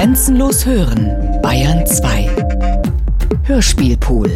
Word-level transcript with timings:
Grenzenlos 0.00 0.64
hören, 0.64 1.42
Bayern 1.42 1.86
2. 1.86 2.30
Hörspielpool. 3.42 4.34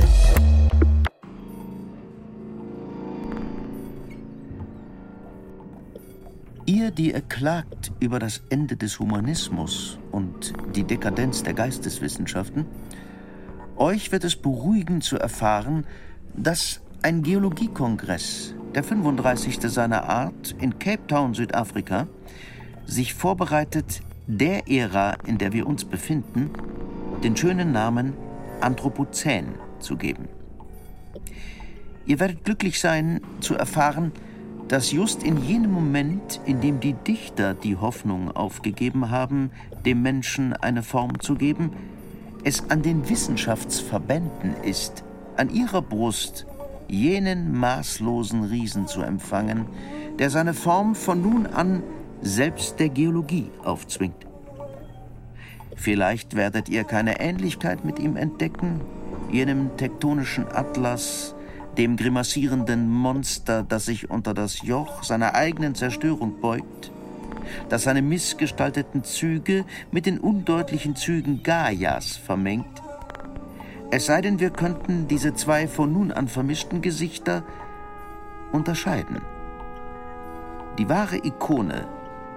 Ihr, 6.66 6.90
die 6.90 7.12
ihr 7.12 7.22
klagt 7.22 7.92
über 7.98 8.18
das 8.18 8.42
Ende 8.50 8.76
des 8.76 8.98
Humanismus 8.98 9.98
und 10.12 10.52
die 10.76 10.84
Dekadenz 10.84 11.42
der 11.42 11.54
Geisteswissenschaften, 11.54 12.66
euch 13.76 14.12
wird 14.12 14.24
es 14.24 14.36
beruhigen 14.36 15.00
zu 15.00 15.16
erfahren, 15.16 15.86
dass 16.36 16.82
ein 17.00 17.22
Geologiekongress, 17.22 18.54
der 18.74 18.84
35. 18.84 19.60
seiner 19.62 20.10
Art 20.10 20.54
in 20.60 20.78
Cape 20.78 21.06
Town, 21.06 21.32
Südafrika, 21.32 22.06
sich 22.84 23.14
vorbereitet, 23.14 24.02
der 24.26 24.68
Ära, 24.68 25.16
in 25.26 25.38
der 25.38 25.52
wir 25.52 25.66
uns 25.66 25.84
befinden, 25.84 26.50
den 27.22 27.36
schönen 27.36 27.72
Namen 27.72 28.14
Anthropozän 28.60 29.54
zu 29.80 29.96
geben. 29.96 30.28
Ihr 32.06 32.20
werdet 32.20 32.44
glücklich 32.44 32.80
sein 32.80 33.20
zu 33.40 33.54
erfahren, 33.54 34.12
dass 34.68 34.92
just 34.92 35.22
in 35.22 35.42
jenem 35.42 35.72
Moment, 35.72 36.40
in 36.46 36.60
dem 36.60 36.80
die 36.80 36.94
Dichter 36.94 37.54
die 37.54 37.76
Hoffnung 37.76 38.30
aufgegeben 38.30 39.10
haben, 39.10 39.50
dem 39.84 40.02
Menschen 40.02 40.54
eine 40.54 40.82
Form 40.82 41.20
zu 41.20 41.34
geben, 41.34 41.70
es 42.44 42.70
an 42.70 42.82
den 42.82 43.08
Wissenschaftsverbänden 43.08 44.54
ist, 44.62 45.04
an 45.36 45.50
ihrer 45.50 45.82
Brust 45.82 46.46
jenen 46.88 47.56
maßlosen 47.58 48.44
Riesen 48.44 48.86
zu 48.86 49.02
empfangen, 49.02 49.66
der 50.18 50.30
seine 50.30 50.54
Form 50.54 50.94
von 50.94 51.22
nun 51.22 51.46
an 51.46 51.82
selbst 52.22 52.80
der 52.80 52.88
Geologie 52.88 53.50
aufzwingt. 53.64 54.26
Vielleicht 55.76 56.36
werdet 56.36 56.68
ihr 56.68 56.84
keine 56.84 57.20
Ähnlichkeit 57.20 57.84
mit 57.84 57.98
ihm 57.98 58.16
entdecken, 58.16 58.80
jenem 59.30 59.76
tektonischen 59.76 60.46
Atlas, 60.48 61.34
dem 61.76 61.96
grimassierenden 61.96 62.88
Monster, 62.88 63.62
das 63.62 63.86
sich 63.86 64.10
unter 64.10 64.32
das 64.32 64.62
Joch 64.62 65.02
seiner 65.02 65.34
eigenen 65.34 65.74
Zerstörung 65.74 66.40
beugt, 66.40 66.92
das 67.68 67.82
seine 67.82 68.02
missgestalteten 68.02 69.04
Züge 69.04 69.64
mit 69.90 70.06
den 70.06 70.20
undeutlichen 70.20 70.96
Zügen 70.96 71.42
Gaias 71.42 72.16
vermengt. 72.16 72.82
Es 73.90 74.06
sei 74.06 74.20
denn, 74.20 74.40
wir 74.40 74.50
könnten 74.50 75.08
diese 75.08 75.34
zwei 75.34 75.68
von 75.68 75.92
nun 75.92 76.12
an 76.12 76.28
vermischten 76.28 76.80
Gesichter 76.80 77.44
unterscheiden. 78.52 79.20
Die 80.78 80.88
wahre 80.88 81.18
Ikone 81.18 81.86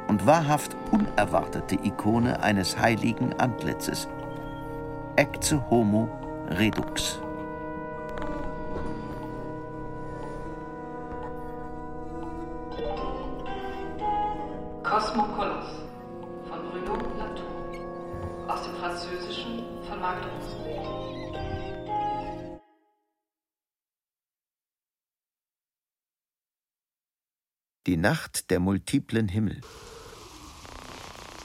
und 0.08 0.25
wahrhaft 0.25 0.75
unerwartete 0.91 1.75
Ikone 1.75 2.41
eines 2.41 2.77
heiligen 2.77 3.33
Antlitzes. 3.39 4.08
Ecce 5.16 5.61
homo 5.69 6.09
redux. 6.49 7.19
Cosmopolis 14.83 15.66
von 16.47 16.59
Bruno 16.69 16.95
Latour. 17.17 18.47
Aus 18.47 18.64
dem 18.64 18.75
Französischen 18.75 19.64
von 19.88 19.99
Marc 19.99 20.17
Die 27.88 27.95
Nacht 27.95 28.49
der 28.49 28.59
multiplen 28.59 29.30
Himmel. 29.30 29.61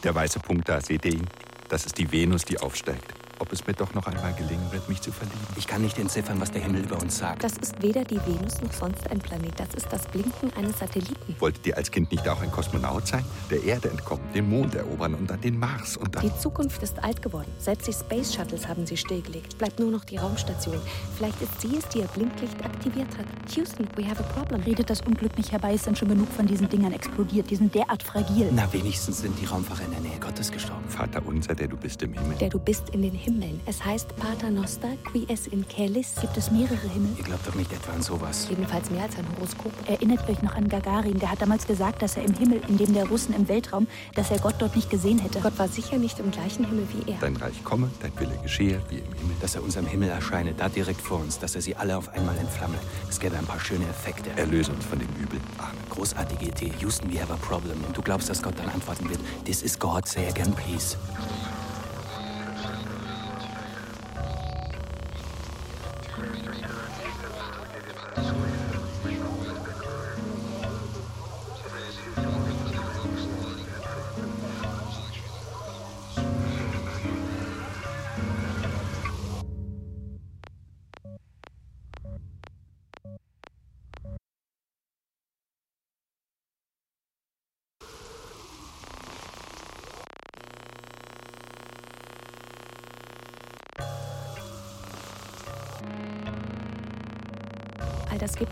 Der 0.03 0.15
weiße 0.15 0.41
Punkt 0.41 0.69
da, 0.69 0.81
seht 0.81 1.05
ihr 1.05 1.13
ihn? 1.13 1.27
Das 1.69 1.87
ist 1.87 1.97
die 1.97 2.11
Venus, 2.11 2.45
die 2.45 2.59
aufsteigt 2.59 3.22
ob 3.43 3.53
es 3.53 3.67
mir 3.67 3.75
doch 3.75 3.93
noch 3.93 4.07
einmal 4.07 4.33
gelingen 4.35 4.71
wird, 4.71 4.89
mich 4.89 5.01
zu 5.01 5.11
verlieben. 5.11 5.41
Ich 5.57 5.67
kann 5.67 5.83
nicht 5.83 5.99
entziffern, 5.99 6.41
was 6.41 6.53
der 6.53 6.63
Himmel 6.63 6.85
über 6.85 7.03
uns 7.03 7.19
sagt. 7.19 7.43
Das 7.43 7.57
ist 7.57 7.83
weder 7.83 8.05
die 8.05 8.21
Venus 8.25 8.61
noch 8.63 8.73
sonst 8.73 9.11
ein 9.11 9.19
Planet. 9.19 9.59
Das 9.59 9.75
ist 9.75 9.89
das 9.91 10.07
Blinken 10.07 10.53
eines 10.57 10.79
Satelliten. 10.79 11.35
Wolltet 11.41 11.67
ihr 11.67 11.77
als 11.77 11.91
Kind 11.91 12.13
nicht 12.13 12.27
auch 12.29 12.41
ein 12.41 12.53
Kosmonaut 12.53 13.09
sein? 13.09 13.25
Der 13.51 13.65
Erde 13.65 13.91
entkommen, 13.91 14.23
den 14.33 14.49
Mond 14.49 14.77
erobern 14.77 15.15
und 15.15 15.29
dann 15.29 15.41
den 15.41 15.59
Mars 15.59 15.97
und 15.97 16.15
dann... 16.15 16.23
Die 16.23 16.39
Zukunft 16.39 16.81
ist 16.85 17.03
alt 17.03 17.21
geworden. 17.21 17.51
Selbst 17.59 17.89
die 17.89 17.93
Space 17.93 18.33
Shuttles 18.33 18.69
haben 18.69 18.87
sie 18.87 18.97
stillgelegt. 18.97 19.59
Bleibt 19.59 19.81
nur 19.81 19.91
noch 19.91 20.05
die 20.05 20.19
Raumstation. 20.19 20.81
Vielleicht 21.17 21.43
ist 21.43 21.61
sie 21.61 21.77
es, 21.77 21.89
die 21.89 21.99
ihr 21.99 22.07
Blinklicht 22.07 22.65
aktiviert 22.65 23.09
hat. 23.19 23.27
Houston, 23.57 23.89
we 23.97 24.09
have 24.09 24.23
a 24.23 24.27
problem. 24.35 24.63
Redet 24.63 24.89
das 24.89 25.01
Unglück 25.01 25.37
nicht 25.37 25.51
herbei, 25.51 25.75
ist 25.75 25.87
denn 25.87 25.97
schon 25.97 26.09
genug 26.09 26.29
von 26.29 26.47
diesen 26.47 26.69
Dingern 26.69 26.93
explodiert. 26.93 27.51
Die 27.51 27.57
sind 27.57 27.75
derart 27.75 28.05
fragil. 28.05 28.51
Na, 28.53 28.73
wenigstens 28.73 29.19
sind 29.19 29.37
die 29.41 29.47
Raumfahrer 29.47 29.85
in 29.85 29.91
der 29.91 30.01
Nähe 30.01 30.21
Gottes 30.21 30.53
gestorben. 30.53 30.89
Vater 30.89 31.21
unser, 31.27 31.57
der 31.57 31.67
du 31.67 31.77
bist 31.77 32.03
im 32.03 32.13
Himmel. 32.13 32.37
Der 32.39 32.51
du 32.51 32.61
bist 32.61 32.91
in 32.91 33.03
den 33.03 33.15
Himmeln. 33.33 33.61
Es 33.65 33.83
heißt 33.83 34.15
Pater 34.17 34.51
Noster, 34.51 34.91
qui 35.11 35.25
es 35.29 35.47
in 35.47 35.67
Caelis. 35.67 36.15
Gibt 36.21 36.37
es 36.37 36.51
mehrere 36.51 36.89
Himmel? 36.93 37.13
Ihr 37.17 37.25
glaubt 37.25 37.47
doch 37.47 37.55
nicht 37.55 37.73
etwa 37.73 37.93
an 37.93 38.03
sowas. 38.03 38.47
Jedenfalls 38.51 38.91
mehr 38.91 39.05
als 39.05 39.17
ein 39.17 39.25
Horoskop. 39.37 39.73
Erinnert 39.87 40.29
euch 40.29 40.43
noch 40.43 40.55
an 40.55 40.69
Gagarin. 40.69 41.19
Der 41.19 41.31
hat 41.31 41.41
damals 41.41 41.67
gesagt, 41.67 42.03
dass 42.03 42.17
er 42.17 42.25
im 42.25 42.35
Himmel, 42.35 42.61
in 42.69 42.77
dem 42.77 42.93
der 42.93 43.07
Russen 43.09 43.35
im 43.35 43.49
Weltraum, 43.49 43.87
dass 44.15 44.31
er 44.31 44.39
Gott 44.39 44.57
dort 44.59 44.77
nicht 44.77 44.91
gesehen 44.91 45.19
hätte. 45.19 45.41
Gott 45.41 45.59
war 45.59 45.69
sicher 45.69 45.97
nicht 45.97 46.19
im 46.19 46.31
gleichen 46.31 46.67
Himmel 46.67 46.87
wie 46.93 47.11
er. 47.11 47.19
Dein 47.21 47.37
Reich 47.37 47.65
komme, 47.65 47.91
dein 48.01 48.13
Wille 48.19 48.39
geschehe, 48.43 48.83
wie 48.91 48.99
im 48.99 49.13
Himmel. 49.15 49.37
Dass 49.41 49.55
er 49.55 49.63
unserem 49.63 49.87
Himmel 49.87 50.11
erscheine, 50.11 50.53
da 50.53 50.69
direkt 50.69 51.01
vor 51.01 51.19
uns, 51.19 51.39
dass 51.39 51.55
er 51.55 51.63
sie 51.63 51.75
alle 51.75 51.97
auf 51.97 52.11
einmal 52.11 52.37
entflamme. 52.37 52.77
Es 53.09 53.19
gäbe 53.19 53.39
ein 53.39 53.47
paar 53.47 53.61
schöne 53.61 53.85
Effekte. 53.89 54.31
Erlöse 54.37 54.73
uns 54.73 54.85
von 54.85 54.99
dem 54.99 55.09
Übel. 55.21 55.41
Amen. 55.57 55.73
Großartige 55.89 56.47
Idee. 56.47 56.73
Houston, 56.81 57.11
we 57.11 57.21
have 57.21 57.33
a 57.33 57.37
problem. 57.37 57.83
Und 57.87 57.97
du 57.97 58.03
glaubst, 58.03 58.29
dass 58.29 58.43
Gott 58.43 58.59
dann 58.59 58.69
antworten 58.69 59.09
wird. 59.09 59.21
This 59.45 59.63
is 59.63 59.79
God, 59.79 60.07
say 60.07 60.29
again, 60.29 60.53
please. 60.53 60.97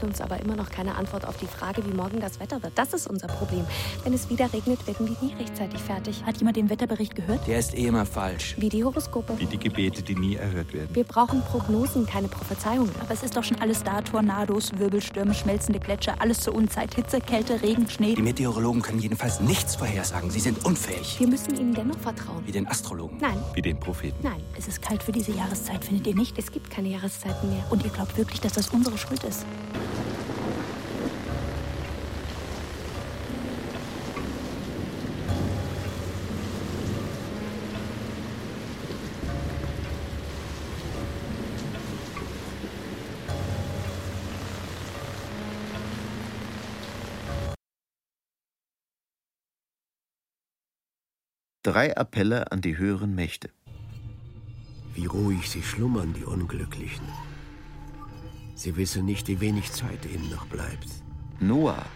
Gibt 0.00 0.12
uns 0.12 0.20
aber 0.20 0.40
immer 0.40 0.56
noch 0.56 0.70
keine 0.70 0.94
Antwort 0.94 1.26
auf 1.26 1.36
die 1.36 1.46
Frage, 1.46 1.84
wie 1.84 1.92
morgen 1.92 2.20
das 2.20 2.40
Wetter 2.40 2.62
wird. 2.62 2.72
Das 2.76 2.94
ist 2.94 3.06
unser 3.06 3.26
Problem. 3.26 3.66
Wenn 4.02 4.14
es 4.14 4.30
wieder 4.30 4.50
regnet, 4.52 4.86
werden 4.86 5.06
wir 5.06 5.16
nie 5.20 5.34
rechtzeitig 5.34 5.80
fertig. 5.80 6.24
Hat 6.24 6.38
jemand 6.38 6.56
den 6.56 6.70
Wetterbericht 6.70 7.14
gehört? 7.14 7.46
Der 7.46 7.58
ist 7.58 7.74
eh 7.74 7.86
immer 7.86 8.06
falsch. 8.06 8.54
Wie 8.58 8.68
die 8.68 8.82
Horoskope. 8.82 9.38
Wie 9.38 9.46
die 9.46 9.58
Gebete, 9.58 10.02
die 10.02 10.14
nie 10.14 10.36
erhört 10.36 10.72
werden. 10.72 10.88
Wir 10.94 11.04
brauchen 11.04 11.42
Prognosen, 11.42 12.06
keine 12.06 12.28
Prophezeiungen. 12.28 12.90
Aber 13.00 13.12
es 13.12 13.22
ist 13.22 13.36
doch 13.36 13.44
schon 13.44 13.60
alles 13.60 13.82
da. 13.82 14.00
Tornados, 14.00 14.72
Wirbelstürme, 14.78 15.34
schmelzende 15.34 15.80
Gletscher, 15.80 16.14
alles 16.18 16.40
zur 16.40 16.54
Unzeit. 16.54 16.94
Hitze, 16.94 17.20
Kälte, 17.20 17.60
Regen, 17.60 17.88
Schnee. 17.90 18.14
Die 18.14 18.22
Meteorologen 18.22 18.80
können 18.80 19.00
jedenfalls 19.00 19.40
nichts 19.40 19.76
vorhersagen. 19.76 20.30
Sie 20.30 20.40
sind 20.40 20.64
unfähig. 20.64 21.16
Wir 21.18 21.28
müssen 21.28 21.58
ihnen 21.58 21.74
dennoch 21.74 21.98
vertrauen. 21.98 22.46
Wie 22.46 22.52
den 22.52 22.66
Astrologen. 22.66 23.18
Nein. 23.20 23.36
Wie 23.54 23.62
den 23.62 23.78
Propheten. 23.78 24.18
Nein. 24.22 24.40
Es 24.56 24.66
ist 24.66 24.80
kalt 24.80 25.02
für 25.02 25.12
diese 25.12 25.32
Jahreszeit, 25.32 25.84
findet 25.84 26.06
ihr 26.06 26.14
nicht? 26.14 26.38
Es 26.38 26.50
gibt 26.50 26.70
keine 26.70 26.88
Jahreszeiten 26.88 27.50
mehr. 27.50 27.64
Und 27.70 27.84
ihr 27.84 27.90
glaubt 27.90 28.16
wirklich, 28.16 28.40
dass 28.40 28.54
das 28.54 28.70
unsere 28.70 28.96
Schuld 28.96 29.22
ist? 29.24 29.44
Drei 51.70 51.96
Appelle 51.96 52.50
an 52.50 52.62
die 52.62 52.78
höheren 52.78 53.14
Mächte. 53.14 53.48
Wie 54.92 55.06
ruhig 55.06 55.48
sie 55.48 55.62
schlummern, 55.62 56.12
die 56.14 56.24
Unglücklichen. 56.24 57.06
Sie 58.56 58.74
wissen 58.74 59.04
nicht, 59.04 59.28
wie 59.28 59.40
wenig 59.40 59.70
Zeit 59.70 60.04
ihnen 60.04 60.28
noch 60.30 60.46
bleibt. 60.46 60.88
Noah. 61.38 61.86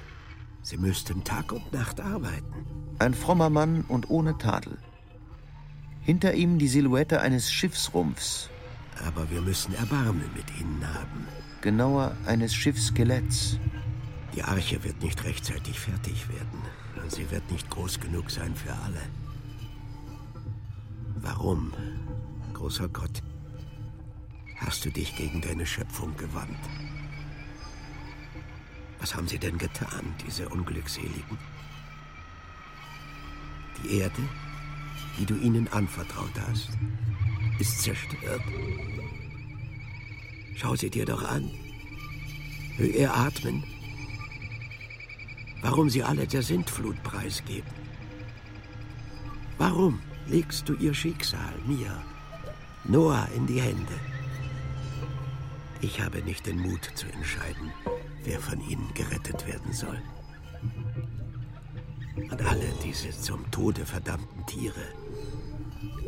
Sie 0.62 0.76
müssten 0.76 1.24
Tag 1.24 1.50
und 1.50 1.72
Nacht 1.72 2.00
arbeiten. 2.00 2.66
Ein 3.00 3.14
frommer 3.14 3.50
Mann 3.50 3.84
und 3.88 4.10
ohne 4.10 4.38
Tadel. 4.38 4.78
Hinter 6.02 6.34
ihm 6.34 6.60
die 6.60 6.68
Silhouette 6.68 7.20
eines 7.20 7.50
Schiffsrumpfs. 7.50 8.50
Aber 9.04 9.28
wir 9.28 9.40
müssen 9.40 9.74
Erbarmen 9.74 10.30
mit 10.36 10.56
ihnen 10.60 10.86
haben. 10.86 11.26
Genauer 11.62 12.16
eines 12.26 12.54
Schiffsskeletts. 12.54 13.58
Die 14.36 14.44
Arche 14.44 14.84
wird 14.84 15.02
nicht 15.02 15.24
rechtzeitig 15.24 15.80
fertig 15.80 16.28
werden. 16.28 16.62
Sie 17.08 17.28
wird 17.32 17.50
nicht 17.50 17.68
groß 17.70 17.98
genug 17.98 18.30
sein 18.30 18.54
für 18.54 18.72
alle. 18.72 19.02
Warum, 21.24 21.72
großer 22.52 22.86
Gott, 22.90 23.22
hast 24.56 24.84
du 24.84 24.90
dich 24.90 25.16
gegen 25.16 25.40
deine 25.40 25.64
Schöpfung 25.64 26.14
gewandt? 26.18 26.58
Was 29.00 29.14
haben 29.14 29.26
sie 29.26 29.38
denn 29.38 29.56
getan, 29.56 30.14
diese 30.26 30.46
Unglückseligen? 30.50 31.38
Die 33.82 34.00
Erde, 34.00 34.22
die 35.18 35.24
du 35.24 35.34
ihnen 35.36 35.66
anvertraut 35.72 36.38
hast, 36.46 36.68
ist 37.58 37.82
zerstört. 37.82 38.42
Schau 40.56 40.76
sie 40.76 40.90
dir 40.90 41.06
doch 41.06 41.22
an. 41.22 41.50
Hör 42.76 42.86
ihr 42.86 43.14
atmen. 43.14 43.64
Warum 45.62 45.88
sie 45.88 46.02
alle 46.02 46.26
der 46.26 46.42
Sintflut 46.42 47.02
preisgeben. 47.02 47.72
Warum 49.56 50.00
legst 50.26 50.68
du 50.68 50.74
ihr 50.74 50.94
Schicksal 50.94 51.54
mir, 51.66 51.90
Noah, 52.84 53.28
in 53.34 53.46
die 53.46 53.60
Hände? 53.60 53.94
Ich 55.80 56.00
habe 56.00 56.22
nicht 56.22 56.46
den 56.46 56.58
Mut 56.60 56.90
zu 56.94 57.06
entscheiden, 57.06 57.70
wer 58.24 58.40
von 58.40 58.60
ihnen 58.68 58.92
gerettet 58.94 59.46
werden 59.46 59.72
soll. 59.72 60.00
Und 62.16 62.42
alle 62.42 62.72
diese 62.82 63.10
zum 63.10 63.50
Tode 63.50 63.84
verdammten 63.84 64.46
Tiere, 64.46 64.86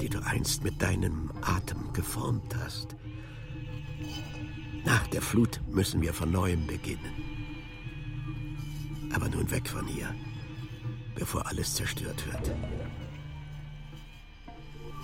die 0.01 0.09
du 0.09 0.25
einst 0.25 0.65
mit 0.65 0.81
deinem 0.81 1.31
Atem 1.43 1.93
geformt 1.93 2.55
hast. 2.57 2.97
Nach 4.85 5.07
der 5.09 5.21
Flut 5.21 5.61
müssen 5.69 6.01
wir 6.01 6.15
von 6.15 6.31
neuem 6.31 6.67
beginnen. 6.67 7.13
Aber 9.13 9.29
nun 9.29 9.51
weg 9.51 9.69
von 9.69 9.87
hier, 9.87 10.15
bevor 11.15 11.47
alles 11.47 11.75
zerstört 11.75 12.25
wird. 12.27 12.53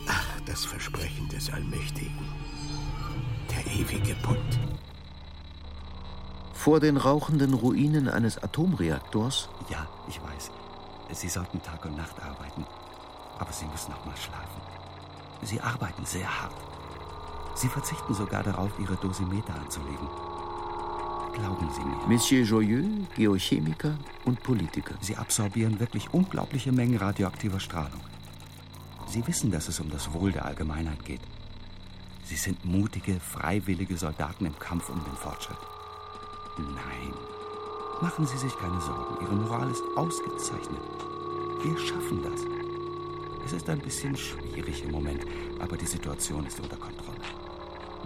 Ach, 0.06 0.40
das 0.46 0.64
Versprechen 0.64 1.28
des 1.28 1.52
Allmächtigen. 1.52 2.18
Der 3.50 3.66
ewige 3.72 4.14
Bund. 4.16 4.58
Vor 6.52 6.80
den 6.80 6.96
rauchenden 6.96 7.54
Ruinen 7.54 8.08
eines 8.08 8.42
Atomreaktors? 8.42 9.48
Ja, 9.68 9.88
ich 10.08 10.20
weiß. 10.22 10.50
Sie 11.12 11.28
sollten 11.28 11.60
Tag 11.60 11.84
und 11.84 11.96
Nacht 11.96 12.20
arbeiten. 12.22 12.64
Aber 13.38 13.52
Sie 13.52 13.66
müssen 13.66 13.92
auch 13.92 14.04
mal 14.04 14.16
schlafen. 14.16 14.60
Sie 15.42 15.60
arbeiten 15.60 16.04
sehr 16.06 16.42
hart. 16.42 16.54
Sie 17.54 17.68
verzichten 17.68 18.14
sogar 18.14 18.42
darauf, 18.42 18.70
Ihre 18.78 18.96
Dosimeter 18.96 19.54
anzulegen. 19.54 20.08
Glauben 21.32 21.68
Sie 21.72 21.82
mir. 21.82 21.96
Monsieur 22.06 22.44
Joyeux, 22.44 22.86
Geochemiker 23.14 23.94
und 24.24 24.42
Politiker. 24.42 24.94
Sie 25.00 25.16
absorbieren 25.16 25.80
wirklich 25.80 26.12
unglaubliche 26.12 26.72
Mengen 26.72 26.98
radioaktiver 26.98 27.60
Strahlung. 27.60 28.00
Sie 29.12 29.26
wissen, 29.26 29.50
dass 29.50 29.68
es 29.68 29.78
um 29.78 29.90
das 29.90 30.10
Wohl 30.14 30.32
der 30.32 30.46
Allgemeinheit 30.46 31.04
geht. 31.04 31.20
Sie 32.24 32.34
sind 32.34 32.64
mutige, 32.64 33.20
freiwillige 33.20 33.98
Soldaten 33.98 34.46
im 34.46 34.58
Kampf 34.58 34.88
um 34.88 35.04
den 35.04 35.16
Fortschritt. 35.16 35.58
Nein, 36.56 37.12
machen 38.00 38.26
Sie 38.26 38.38
sich 38.38 38.56
keine 38.56 38.80
Sorgen. 38.80 39.22
Ihre 39.22 39.34
Moral 39.34 39.70
ist 39.70 39.82
ausgezeichnet. 39.96 40.80
Wir 41.62 41.78
schaffen 41.78 42.22
das. 42.22 42.40
Es 43.44 43.52
ist 43.52 43.68
ein 43.68 43.80
bisschen 43.80 44.16
schwierig 44.16 44.82
im 44.82 44.92
Moment, 44.92 45.26
aber 45.60 45.76
die 45.76 45.84
Situation 45.84 46.46
ist 46.46 46.58
unter 46.58 46.76
Kontrolle. 46.76 47.20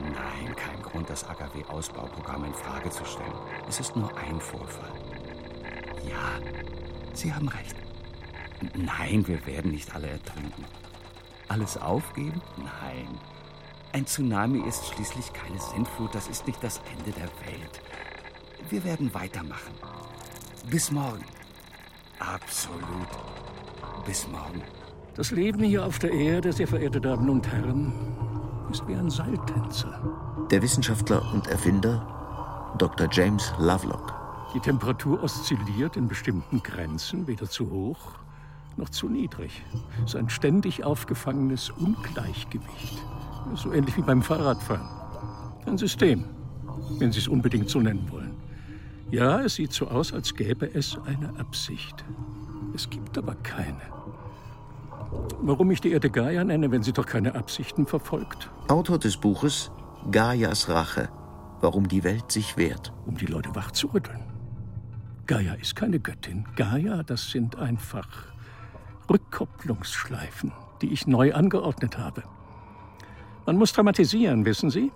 Nein, 0.02 0.56
kein 0.56 0.82
Grund, 0.82 1.08
das 1.08 1.22
AKW-Ausbauprogramm 1.22 2.46
in 2.46 2.54
Frage 2.54 2.90
zu 2.90 3.04
stellen. 3.04 3.38
Es 3.68 3.78
ist 3.78 3.94
nur 3.94 4.10
ein 4.18 4.40
Vorfall. 4.40 4.92
Ja, 6.04 6.40
Sie 7.12 7.32
haben 7.32 7.46
recht. 7.46 7.76
Nein, 8.74 9.24
wir 9.28 9.46
werden 9.46 9.70
nicht 9.70 9.94
alle 9.94 10.08
ertrinken. 10.08 10.64
Alles 11.48 11.76
aufgeben? 11.76 12.40
Nein. 12.56 13.08
Ein 13.92 14.06
Tsunami 14.06 14.60
ist 14.60 14.86
schließlich 14.88 15.32
keine 15.32 15.58
Sintflut, 15.58 16.14
das 16.14 16.28
ist 16.28 16.46
nicht 16.46 16.62
das 16.62 16.80
Ende 16.92 17.12
der 17.12 17.28
Welt. 17.46 17.80
Wir 18.68 18.84
werden 18.84 19.14
weitermachen. 19.14 19.72
Bis 20.68 20.90
morgen. 20.90 21.24
Absolut. 22.18 23.08
Bis 24.04 24.26
morgen. 24.28 24.62
Das 25.14 25.30
Leben 25.30 25.62
hier 25.62 25.86
auf 25.86 25.98
der 25.98 26.12
Erde, 26.12 26.52
sehr 26.52 26.68
verehrte 26.68 27.00
Damen 27.00 27.30
und 27.30 27.46
Herren, 27.50 27.92
ist 28.70 28.86
wie 28.86 28.94
ein 28.94 29.08
Seiltänzer. 29.08 30.46
Der 30.50 30.60
Wissenschaftler 30.60 31.22
und 31.32 31.46
Erfinder 31.46 32.74
Dr. 32.78 33.08
James 33.10 33.54
Lovelock. 33.58 34.12
Die 34.52 34.60
Temperatur 34.60 35.22
oszilliert 35.22 35.96
in 35.96 36.08
bestimmten 36.08 36.62
Grenzen, 36.62 37.26
weder 37.26 37.48
zu 37.48 37.70
hoch 37.70 38.18
noch 38.76 38.90
zu 38.90 39.08
niedrig. 39.08 39.62
Es 39.98 40.14
ist 40.14 40.16
ein 40.16 40.28
ständig 40.28 40.84
aufgefangenes 40.84 41.70
Ungleichgewicht. 41.70 43.02
So 43.54 43.72
ähnlich 43.72 43.96
wie 43.96 44.02
beim 44.02 44.22
Fahrradfahren. 44.22 44.88
Ein 45.66 45.78
System, 45.78 46.24
wenn 46.98 47.12
Sie 47.12 47.18
es 47.18 47.28
unbedingt 47.28 47.70
so 47.70 47.80
nennen 47.80 48.10
wollen. 48.10 48.34
Ja, 49.10 49.40
es 49.40 49.54
sieht 49.54 49.72
so 49.72 49.88
aus, 49.88 50.12
als 50.12 50.34
gäbe 50.34 50.72
es 50.74 50.98
eine 51.06 51.38
Absicht. 51.38 52.04
Es 52.74 52.90
gibt 52.90 53.16
aber 53.16 53.34
keine. 53.36 53.80
Warum 55.40 55.70
ich 55.70 55.80
die 55.80 55.92
Erde 55.92 56.10
Gaia 56.10 56.42
nenne, 56.42 56.70
wenn 56.72 56.82
sie 56.82 56.92
doch 56.92 57.06
keine 57.06 57.34
Absichten 57.36 57.86
verfolgt? 57.86 58.50
Autor 58.68 58.98
des 58.98 59.16
Buches 59.16 59.70
Gaias 60.10 60.68
Rache. 60.68 61.08
Warum 61.60 61.88
die 61.88 62.04
Welt 62.04 62.32
sich 62.32 62.56
wehrt. 62.56 62.92
Um 63.06 63.16
die 63.16 63.26
Leute 63.26 63.54
wachzurütteln. 63.54 64.20
Gaia 65.26 65.54
ist 65.54 65.74
keine 65.76 66.00
Göttin. 66.00 66.44
Gaia, 66.56 67.02
das 67.02 67.30
sind 67.30 67.56
einfach 67.56 68.08
Rückkopplungsschleifen, 69.10 70.52
die 70.82 70.92
ich 70.92 71.06
neu 71.06 71.34
angeordnet 71.34 71.98
habe. 71.98 72.22
Man 73.46 73.56
muss 73.56 73.72
dramatisieren, 73.72 74.44
wissen 74.44 74.70
Sie? 74.70 74.90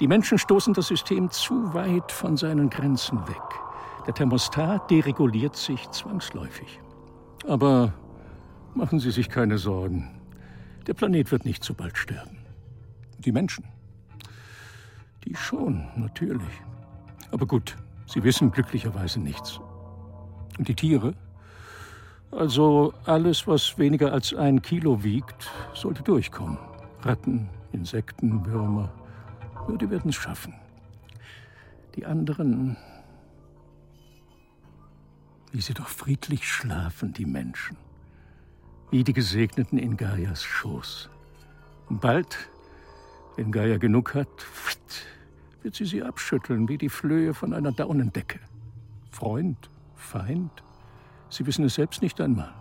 Die 0.00 0.08
Menschen 0.08 0.38
stoßen 0.38 0.74
das 0.74 0.88
System 0.88 1.30
zu 1.30 1.74
weit 1.74 2.10
von 2.10 2.36
seinen 2.36 2.70
Grenzen 2.70 3.20
weg. 3.28 3.36
Der 4.06 4.14
Thermostat 4.14 4.90
dereguliert 4.90 5.56
sich 5.56 5.88
zwangsläufig. 5.90 6.80
Aber 7.46 7.92
machen 8.74 8.98
Sie 8.98 9.10
sich 9.10 9.28
keine 9.28 9.58
Sorgen. 9.58 10.10
Der 10.86 10.94
Planet 10.94 11.30
wird 11.30 11.44
nicht 11.44 11.62
so 11.62 11.74
bald 11.74 11.96
sterben. 11.96 12.38
Die 13.18 13.32
Menschen. 13.32 13.64
Die 15.24 15.36
schon, 15.36 15.86
natürlich. 15.96 16.62
Aber 17.30 17.46
gut, 17.46 17.76
sie 18.06 18.24
wissen 18.24 18.50
glücklicherweise 18.50 19.20
nichts. 19.20 19.60
Und 20.58 20.66
die 20.68 20.74
Tiere? 20.74 21.14
Also 22.30 22.94
alles, 23.06 23.46
was 23.46 23.76
weniger 23.78 24.12
als 24.12 24.32
ein 24.32 24.62
Kilo 24.62 25.02
wiegt, 25.02 25.50
sollte 25.74 26.02
durchkommen. 26.02 26.58
Ratten, 27.02 27.48
Insekten, 27.72 28.46
Würmer. 28.46 28.92
Nur 29.66 29.78
die 29.78 29.90
werden 29.90 30.10
es 30.10 30.16
schaffen. 30.16 30.54
Die 31.96 32.06
anderen, 32.06 32.76
wie 35.50 35.60
sie 35.60 35.74
doch 35.74 35.88
friedlich 35.88 36.46
schlafen, 36.48 37.12
die 37.12 37.26
Menschen. 37.26 37.76
Wie 38.90 39.02
die 39.02 39.12
Gesegneten 39.12 39.78
in 39.78 39.96
Gaias 39.96 40.42
Schoß. 40.44 41.10
Und 41.88 42.00
bald, 42.00 42.50
wenn 43.36 43.50
Gaia 43.50 43.78
genug 43.78 44.14
hat, 44.14 44.28
wird 45.62 45.74
sie 45.74 45.84
sie 45.84 46.02
abschütteln 46.02 46.68
wie 46.68 46.78
die 46.78 46.88
Flöhe 46.88 47.34
von 47.34 47.52
einer 47.52 47.72
Daunendecke. 47.72 48.38
Freund, 49.10 49.70
Feind, 49.96 50.62
sie 51.30 51.46
wissen 51.46 51.64
es 51.64 51.74
selbst 51.74 52.02
nicht 52.02 52.20
einmal. 52.20 52.52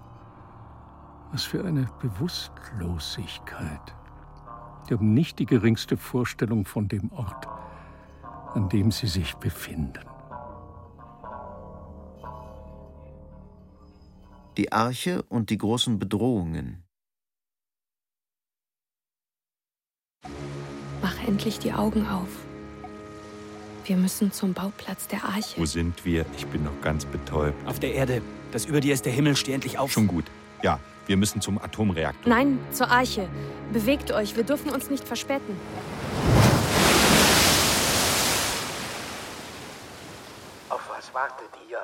Was 1.32 1.44
für 1.44 1.64
eine 1.66 1.90
Bewusstlosigkeit. 2.02 3.96
Die 4.88 4.94
haben 4.94 5.14
nicht 5.14 5.38
die 5.38 5.46
geringste 5.46 5.98
Vorstellung 5.98 6.66
von 6.66 6.88
dem 6.88 7.12
Ort, 7.12 7.48
an 8.56 8.70
dem 8.70 8.92
sie 8.92 9.08
sich 9.08 9.36
befinden. 9.36 10.06
Die 14.58 14.72
Arche 14.72 15.22
und 15.24 15.52
die 15.52 15.58
großen 15.58 16.00
Bedrohungen. 16.00 16.84
Mach 21.02 21.28
endlich 21.28 21.60
die 21.60 21.72
Augen 21.72 22.08
auf. 22.08 22.49
Wir 23.90 23.98
müssen 23.98 24.32
zum 24.32 24.54
Bauplatz 24.54 25.08
der 25.08 25.24
Arche. 25.24 25.60
Wo 25.60 25.66
sind 25.66 26.06
wir? 26.06 26.24
Ich 26.38 26.46
bin 26.46 26.64
noch 26.64 26.80
ganz 26.80 27.06
betäubt. 27.06 27.68
Auf 27.68 27.80
der 27.80 27.96
Erde. 27.96 28.22
Das 28.52 28.66
über 28.66 28.82
dir 28.82 28.94
ist 28.94 29.04
der 29.04 29.12
Himmel. 29.12 29.36
Steh 29.36 29.52
endlich 29.52 29.80
auf. 29.80 29.92
Schon 29.92 30.06
gut. 30.06 30.26
Ja, 30.62 30.80
wir 31.08 31.18
müssen 31.18 31.42
zum 31.42 31.58
Atomreaktor. 31.58 32.30
Nein, 32.30 32.60
zur 32.72 32.92
Arche. 32.92 33.28
Bewegt 33.74 34.12
euch. 34.12 34.36
Wir 34.36 34.44
dürfen 34.44 34.70
uns 34.70 34.92
nicht 34.92 35.08
verspäten. 35.08 35.60
Auf 40.70 40.88
was 40.88 41.12
wartet 41.16 41.50
ihr? 41.68 41.80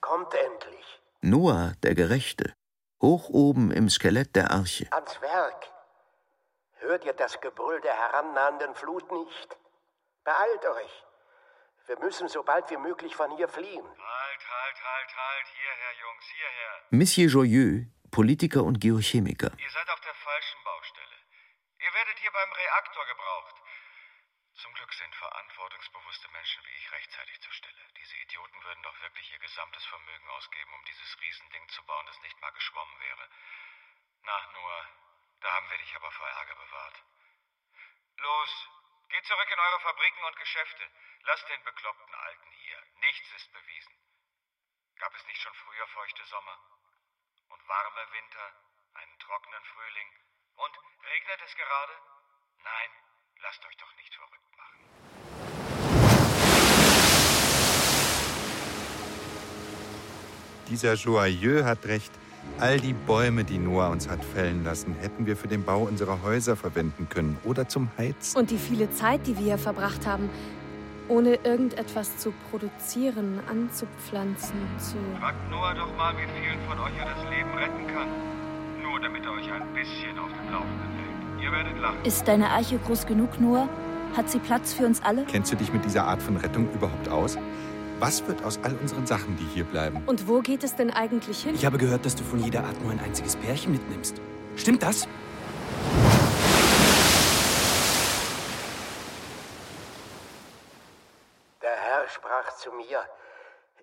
Kommt 0.00 0.32
endlich. 0.34 1.00
Noah, 1.22 1.72
der 1.82 1.96
Gerechte, 1.96 2.54
hoch 3.02 3.30
oben 3.30 3.72
im 3.72 3.90
Skelett 3.90 4.36
der 4.36 4.52
Arche. 4.52 4.86
Ans 4.92 5.20
Werk. 5.20 5.66
Hört 6.74 7.04
ihr 7.04 7.14
das 7.14 7.40
Gebrüll 7.40 7.80
der 7.80 7.94
herannahenden 7.94 8.76
Flut 8.76 9.10
nicht? 9.10 9.58
Beeilt 10.22 10.64
euch. 10.64 11.07
Wir 11.88 11.98
müssen 12.00 12.28
so 12.28 12.42
bald 12.42 12.68
wie 12.68 12.76
möglich 12.76 13.16
von 13.16 13.34
hier 13.36 13.48
fliehen. 13.48 13.86
Halt, 13.88 14.42
halt, 14.44 14.78
halt, 14.84 15.16
halt. 15.16 15.46
Hierher, 15.56 15.92
Jungs, 16.04 16.24
hierher. 16.36 16.72
Monsieur 16.90 17.28
Joyeux, 17.28 17.88
Politiker 18.10 18.62
und 18.62 18.78
Geochemiker. 18.78 19.56
Ihr 19.56 19.70
seid 19.70 19.88
auf 19.88 20.00
der 20.00 20.14
falschen 20.14 20.60
Baustelle. 20.64 21.16
werdet 21.80 22.18
hier 22.18 22.30
beim 22.30 22.52
Reaktor 22.52 23.06
gebraucht. 23.06 23.56
Zum 24.60 24.74
Glück 24.74 24.92
sind 24.92 25.14
verantwortungsbewusste 25.14 26.28
Menschen 26.28 26.60
wie 26.66 26.76
ich 26.76 26.92
rechtzeitig 26.92 27.40
zur 27.40 27.52
Stelle. 27.52 27.82
Diese 27.96 28.16
Idioten 28.16 28.62
würden 28.64 28.82
doch 28.82 29.00
wirklich 29.00 29.32
ihr 29.32 29.38
gesamtes 29.38 29.84
Vermögen 29.86 30.28
ausgeben, 30.36 30.74
um 30.74 30.84
dieses 30.84 31.20
Riesending 31.20 31.68
zu 31.68 31.82
bauen, 31.86 32.04
das 32.04 32.20
nicht 32.20 32.38
mal 32.42 32.52
geschwommen 32.52 33.00
wäre. 33.00 33.24
Na, 34.28 34.36
Noah, 34.52 34.84
da 35.40 35.48
haben 35.56 35.70
wir 35.70 35.78
dich 35.78 35.96
aber 35.96 36.10
vor 36.10 36.28
Ärger 36.28 36.56
bewahrt. 36.56 36.96
Los, 38.18 38.52
geht 39.08 39.24
zurück 39.24 39.50
in 39.50 39.58
eure 39.58 39.80
Fabriken 39.80 40.24
und 40.24 40.36
Geschäfte. 40.36 40.84
Lasst 41.24 41.48
den 41.48 41.64
bekloppten 41.64 42.14
Alten 42.14 42.50
hier. 42.50 42.78
Nichts 43.00 43.28
ist 43.36 43.52
bewiesen. 43.52 43.94
Gab 44.98 45.14
es 45.14 45.26
nicht 45.26 45.40
schon 45.40 45.54
früher 45.54 45.86
feuchte 45.88 46.24
Sommer? 46.26 46.58
Und 47.48 47.68
warme 47.68 48.12
Winter, 48.12 48.52
einen 48.94 49.18
trockenen 49.18 49.64
Frühling? 49.64 50.12
Und 50.56 50.74
regnet 51.04 51.40
es 51.46 51.54
gerade? 51.56 51.92
Nein, 52.58 52.90
lasst 53.40 53.64
euch 53.64 53.76
doch 53.76 53.94
nicht 53.96 54.14
verrückt 54.14 54.56
machen. 54.56 54.84
Dieser 60.68 60.94
Joyeux 60.94 61.64
hat 61.64 61.84
recht. 61.86 62.12
All 62.58 62.80
die 62.80 62.92
Bäume, 62.92 63.44
die 63.44 63.58
Noah 63.58 63.90
uns 63.90 64.08
hat 64.08 64.24
fällen 64.24 64.64
lassen, 64.64 64.94
hätten 65.00 65.26
wir 65.26 65.36
für 65.36 65.48
den 65.48 65.62
Bau 65.62 65.82
unserer 65.82 66.22
Häuser 66.22 66.56
verwenden 66.56 67.08
können 67.08 67.38
oder 67.44 67.68
zum 67.68 67.88
Heizen. 67.96 68.36
Und 68.36 68.50
die 68.50 68.58
viele 68.58 68.90
Zeit, 68.90 69.26
die 69.26 69.36
wir 69.36 69.44
hier 69.44 69.58
verbracht 69.58 70.06
haben, 70.06 70.28
ohne 71.08 71.36
irgendetwas 71.44 72.16
zu 72.18 72.32
produzieren, 72.50 73.40
anzupflanzen, 73.48 74.56
zu. 74.78 74.96
Fragt 75.20 75.50
Noah 75.50 75.74
doch 75.74 75.96
mal, 75.96 76.14
wie 76.14 76.26
vielen 76.40 76.60
von 76.68 76.78
euch 76.80 76.98
er 76.98 77.06
das 77.06 77.30
Leben 77.30 77.50
retten 77.54 77.86
kann. 77.94 78.08
Nur 78.82 79.00
damit 79.00 79.24
er 79.24 79.32
euch 79.32 79.50
ein 79.50 79.72
bisschen 79.72 80.18
auf 80.18 80.28
dem 80.28 80.52
Laufenden 80.52 80.90
hält. 80.98 81.44
Ihr 81.44 81.52
werdet 81.52 81.80
lachen. 81.80 82.04
Ist 82.04 82.26
deine 82.26 82.50
Arche 82.50 82.78
groß 82.78 83.06
genug, 83.06 83.40
Noah? 83.40 83.68
Hat 84.16 84.30
sie 84.30 84.38
Platz 84.38 84.72
für 84.72 84.84
uns 84.84 85.02
alle? 85.02 85.24
Kennst 85.24 85.52
du 85.52 85.56
dich 85.56 85.72
mit 85.72 85.84
dieser 85.84 86.04
Art 86.04 86.22
von 86.22 86.36
Rettung 86.36 86.68
überhaupt 86.72 87.08
aus? 87.08 87.38
Was 88.00 88.24
wird 88.28 88.44
aus 88.44 88.60
all 88.62 88.76
unseren 88.76 89.08
Sachen, 89.08 89.36
die 89.36 89.44
hier 89.46 89.64
bleiben? 89.64 90.04
Und 90.06 90.28
wo 90.28 90.38
geht 90.40 90.62
es 90.62 90.76
denn 90.76 90.92
eigentlich 90.92 91.42
hin? 91.42 91.56
Ich 91.56 91.66
habe 91.66 91.78
gehört, 91.78 92.06
dass 92.06 92.14
du 92.14 92.22
von 92.22 92.38
jeder 92.38 92.62
Art 92.62 92.80
nur 92.80 92.92
ein 92.92 93.00
einziges 93.00 93.34
Pärchen 93.34 93.72
mitnimmst. 93.72 94.20
Stimmt 94.54 94.84
das? 94.84 95.08
Der 101.60 101.74
Herr 101.74 102.08
sprach 102.08 102.54
zu 102.58 102.70
mir, 102.70 103.02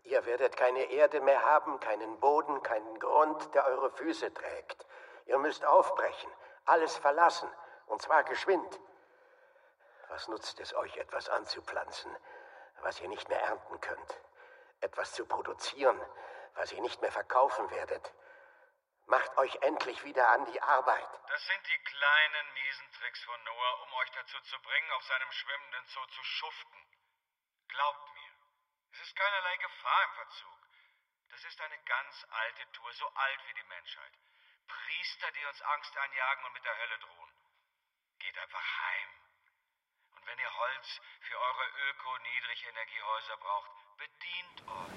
ihr 0.06 0.26
werdet 0.26 0.56
keine 0.56 0.92
Erde 0.92 1.20
mehr 1.20 1.42
haben, 1.42 1.82
keinen 1.82 2.18
Boden, 2.22 2.64
keinen 2.64 2.98
Grund, 3.00 3.54
der 3.54 3.66
eure 3.66 3.90
Füße 3.90 4.34
trägt. 4.34 4.86
Ihr 5.26 5.40
müsst 5.40 5.66
aufbrechen, 5.66 6.30
alles 6.64 6.96
verlassen, 6.96 7.50
und 7.88 8.02
zwar 8.02 8.24
geschwind. 8.24 8.80
Was 10.08 10.30
nutzt 10.30 10.58
es 10.62 10.74
euch, 10.74 10.96
etwas 10.96 11.28
anzupflanzen, 11.28 12.12
was 12.82 13.00
ihr 13.02 13.08
nicht 13.10 13.28
mehr 13.30 13.42
ernten 13.42 13.80
könnt? 13.82 14.22
Etwas 14.82 15.14
zu 15.14 15.26
produzieren, 15.26 16.00
was 16.56 16.72
ihr 16.72 16.82
nicht 16.82 17.02
mehr 17.02 17.12
verkaufen 17.12 17.70
werdet? 17.72 18.14
Macht 19.08 19.38
euch 19.38 19.56
endlich 19.62 20.04
wieder 20.04 20.28
an 20.30 20.46
die 20.46 20.62
Arbeit. 20.62 21.10
Das 21.30 21.46
sind 21.46 21.68
die 21.68 21.84
kleinen, 21.84 22.54
miesen 22.54 22.92
Tricks 22.94 23.24
von 23.24 23.44
Noah, 23.44 23.82
um 23.84 23.94
euch 23.94 24.12
dazu 24.12 24.40
zu 24.42 24.60
bringen, 24.62 24.92
auf 24.92 25.04
seinem 25.04 25.32
schwimmenden 25.32 25.86
Zoo 25.86 26.06
zu 26.08 26.24
schuften. 26.24 26.88
Glaubt 27.68 28.14
mir, 28.14 28.32
es 28.94 29.02
ist 29.02 29.16
keinerlei 29.16 29.58
Gefahr 29.58 30.04
im 30.06 30.14
Verzug. 30.14 30.60
Das 31.30 31.44
ist 31.44 31.62
eine 31.62 31.78
ganz 31.84 32.26
alte 32.30 32.72
Tour, 32.72 32.92
so 32.94 33.08
alt 33.08 33.40
wie 33.48 33.54
die 33.54 33.68
Menschheit. 33.68 34.14
Priester, 34.68 35.32
die 35.32 35.46
uns 35.46 35.62
Angst 35.62 35.98
einjagen 35.98 36.46
und 36.46 36.54
mit 36.54 36.66
der 36.66 36.78
Hölle 36.78 37.00
drohen. 37.00 37.34
Geht 38.20 38.38
einfach 38.40 38.64
heim. 38.82 39.25
Und 40.26 40.32
wenn 40.32 40.40
ihr 40.40 40.50
Holz 40.58 40.88
für 41.22 41.36
eure 41.36 41.66
Öko-Niedrigenergiehäuser 41.92 43.38
braucht, 43.40 43.70
bedient 44.00 44.58
euch. 44.66 44.94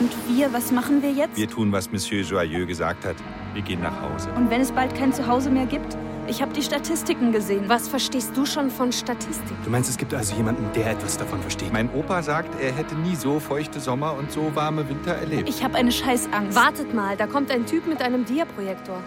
Und 0.00 0.12
wir, 0.28 0.52
was 0.54 0.72
machen 0.72 1.02
wir 1.02 1.10
jetzt? 1.12 1.36
Wir 1.36 1.50
tun, 1.50 1.70
was 1.72 1.90
Monsieur 1.92 2.22
Joyeux 2.22 2.66
gesagt 2.66 3.04
hat. 3.04 3.16
Wir 3.52 3.60
gehen 3.60 3.82
nach 3.82 4.00
Hause. 4.00 4.32
Und 4.32 4.48
wenn 4.48 4.62
es 4.62 4.72
bald 4.72 4.94
kein 4.94 5.12
Zuhause 5.12 5.50
mehr 5.50 5.66
gibt? 5.66 5.98
Ich 6.28 6.40
habe 6.40 6.54
die 6.54 6.62
Statistiken 6.62 7.32
gesehen. 7.32 7.68
Was 7.68 7.86
verstehst 7.86 8.34
du 8.34 8.46
schon 8.46 8.70
von 8.70 8.90
Statistik? 8.90 9.56
Du 9.64 9.70
meinst, 9.70 9.90
es 9.90 9.98
gibt 9.98 10.14
also 10.14 10.34
jemanden, 10.34 10.72
der 10.72 10.92
etwas 10.92 11.18
davon 11.18 11.42
versteht? 11.42 11.74
Mein 11.74 11.92
Opa 11.92 12.22
sagt, 12.22 12.58
er 12.58 12.72
hätte 12.72 12.94
nie 12.94 13.16
so 13.16 13.38
feuchte 13.38 13.80
Sommer 13.80 14.14
und 14.14 14.32
so 14.32 14.54
warme 14.56 14.88
Winter 14.88 15.14
erlebt. 15.14 15.46
Ich 15.46 15.62
habe 15.62 15.74
eine 15.74 15.92
Scheißangst. 15.92 16.56
Wartet 16.56 16.94
mal, 16.94 17.18
da 17.18 17.26
kommt 17.26 17.50
ein 17.50 17.66
Typ 17.66 17.86
mit 17.86 18.00
einem 18.00 18.24
Diaprojektor. 18.24 19.02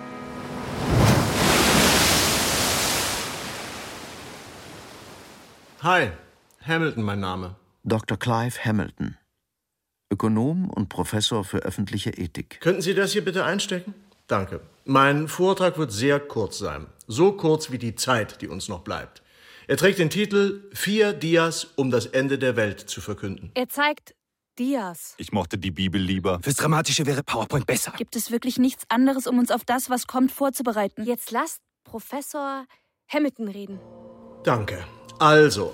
Hi, 5.83 6.09
Hamilton 6.65 7.03
mein 7.03 7.19
Name. 7.19 7.55
Dr. 7.83 8.17
Clive 8.17 8.65
Hamilton, 8.65 9.15
Ökonom 10.11 10.71
und 10.71 10.89
Professor 10.89 11.43
für 11.43 11.59
öffentliche 11.59 12.09
Ethik. 12.09 12.59
Könnten 12.61 12.81
Sie 12.81 12.95
das 12.95 13.11
hier 13.11 13.23
bitte 13.23 13.45
einstecken? 13.45 13.93
Danke. 14.25 14.61
Mein 14.85 15.27
Vortrag 15.27 15.77
wird 15.77 15.91
sehr 15.91 16.19
kurz 16.19 16.57
sein. 16.57 16.87
So 17.05 17.33
kurz 17.33 17.71
wie 17.71 17.77
die 17.77 17.93
Zeit, 17.93 18.41
die 18.41 18.47
uns 18.47 18.67
noch 18.69 18.79
bleibt. 18.81 19.21
Er 19.67 19.77
trägt 19.77 19.99
den 19.99 20.09
Titel 20.09 20.67
Vier 20.73 21.13
Dias, 21.13 21.65
um 21.75 21.91
das 21.91 22.07
Ende 22.07 22.39
der 22.39 22.55
Welt 22.55 22.79
zu 22.79 22.99
verkünden. 22.99 23.51
Er 23.53 23.69
zeigt 23.69 24.15
Dias. 24.57 25.13
Ich 25.19 25.31
mochte 25.31 25.59
die 25.59 25.71
Bibel 25.71 26.01
lieber. 26.01 26.39
Fürs 26.41 26.55
Dramatische 26.55 27.05
wäre 27.05 27.21
PowerPoint 27.21 27.67
besser. 27.67 27.93
Gibt 27.97 28.15
es 28.15 28.31
wirklich 28.31 28.57
nichts 28.57 28.83
anderes, 28.89 29.27
um 29.27 29.37
uns 29.37 29.51
auf 29.51 29.63
das, 29.63 29.91
was 29.91 30.07
kommt, 30.07 30.31
vorzubereiten? 30.31 31.03
Jetzt 31.03 31.29
lasst 31.29 31.59
Professor 31.83 32.65
Hamilton 33.09 33.47
reden. 33.47 33.79
Danke. 34.43 34.83
Also, 35.19 35.73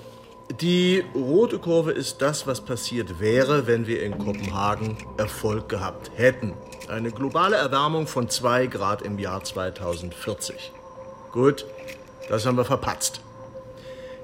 die 0.61 1.03
rote 1.13 1.59
Kurve 1.59 1.91
ist 1.91 2.21
das, 2.21 2.47
was 2.47 2.61
passiert 2.61 3.19
wäre, 3.19 3.67
wenn 3.67 3.87
wir 3.87 4.01
in 4.01 4.17
Kopenhagen 4.17 4.95
Erfolg 5.17 5.67
gehabt 5.67 6.11
hätten. 6.15 6.53
Eine 6.87 7.11
globale 7.11 7.57
Erwärmung 7.57 8.07
von 8.07 8.29
2 8.29 8.67
Grad 8.67 9.01
im 9.01 9.19
Jahr 9.19 9.43
2040. 9.43 10.71
Gut, 11.33 11.65
das 12.29 12.45
haben 12.45 12.55
wir 12.55 12.63
verpatzt. 12.63 13.19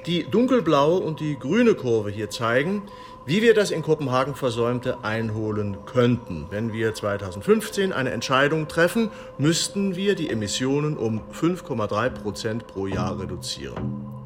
Die 0.05 0.23
dunkelblaue 0.23 1.01
und 1.01 1.19
die 1.19 1.37
grüne 1.37 1.73
Kurve 1.75 2.11
hier 2.11 2.29
zeigen, 2.29 2.83
wie 3.25 3.41
wir 3.41 3.53
das 3.53 3.71
in 3.71 3.81
Kopenhagen 3.81 4.35
Versäumte 4.35 5.03
einholen 5.03 5.77
könnten. 5.85 6.47
Wenn 6.49 6.71
wir 6.71 6.93
2015 6.93 7.91
eine 7.91 8.11
Entscheidung 8.11 8.69
treffen, 8.69 9.11
müssten 9.37 9.97
wir 9.97 10.15
die 10.15 10.29
Emissionen 10.29 10.95
um 10.95 11.21
5,3 11.33 12.09
Prozent 12.09 12.67
pro 12.67 12.87
Jahr 12.87 13.19
reduzieren. 13.19 14.18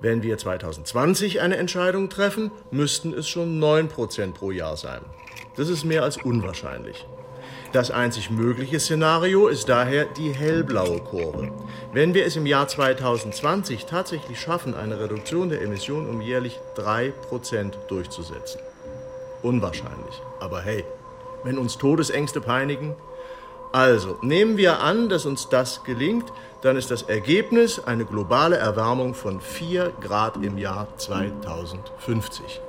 Wenn 0.00 0.22
wir 0.22 0.36
2020 0.36 1.40
eine 1.40 1.56
Entscheidung 1.56 2.10
treffen, 2.10 2.50
müssten 2.70 3.14
es 3.14 3.28
schon 3.28 3.58
9 3.58 3.88
Prozent 3.88 4.34
pro 4.34 4.50
Jahr 4.50 4.76
sein. 4.76 5.00
Das 5.56 5.70
ist 5.70 5.84
mehr 5.84 6.02
als 6.02 6.18
unwahrscheinlich. 6.18 7.06
Das 7.72 7.90
einzig 7.90 8.30
mögliche 8.30 8.78
Szenario 8.78 9.48
ist 9.48 9.68
daher 9.68 10.04
die 10.04 10.32
hellblaue 10.32 11.00
Kurve. 11.00 11.50
Wenn 11.92 12.12
wir 12.12 12.26
es 12.26 12.36
im 12.36 12.46
Jahr 12.46 12.68
2020 12.68 13.86
tatsächlich 13.86 14.38
schaffen, 14.38 14.74
eine 14.74 15.00
Reduktion 15.00 15.48
der 15.48 15.62
Emissionen 15.62 16.08
um 16.08 16.20
jährlich 16.20 16.60
3% 16.76 17.72
durchzusetzen. 17.88 18.60
Unwahrscheinlich. 19.42 20.20
Aber 20.40 20.60
hey, 20.60 20.84
wenn 21.42 21.58
uns 21.58 21.78
Todesängste 21.78 22.40
peinigen. 22.40 22.94
Also, 23.72 24.18
nehmen 24.22 24.56
wir 24.56 24.80
an, 24.80 25.08
dass 25.08 25.26
uns 25.26 25.48
das 25.48 25.84
gelingt, 25.84 26.32
dann 26.62 26.76
ist 26.76 26.90
das 26.90 27.02
Ergebnis 27.02 27.78
eine 27.84 28.04
globale 28.04 28.56
Erwärmung 28.56 29.14
von 29.14 29.40
4 29.40 29.92
Grad 30.00 30.36
im 30.36 30.58
Jahr 30.58 30.88
2050. 30.96 32.60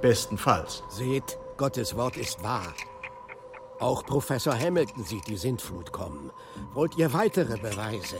Bestenfalls. 0.00 0.82
Seht, 0.88 1.38
Gottes 1.56 1.96
Wort 1.96 2.16
ist 2.16 2.42
wahr. 2.42 2.74
Auch 3.78 4.06
Professor 4.06 4.56
Hamilton 4.56 5.04
sieht 5.04 5.26
die 5.26 5.36
Sintflut 5.36 5.90
kommen. 5.90 6.30
Wollt 6.72 6.96
ihr 6.96 7.12
weitere 7.12 7.56
Beweise? 7.56 8.16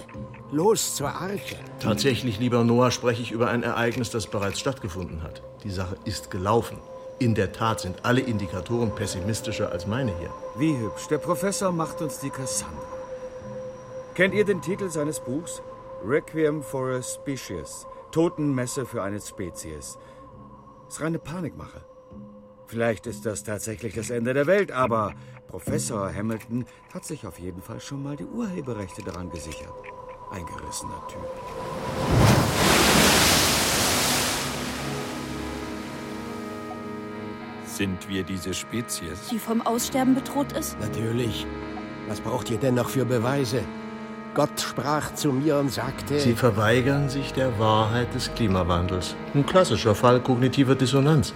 Los 0.50 0.96
zur 0.96 1.08
Arche. 1.08 1.56
Tatsächlich, 1.78 2.40
lieber 2.40 2.64
Noah, 2.64 2.90
spreche 2.90 3.22
ich 3.22 3.30
über 3.30 3.48
ein 3.48 3.62
Ereignis, 3.62 4.10
das 4.10 4.26
bereits 4.26 4.58
stattgefunden 4.58 5.22
hat. 5.22 5.40
Die 5.62 5.70
Sache 5.70 5.96
ist 6.04 6.32
gelaufen. 6.32 6.78
In 7.20 7.36
der 7.36 7.52
Tat 7.52 7.78
sind 7.78 8.04
alle 8.04 8.20
Indikatoren 8.20 8.92
pessimistischer 8.92 9.70
als 9.70 9.86
meine 9.86 10.12
hier. 10.18 10.30
Wie 10.56 10.76
hübsch. 10.76 11.06
Der 11.06 11.18
Professor 11.18 11.70
macht 11.70 12.02
uns 12.02 12.18
die 12.18 12.30
Cassandra. 12.30 12.82
Kennt 14.14 14.34
ihr 14.34 14.44
den 14.44 14.60
Titel 14.60 14.90
seines 14.90 15.20
Buchs? 15.20 15.62
Requiem 16.04 16.62
for 16.62 16.90
a 16.90 17.02
Species. 17.02 17.86
Totenmesse 18.10 18.84
für 18.84 19.02
eine 19.02 19.18
Spezies. 19.18 19.96
Ist 20.86 21.00
reine 21.00 21.18
Panikmache. 21.18 21.82
Vielleicht 22.66 23.06
ist 23.06 23.24
das 23.24 23.42
tatsächlich 23.42 23.94
das 23.94 24.10
Ende 24.10 24.34
der 24.34 24.46
Welt, 24.46 24.70
aber 24.70 25.14
Professor 25.48 26.12
Hamilton 26.14 26.66
hat 26.92 27.06
sich 27.06 27.26
auf 27.26 27.38
jeden 27.38 27.62
Fall 27.62 27.80
schon 27.80 28.02
mal 28.02 28.14
die 28.14 28.26
Urheberrechte 28.26 29.02
daran 29.02 29.30
gesichert. 29.30 29.72
Ein 30.30 30.44
gerissener 30.44 31.02
Typ. 31.08 31.20
Sind 37.64 38.06
wir 38.10 38.24
diese 38.24 38.52
Spezies? 38.52 39.28
Die 39.30 39.38
vom 39.38 39.62
Aussterben 39.62 40.14
bedroht 40.14 40.52
ist? 40.52 40.78
Natürlich. 40.80 41.46
Was 42.08 42.20
braucht 42.20 42.50
ihr 42.50 42.58
denn 42.58 42.74
noch 42.74 42.90
für 42.90 43.06
Beweise? 43.06 43.64
Gott 44.34 44.60
sprach 44.60 45.14
zu 45.14 45.30
mir 45.30 45.58
und 45.58 45.70
sagte... 45.70 46.18
Sie 46.18 46.32
verweigern 46.32 47.10
sich 47.10 47.34
der 47.34 47.58
Wahrheit 47.58 48.14
des 48.14 48.32
Klimawandels. 48.34 49.14
Ein 49.34 49.44
klassischer 49.44 49.94
Fall 49.94 50.20
kognitiver 50.20 50.74
Dissonanz. 50.74 51.34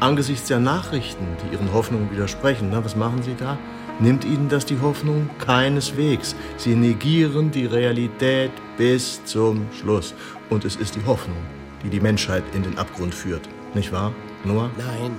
Angesichts 0.00 0.48
der 0.48 0.58
Nachrichten, 0.58 1.26
die 1.44 1.54
Ihren 1.54 1.74
Hoffnungen 1.74 2.10
widersprechen, 2.10 2.70
na, 2.72 2.82
was 2.82 2.96
machen 2.96 3.22
Sie 3.22 3.34
da? 3.34 3.58
Nimmt 4.00 4.24
Ihnen 4.24 4.48
das 4.48 4.64
die 4.64 4.80
Hoffnung? 4.80 5.28
Keineswegs. 5.38 6.34
Sie 6.56 6.74
negieren 6.74 7.50
die 7.50 7.66
Realität 7.66 8.52
bis 8.78 9.22
zum 9.26 9.66
Schluss. 9.78 10.14
Und 10.48 10.64
es 10.64 10.76
ist 10.76 10.96
die 10.96 11.04
Hoffnung, 11.04 11.36
die 11.84 11.90
die 11.90 12.00
Menschheit 12.00 12.44
in 12.54 12.62
den 12.62 12.78
Abgrund 12.78 13.14
führt. 13.14 13.46
Nicht 13.74 13.92
wahr, 13.92 14.10
Noah? 14.44 14.70
Nein, 14.78 15.14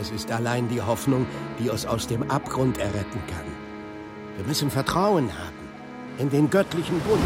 es 0.00 0.10
ist 0.10 0.32
allein 0.32 0.66
die 0.68 0.80
Hoffnung, 0.80 1.26
die 1.58 1.68
uns 1.68 1.84
aus 1.84 2.06
dem 2.06 2.28
Abgrund 2.30 2.78
erretten 2.78 3.20
kann. 3.28 3.46
Wir 4.36 4.46
müssen 4.46 4.70
Vertrauen 4.70 5.28
haben 5.28 5.53
in 6.18 6.30
den 6.30 6.50
göttlichen 6.50 7.00
Bund. 7.00 7.22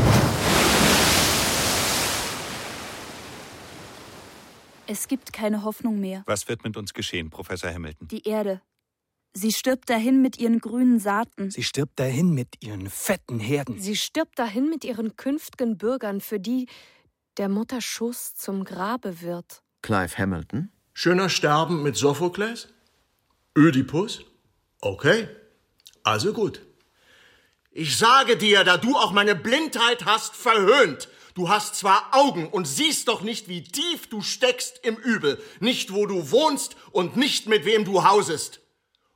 Es 4.86 5.06
gibt 5.06 5.32
keine 5.32 5.64
Hoffnung 5.64 6.00
mehr. 6.00 6.22
Was 6.26 6.48
wird 6.48 6.64
mit 6.64 6.76
uns 6.76 6.94
geschehen, 6.94 7.28
Professor 7.28 7.70
Hamilton? 7.72 8.08
Die 8.08 8.26
Erde. 8.26 8.62
Sie 9.34 9.52
stirbt 9.52 9.90
dahin 9.90 10.22
mit 10.22 10.38
ihren 10.38 10.58
grünen 10.58 10.98
Saaten. 10.98 11.50
Sie 11.50 11.62
stirbt 11.62 11.98
dahin 12.00 12.32
mit 12.32 12.56
ihren 12.64 12.88
fetten 12.88 13.38
Herden. 13.38 13.78
Sie 13.78 13.94
stirbt 13.94 14.38
dahin 14.38 14.70
mit 14.70 14.84
ihren 14.84 15.16
künftigen 15.16 15.76
Bürgern, 15.76 16.20
für 16.20 16.40
die 16.40 16.66
der 17.36 17.50
Mutter 17.50 17.80
Schoß 17.80 18.34
zum 18.34 18.64
Grabe 18.64 19.20
wird. 19.20 19.62
Clive 19.82 20.16
Hamilton? 20.16 20.72
Schöner 20.94 21.28
Sterben 21.28 21.82
mit 21.82 21.96
Sophokles? 21.96 22.68
Ödipus? 23.56 24.24
Okay, 24.80 25.28
also 26.02 26.32
gut. 26.32 26.62
Ich 27.70 27.98
sage 27.98 28.36
dir, 28.36 28.64
da 28.64 28.76
du 28.76 28.96
auch 28.96 29.12
meine 29.12 29.34
Blindheit 29.34 30.06
hast 30.06 30.34
verhöhnt. 30.34 31.08
Du 31.34 31.48
hast 31.48 31.76
zwar 31.76 32.08
Augen 32.12 32.48
und 32.48 32.66
siehst 32.66 33.08
doch 33.08 33.20
nicht, 33.20 33.48
wie 33.48 33.62
tief 33.62 34.08
du 34.08 34.22
steckst 34.22 34.80
im 34.84 34.96
Übel, 34.96 35.40
nicht 35.60 35.92
wo 35.92 36.06
du 36.06 36.30
wohnst 36.30 36.76
und 36.90 37.16
nicht 37.16 37.46
mit 37.46 37.64
wem 37.64 37.84
du 37.84 38.04
hausest. 38.04 38.60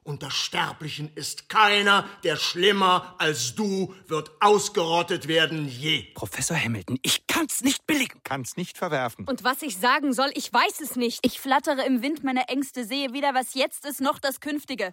Unter 0.05 0.31
Sterblichen 0.31 1.11
ist 1.15 1.49
keiner, 1.49 2.09
der 2.25 2.37
schlimmer 2.37 3.15
als 3.19 3.55
du 3.55 3.95
wird 4.07 4.33
ausgerottet 4.41 5.29
werden 5.29 5.69
je. 5.69 6.03
Professor 6.15 6.57
Hamilton, 6.57 6.99
ich 7.03 7.27
kann's 7.29 7.63
nicht 7.63 7.87
billigen. 7.87 8.21
Kann's 8.25 8.57
nicht 8.57 8.77
verwerfen. 8.77 9.27
Und 9.27 9.45
was 9.45 9.63
ich 9.63 9.79
sagen 9.79 10.13
soll, 10.13 10.31
ich 10.35 10.53
weiß 10.53 10.81
es 10.81 10.97
nicht. 10.97 11.21
Ich 11.25 11.41
flattere 11.41 11.87
im 11.87 12.03
Wind 12.03 12.25
meiner 12.25 12.49
Ängste, 12.49 12.85
sehe 12.85 13.13
weder 13.13 13.33
was 13.33 13.55
jetzt 13.55 13.87
ist 13.87 14.01
noch 14.01 14.19
das 14.19 14.41
Künftige. 14.41 14.93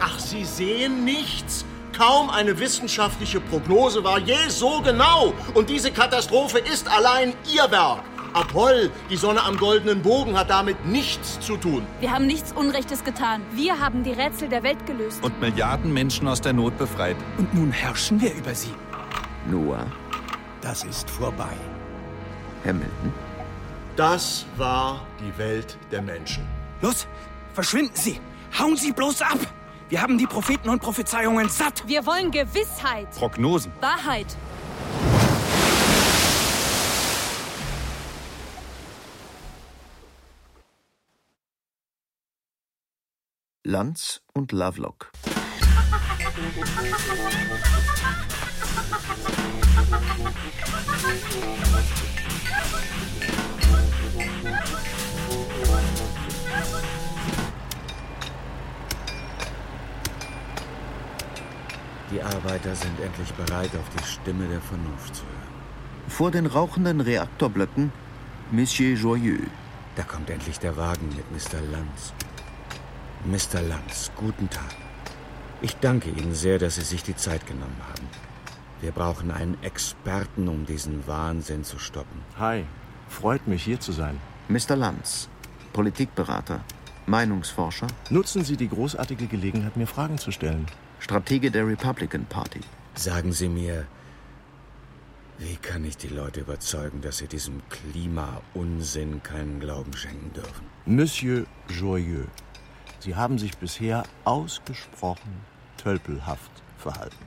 Ach, 0.00 0.18
Sie 0.18 0.44
sehen 0.44 1.04
nichts? 1.04 1.64
Kaum 1.96 2.30
eine 2.30 2.58
wissenschaftliche 2.58 3.40
Prognose 3.40 4.02
war 4.02 4.18
je 4.18 4.48
so 4.48 4.80
genau. 4.80 5.34
Und 5.54 5.68
diese 5.68 5.90
Katastrophe 5.92 6.58
ist 6.58 6.88
allein 6.88 7.34
Ihr 7.52 7.70
Werk. 7.70 8.02
Apoll, 8.32 8.90
die 9.10 9.16
Sonne 9.16 9.42
am 9.42 9.56
goldenen 9.56 10.02
Bogen, 10.02 10.38
hat 10.38 10.50
damit 10.50 10.86
nichts 10.86 11.40
zu 11.40 11.56
tun. 11.56 11.84
Wir 11.98 12.12
haben 12.12 12.26
nichts 12.26 12.52
Unrechtes 12.52 13.04
getan. 13.04 13.42
Wir 13.52 13.78
haben 13.80 14.04
die 14.04 14.12
Rätsel 14.12 14.48
der 14.48 14.62
Welt 14.62 14.86
gelöst. 14.86 15.22
Und 15.22 15.38
Milliarden 15.40 15.92
Menschen 15.92 16.28
aus 16.28 16.40
der 16.40 16.52
Not 16.52 16.78
befreit. 16.78 17.16
Und 17.38 17.52
nun 17.52 17.72
herrschen 17.72 18.20
wir 18.20 18.32
über 18.32 18.54
sie. 18.54 18.72
Noah? 19.50 19.86
Das 20.60 20.84
ist 20.84 21.10
vorbei. 21.10 21.56
Hamilton? 22.64 23.12
Das 23.96 24.46
war 24.56 25.04
die 25.18 25.36
Welt 25.36 25.76
der 25.90 26.00
Menschen. 26.00 26.46
Los, 26.80 27.06
verschwinden 27.52 27.94
Sie! 27.94 28.20
Hauen 28.58 28.76
Sie 28.76 28.92
bloß 28.92 29.22
ab! 29.22 29.38
Wir 29.90 30.00
haben 30.00 30.16
die 30.18 30.28
Propheten 30.28 30.68
und 30.68 30.80
Prophezeiungen 30.80 31.48
satt. 31.48 31.88
Wir 31.88 32.06
wollen 32.06 32.30
Gewissheit. 32.30 33.10
Prognosen. 33.10 33.72
Wahrheit. 33.80 34.36
Lanz 43.64 44.22
und 44.32 44.52
Lovelock. 44.52 45.10
Die 62.10 62.20
Arbeiter 62.20 62.74
sind 62.74 62.98
endlich 62.98 63.32
bereit, 63.34 63.70
auf 63.76 63.88
die 63.96 64.04
Stimme 64.04 64.48
der 64.48 64.60
Vernunft 64.60 65.14
zu 65.14 65.22
hören. 65.22 66.08
Vor 66.08 66.32
den 66.32 66.46
rauchenden 66.46 67.00
Reaktorblöcken 67.00 67.92
Monsieur 68.50 68.96
Joyeux. 68.96 69.46
Da 69.94 70.02
kommt 70.02 70.28
endlich 70.28 70.58
der 70.58 70.76
Wagen 70.76 71.08
mit 71.14 71.30
Mr. 71.30 71.60
Lanz. 71.70 72.12
Mr. 73.24 73.62
Lanz, 73.62 74.10
guten 74.16 74.50
Tag. 74.50 74.74
Ich 75.62 75.76
danke 75.76 76.10
Ihnen 76.10 76.34
sehr, 76.34 76.58
dass 76.58 76.74
Sie 76.76 76.82
sich 76.82 77.04
die 77.04 77.14
Zeit 77.14 77.46
genommen 77.46 77.80
haben. 77.88 78.08
Wir 78.80 78.90
brauchen 78.90 79.30
einen 79.30 79.62
Experten, 79.62 80.48
um 80.48 80.66
diesen 80.66 81.06
Wahnsinn 81.06 81.62
zu 81.62 81.78
stoppen. 81.78 82.22
Hi, 82.40 82.64
freut 83.08 83.46
mich 83.46 83.62
hier 83.62 83.78
zu 83.78 83.92
sein. 83.92 84.18
Mr. 84.48 84.74
Lanz, 84.74 85.28
Politikberater, 85.72 86.60
Meinungsforscher, 87.06 87.86
Nutzen 88.08 88.42
Sie 88.42 88.56
die 88.56 88.68
großartige 88.68 89.26
Gelegenheit, 89.26 89.76
mir 89.76 89.86
Fragen 89.86 90.18
zu 90.18 90.32
stellen. 90.32 90.66
Stratege 91.00 91.50
der 91.50 91.66
Republican 91.66 92.26
Party. 92.26 92.60
Sagen 92.94 93.32
Sie 93.32 93.48
mir, 93.48 93.86
wie 95.38 95.56
kann 95.56 95.84
ich 95.84 95.96
die 95.96 96.08
Leute 96.08 96.40
überzeugen, 96.40 97.00
dass 97.00 97.18
sie 97.18 97.26
diesem 97.26 97.62
Klima-Unsinn 97.70 99.22
keinen 99.22 99.58
Glauben 99.58 99.94
schenken 99.94 100.32
dürfen? 100.34 100.66
Monsieur 100.84 101.46
Joyeux, 101.68 102.28
Sie 102.98 103.16
haben 103.16 103.38
sich 103.38 103.56
bisher 103.56 104.02
ausgesprochen 104.24 105.40
tölpelhaft 105.78 106.50
verhalten. 106.76 107.24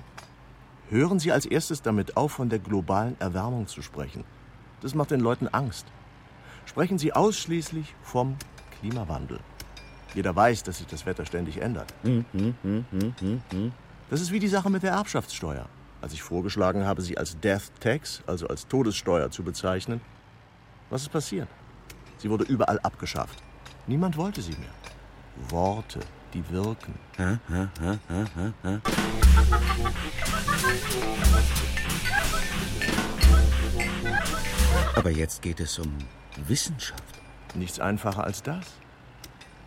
Hören 0.90 1.18
Sie 1.18 1.32
als 1.32 1.48
erstes 1.48 1.82
damit 1.82 2.16
auf, 2.16 2.34
von 2.34 2.50
der 2.50 2.60
globalen 2.60 3.20
Erwärmung 3.20 3.68
zu 3.68 3.82
sprechen. 3.82 4.24
Das 4.82 4.94
macht 4.94 5.10
den 5.10 5.20
Leuten 5.20 5.48
Angst. 5.48 5.88
Sprechen 6.66 7.00
Sie 7.00 7.14
ausschließlich 7.14 7.96
vom 8.04 8.36
Klimawandel. 8.80 9.40
Jeder 10.14 10.36
weiß, 10.36 10.64
dass 10.64 10.78
sich 10.78 10.88
das 10.88 11.06
Wetter 11.06 11.26
ständig 11.26 11.62
ändert. 11.62 11.94
Hm, 12.04 12.26
hm, 12.32 12.56
hm. 12.62 13.72
Das 14.10 14.22
ist 14.22 14.32
wie 14.32 14.40
die 14.40 14.48
Sache 14.48 14.70
mit 14.70 14.84
der 14.84 14.92
Erbschaftssteuer. 14.92 15.68
Als 16.02 16.14
ich 16.14 16.22
vorgeschlagen 16.22 16.86
habe, 16.86 17.02
sie 17.02 17.18
als 17.18 17.40
Death 17.40 17.72
Tax, 17.80 18.22
also 18.28 18.48
als 18.48 18.68
Todessteuer 18.68 19.32
zu 19.32 19.44
bezeichnen, 19.44 20.02
was 20.90 21.04
ist 21.04 21.10
passiert? 21.10 21.48
Sie 22.18 22.30
wurde 22.30 22.44
überall 22.44 22.80
abgeschafft. 22.80 23.42
Niemand 23.88 24.18
wollte 24.18 24.42
sie 24.42 24.52
mehr. 24.52 24.70
Worte, 25.50 26.00
die 26.34 26.48
wirken. 26.50 26.94
Aber 34.96 35.10
jetzt 35.10 35.42
geht 35.42 35.60
es 35.60 35.80
um 35.80 35.98
Wissenschaft. 36.48 37.22
Nichts 37.56 37.80
einfacher 37.80 38.24
als 38.24 38.44
das. 38.44 38.66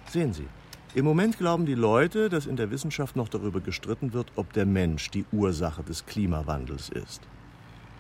Sehen 0.09 0.33
Sie, 0.33 0.47
im 0.95 1.05
Moment 1.05 1.37
glauben 1.37 1.66
die 1.66 1.75
Leute, 1.75 2.29
dass 2.29 2.47
in 2.47 2.57
der 2.57 2.71
Wissenschaft 2.71 3.16
noch 3.16 3.29
darüber 3.29 3.61
gestritten 3.61 4.12
wird, 4.12 4.33
ob 4.37 4.53
der 4.53 4.64
Mensch 4.64 5.11
die 5.11 5.27
Ursache 5.31 5.83
des 5.83 6.07
Klimawandels 6.07 6.88
ist. 6.88 7.21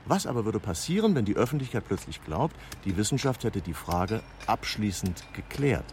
Was 0.06 0.26
aber 0.26 0.44
würde 0.44 0.60
passieren, 0.60 1.14
wenn 1.14 1.24
die 1.24 1.36
Öffentlichkeit 1.36 1.84
plötzlich 1.86 2.24
glaubt, 2.24 2.54
die 2.84 2.96
Wissenschaft 2.96 3.44
hätte 3.44 3.60
die 3.60 3.74
Frage 3.74 4.22
abschließend 4.46 5.24
geklärt? 5.34 5.84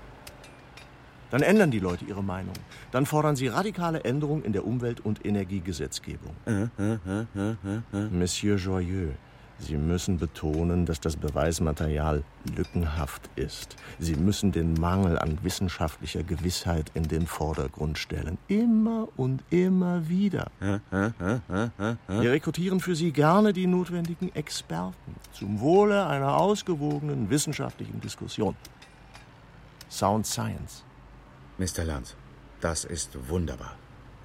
Dann 1.32 1.42
ändern 1.42 1.72
die 1.72 1.80
Leute 1.80 2.06
ihre 2.06 2.24
Meinung. 2.24 2.54
Dann 2.92 3.08
fordern 3.08 3.36
sie 3.36 3.48
radikale 3.48 4.04
Änderungen 4.04 4.44
in 4.44 4.54
der 4.54 4.68
Umwelt- 4.68 5.00
und 5.00 5.26
Energiegesetzgebung. 5.26 6.36
Äh, 6.46 6.68
äh, 6.78 7.26
äh. 7.36 8.10
Monsieur 8.12 8.58
Joyeux, 8.58 9.16
Sie 9.60 9.78
müssen 9.78 10.18
betonen, 10.18 10.86
dass 10.86 11.00
das 11.00 11.16
Beweismaterial 11.16 12.24
lückenhaft 12.56 13.30
ist. 13.36 13.76
Sie 14.00 14.16
müssen 14.16 14.52
den 14.52 14.74
Mangel 14.74 15.18
an 15.18 15.38
wissenschaftlicher 15.42 16.24
Gewissheit 16.24 16.92
in 16.94 17.04
den 17.04 17.28
Vordergrund 17.28 17.98
stellen. 17.98 18.38
Immer 18.48 19.08
und 19.16 19.44
immer 19.50 20.10
wieder. 20.10 20.52
Wir 20.60 22.32
rekrutieren 22.32 22.80
für 22.80 22.96
Sie 22.96 23.12
gerne 23.12 23.54
die 23.54 23.68
notwendigen 23.68 24.34
Experten 24.36 25.16
zum 25.32 25.62
Wohle 25.62 26.08
einer 26.08 26.38
ausgewogenen 26.38 27.30
wissenschaftlichen 27.30 28.02
Diskussion. 28.02 28.56
Sound 29.90 30.26
Science. 30.26 30.84
Mr. 31.58 31.86
Lanz, 31.86 32.16
das 32.60 32.84
ist 32.84 33.30
wunderbar. 33.30 33.76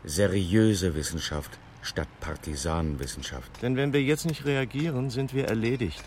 Seriöse 0.05 0.95
Wissenschaft 0.95 1.59
statt 1.83 2.09
Partisanenwissenschaft. 2.21 3.51
Denn 3.63 3.77
wenn 3.77 3.93
wir 3.93 4.03
jetzt 4.03 4.27
nicht 4.27 4.45
reagieren, 4.45 5.11
sind 5.11 5.35
wir 5.35 5.47
erledigt. 5.49 6.05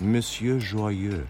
Monsieur 0.00 0.58
Joyeux, 0.58 1.26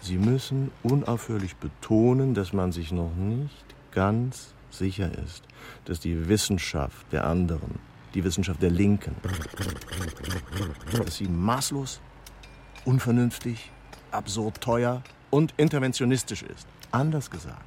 Sie 0.00 0.18
müssen 0.18 0.72
unaufhörlich 0.82 1.54
betonen, 1.56 2.34
dass 2.34 2.52
man 2.52 2.72
sich 2.72 2.90
noch 2.90 3.14
nicht 3.14 3.64
ganz 3.92 4.52
sicher 4.70 5.10
ist, 5.24 5.44
dass 5.84 6.00
die 6.00 6.28
Wissenschaft 6.28 7.06
der 7.12 7.24
anderen, 7.24 7.78
die 8.14 8.24
Wissenschaft 8.24 8.60
der 8.60 8.70
Linken, 8.70 9.14
dass 10.92 11.16
sie 11.16 11.28
maßlos, 11.28 12.00
unvernünftig, 12.84 13.70
absurd 14.10 14.60
teuer 14.60 15.02
und 15.30 15.54
interventionistisch 15.56 16.42
ist. 16.42 16.66
Anders 16.90 17.30
gesagt, 17.30 17.64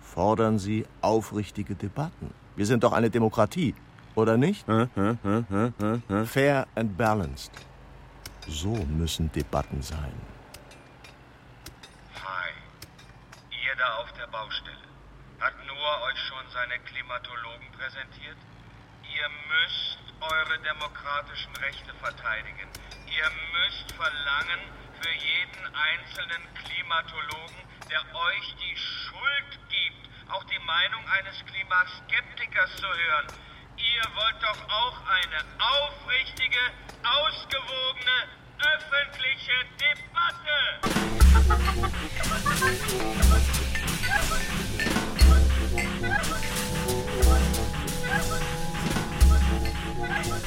fordern 0.00 0.58
Sie 0.58 0.84
aufrichtige 1.00 1.74
Debatten. 1.74 2.30
Wir 2.56 2.66
sind 2.66 2.82
doch 2.82 2.92
eine 2.92 3.10
Demokratie, 3.10 3.74
oder 4.14 4.36
nicht? 4.36 4.66
Fair 6.26 6.66
and 6.74 6.96
balanced. 6.96 7.52
So 8.48 8.74
müssen 8.86 9.30
Debatten 9.32 9.82
sein. 9.82 10.12
Hi. 12.14 12.50
Ihr 13.50 13.76
da 13.76 13.96
auf 13.96 14.12
der 14.12 14.26
Baustelle. 14.26 14.76
Hat 15.40 15.54
Noah 15.66 16.02
euch 16.08 16.18
schon 16.28 16.44
seine 16.52 16.78
Klimatologen 16.80 17.70
präsentiert? 17.78 18.36
Ihr 19.02 19.28
müsst 19.48 19.98
eure 20.20 20.58
demokratischen 20.60 21.54
Rechte 21.56 21.94
verteidigen. 21.94 22.68
Ihr 23.06 23.30
müsst 23.52 23.92
verlangen, 23.92 24.60
für 25.02 25.10
jeden 25.10 25.66
einzelnen 25.74 26.42
Klimatologen, 26.54 27.56
der 27.90 28.00
euch 28.14 28.54
die 28.54 28.76
Schuld 28.76 29.58
gibt, 29.68 30.30
auch 30.30 30.44
die 30.44 30.58
Meinung 30.60 31.02
eines 31.08 31.44
Klimaskeptikers 31.44 32.76
zu 32.76 32.86
hören. 32.86 33.26
Ihr 33.82 34.06
wollt 34.14 34.40
doch 34.40 34.62
auch 34.68 34.96
eine 35.10 35.44
aufrichtige, 35.58 36.62
ausgewogene, 37.02 38.28
öffentliche 38.78 39.58
Debatte! 39.76 40.58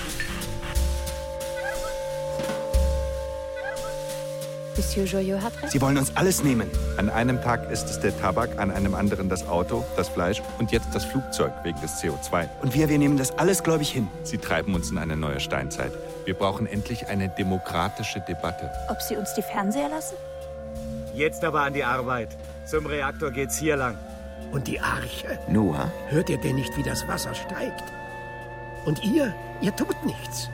Monsieur 4.78 5.06
Joyeux 5.06 5.42
hat 5.42 5.54
recht. 5.62 5.72
Sie 5.72 5.82
wollen 5.82 5.98
uns 5.98 6.16
alles 6.16 6.44
nehmen. 6.44 6.70
An 6.98 7.10
einem 7.10 7.42
Tag 7.42 7.72
ist 7.72 7.90
es 7.90 8.00
der 8.00 8.18
Tabak, 8.20 8.60
an 8.60 8.72
einem 8.72 8.94
anderen 8.94 9.30
das 9.30 9.48
Auto, 9.48 9.86
das 9.96 10.10
Fleisch 10.10 10.42
und 10.60 10.72
jetzt 10.72 10.88
das 10.94 11.06
Flugzeug 11.06 11.54
wegen 11.64 11.80
des 11.82 12.02
CO2. 12.02 12.50
Und 12.62 12.74
wir, 12.74 12.90
wir 12.90 12.98
nehmen 12.98 13.18
das 13.18 13.38
alles 13.38 13.64
gläubig 13.64 13.90
hin. 13.92 14.08
Sie 14.24 14.38
treiben 14.38 14.76
uns 14.76 14.92
in 14.92 14.98
eine 14.98 15.16
neue 15.16 15.40
Steinzeit. 15.40 15.92
Wir 16.26 16.34
brauchen 16.34 16.68
endlich 16.68 17.08
eine 17.08 17.30
demokratische 17.30 18.20
Debatte. 18.22 18.70
Ob 18.90 19.02
Sie 19.02 19.16
uns 19.16 19.34
die 19.34 19.42
Fernseher 19.42 19.90
lassen? 19.90 20.16
Jetzt 21.14 21.46
aber 21.46 21.62
an 21.62 21.74
die 21.74 21.84
Arbeit. 21.84 22.36
Zum 22.66 22.86
Reaktor 22.86 23.32
geht's 23.32 23.58
hier 23.58 23.78
lang. 23.78 23.98
Und 24.52 24.68
die 24.68 24.80
Arche? 24.80 25.40
Noah? 25.48 25.92
Hört 26.10 26.30
ihr 26.30 26.38
denn 26.38 26.56
nicht, 26.56 26.76
wie 26.76 26.84
das 26.84 27.08
Wasser 27.08 27.34
steigt? 27.34 27.84
Und 28.86 29.04
ihr, 29.04 29.34
ihr 29.62 29.76
tut 29.76 29.96
nichts. 30.06 30.50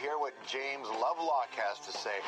Hear 0.00 0.16
what 0.18 0.32
James 0.46 0.88
Lovelock 0.88 1.50
has 1.56 1.78
to 1.86 1.92
say. 1.92 2.18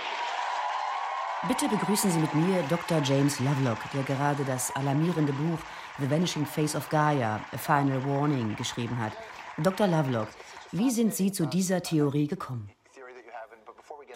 Bitte 1.48 1.68
begrüßen 1.68 2.10
Sie 2.10 2.18
mit 2.18 2.34
mir 2.34 2.62
Dr. 2.68 3.00
James 3.02 3.40
Lovelock, 3.40 3.78
der 3.94 4.02
gerade 4.02 4.44
das 4.44 4.74
alarmierende 4.76 5.32
Buch 5.32 5.58
The 5.98 6.10
Vanishing 6.10 6.44
Face 6.44 6.74
of 6.74 6.88
Gaia, 6.90 7.40
A 7.52 7.56
Final 7.56 8.04
Warning 8.04 8.56
geschrieben 8.56 8.98
hat. 8.98 9.12
Dr. 9.56 9.86
Lovelock, 9.86 10.28
wie 10.72 10.90
sind 10.90 11.14
Sie 11.14 11.32
zu 11.32 11.46
dieser 11.46 11.82
Theorie 11.82 12.26
gekommen? 12.26 12.75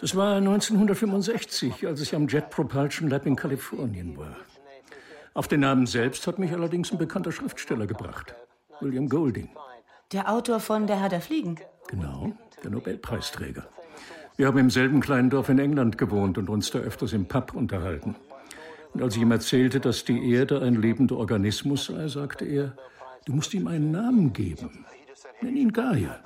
Das 0.01 0.15
war 0.15 0.37
1965, 0.37 1.85
als 1.85 2.01
ich 2.01 2.15
am 2.15 2.27
Jet 2.27 2.49
Propulsion 2.49 3.07
Lab 3.07 3.27
in 3.27 3.35
Kalifornien 3.35 4.17
war. 4.17 4.35
Auf 5.35 5.47
den 5.47 5.59
Namen 5.59 5.85
selbst 5.85 6.25
hat 6.25 6.39
mich 6.39 6.51
allerdings 6.51 6.91
ein 6.91 6.97
bekannter 6.97 7.31
Schriftsteller 7.31 7.85
gebracht, 7.85 8.33
William 8.79 9.07
Golding. 9.07 9.49
Der 10.11 10.33
Autor 10.33 10.59
von 10.59 10.87
Der 10.87 10.99
Herr 10.99 11.09
der 11.09 11.21
Fliegen? 11.21 11.57
Genau, 11.87 12.31
der 12.63 12.71
Nobelpreisträger. 12.71 13.67
Wir 14.37 14.47
haben 14.47 14.57
im 14.57 14.71
selben 14.71 15.01
kleinen 15.01 15.29
Dorf 15.29 15.49
in 15.49 15.59
England 15.59 15.99
gewohnt 15.99 16.39
und 16.39 16.49
uns 16.49 16.71
da 16.71 16.79
öfters 16.79 17.13
im 17.13 17.27
Pub 17.27 17.53
unterhalten. 17.53 18.15
Und 18.95 19.03
als 19.03 19.15
ich 19.15 19.21
ihm 19.21 19.31
erzählte, 19.31 19.79
dass 19.79 20.03
die 20.03 20.31
Erde 20.33 20.63
ein 20.63 20.81
lebender 20.81 21.17
Organismus 21.17 21.85
sei, 21.85 22.07
sagte 22.07 22.45
er, 22.45 22.75
du 23.25 23.33
musst 23.33 23.53
ihm 23.53 23.67
einen 23.67 23.91
Namen 23.91 24.33
geben. 24.33 24.83
Nenn 25.41 25.55
ihn 25.55 25.71
Gaia. 25.71 26.19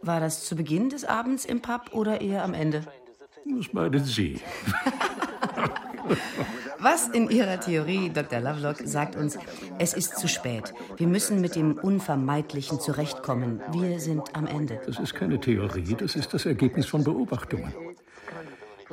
War 0.00 0.20
das 0.20 0.46
zu 0.46 0.54
Beginn 0.54 0.88
des 0.88 1.04
Abends 1.04 1.44
im 1.44 1.60
Pub 1.60 1.90
oder 1.92 2.20
eher 2.20 2.44
am 2.44 2.54
Ende? 2.54 2.84
Das 3.44 3.72
meinen 3.72 4.04
Sie. 4.04 4.40
Was 6.78 7.08
in 7.08 7.28
Ihrer 7.28 7.60
Theorie, 7.60 8.10
Dr. 8.10 8.40
Lovelock, 8.40 8.78
sagt 8.84 9.14
uns, 9.14 9.38
es 9.78 9.92
ist 9.92 10.18
zu 10.18 10.28
spät. 10.28 10.72
Wir 10.96 11.06
müssen 11.06 11.42
mit 11.42 11.54
dem 11.54 11.74
Unvermeidlichen 11.74 12.80
zurechtkommen. 12.80 13.60
Wir 13.72 14.00
sind 14.00 14.34
am 14.34 14.46
Ende. 14.46 14.80
Das 14.86 14.98
ist 14.98 15.14
keine 15.14 15.38
Theorie, 15.38 15.94
das 15.94 16.16
ist 16.16 16.32
das 16.32 16.46
Ergebnis 16.46 16.86
von 16.86 17.04
Beobachtungen. 17.04 17.74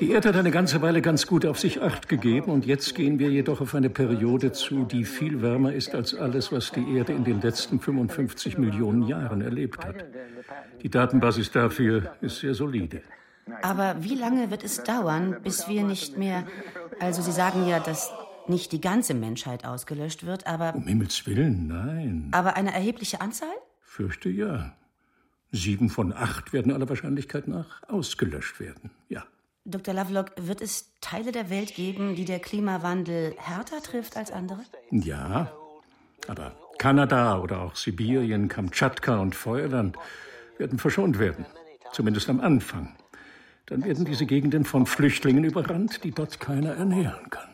Die 0.02 0.12
Erde 0.12 0.30
hat 0.30 0.36
eine 0.36 0.52
ganze 0.52 0.82
Weile 0.84 1.02
ganz 1.02 1.26
gut 1.26 1.46
auf 1.46 1.58
sich 1.60 1.82
acht 1.82 2.08
gegeben 2.08 2.52
und 2.52 2.68
jetzt 2.68 2.94
gehen 2.94 3.18
wir 3.18 3.30
jedoch 3.30 3.62
auf 3.62 3.74
eine 3.74 3.90
Periode 3.90 4.52
zu, 4.52 4.84
die 4.84 5.06
viel 5.06 5.42
wärmer 5.42 5.74
ist 5.74 5.96
als 5.96 6.14
alles, 6.14 6.52
was 6.52 6.72
die 6.72 6.98
Erde 6.98 7.14
in 7.14 7.24
den 7.24 7.42
letzten 7.42 7.80
55 7.80 8.60
Millionen 8.60 9.04
Jahren 9.08 9.42
erlebt 9.42 9.84
hat. 9.86 10.06
Die 10.84 10.90
Datenbasis 10.90 11.52
dafür 11.52 12.16
ist 12.22 12.40
sehr 12.40 12.54
solide. 12.54 13.02
Aber 13.62 14.04
wie 14.04 14.16
lange 14.16 14.52
wird 14.52 14.64
es 14.64 14.84
dauern, 14.84 15.38
bis 15.44 15.68
wir 15.68 15.84
nicht 15.84 16.18
mehr. 16.18 16.46
Also, 17.00 17.22
Sie 17.22 17.32
sagen 17.32 17.68
ja, 17.68 17.80
dass 17.80 18.12
nicht 18.48 18.72
die 18.72 18.82
ganze 18.82 19.14
Menschheit 19.14 19.66
ausgelöscht 19.66 20.26
wird, 20.26 20.48
aber. 20.48 20.76
Um 20.76 20.88
Himmels 20.88 21.26
Willen, 21.26 21.68
nein. 21.68 22.30
Aber 22.32 22.56
eine 22.56 22.74
erhebliche 22.74 23.22
Anzahl? 23.22 23.54
Fürchte 23.82 24.30
ja. 24.30 24.74
Sieben 25.52 25.90
von 25.90 26.14
acht 26.14 26.52
werden 26.54 26.74
aller 26.74 26.90
Wahrscheinlichkeit 26.90 27.48
nach 27.48 27.82
ausgelöscht 27.88 28.60
werden, 28.60 28.92
ja. 29.10 29.24
Dr. 29.64 29.94
Lovelock, 29.94 30.32
wird 30.38 30.62
es 30.62 30.94
Teile 31.02 31.34
der 31.34 31.50
Welt 31.50 31.76
geben, 31.76 32.16
die 32.16 32.24
der 32.24 32.40
Klimawandel 32.40 33.36
härter 33.38 33.82
trifft 33.82 34.16
als 34.16 34.32
andere? 34.32 34.62
Ja, 34.92 35.52
aber 36.28 36.54
Kanada 36.78 37.40
oder 37.40 37.62
auch 37.62 37.76
Sibirien, 37.76 38.48
Kamtschatka 38.48 39.20
und 39.20 39.36
Feuerland 39.36 39.98
werden 40.58 40.80
verschont 40.80 41.20
werden. 41.20 41.46
Zumindest 41.92 42.30
am 42.30 42.40
Anfang. 42.40 42.96
Dann 43.68 43.84
werden 43.84 44.06
diese 44.06 44.26
Gegenden 44.26 44.64
von 44.64 44.86
Flüchtlingen 44.86 45.44
überrannt, 45.44 46.04
die 46.04 46.12
dort 46.12 46.40
keiner 46.40 46.72
ernähren 46.72 47.30
kann. 47.30 47.50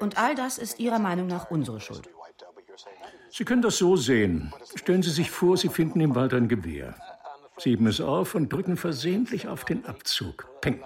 Und 0.00 0.16
all 0.16 0.34
das 0.34 0.56
ist 0.56 0.78
Ihrer 0.78 1.00
Meinung 1.00 1.26
nach 1.26 1.50
unsere 1.50 1.80
Schuld. 1.80 2.08
Sie 3.30 3.44
können 3.44 3.62
das 3.62 3.76
so 3.76 3.96
sehen. 3.96 4.52
Stellen 4.76 5.02
Sie 5.02 5.10
sich 5.10 5.30
vor, 5.30 5.56
Sie 5.56 5.68
finden 5.68 6.00
im 6.00 6.14
Wald 6.14 6.32
ein 6.32 6.48
Gewehr. 6.48 6.94
Sie 7.58 7.70
heben 7.70 7.88
es 7.88 8.00
auf 8.00 8.36
und 8.36 8.52
drücken 8.52 8.76
versehentlich 8.76 9.48
auf 9.48 9.64
den 9.64 9.84
Abzug. 9.84 10.48
Peng. 10.60 10.80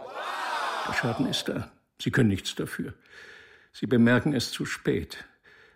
Der 0.88 0.94
Schaden 0.94 1.26
ist 1.26 1.48
da. 1.48 1.70
Sie 2.00 2.10
können 2.10 2.30
nichts 2.30 2.54
dafür. 2.54 2.94
Sie 3.72 3.86
bemerken 3.86 4.32
es 4.32 4.50
zu 4.50 4.64
spät. 4.64 5.24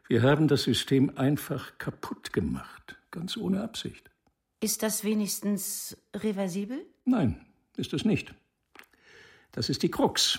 Wir 0.08 0.22
haben 0.22 0.48
das 0.48 0.62
System 0.62 1.16
einfach 1.16 1.76
kaputt 1.78 2.32
gemacht, 2.32 2.96
ganz 3.10 3.36
ohne 3.36 3.62
Absicht. 3.62 4.10
Ist 4.60 4.82
das 4.82 5.04
wenigstens 5.04 5.96
reversibel? 6.14 6.86
Nein, 7.04 7.44
ist 7.76 7.92
es 7.92 8.04
nicht. 8.06 8.34
Das 9.56 9.70
ist 9.70 9.82
die 9.82 9.90
Krux. 9.90 10.38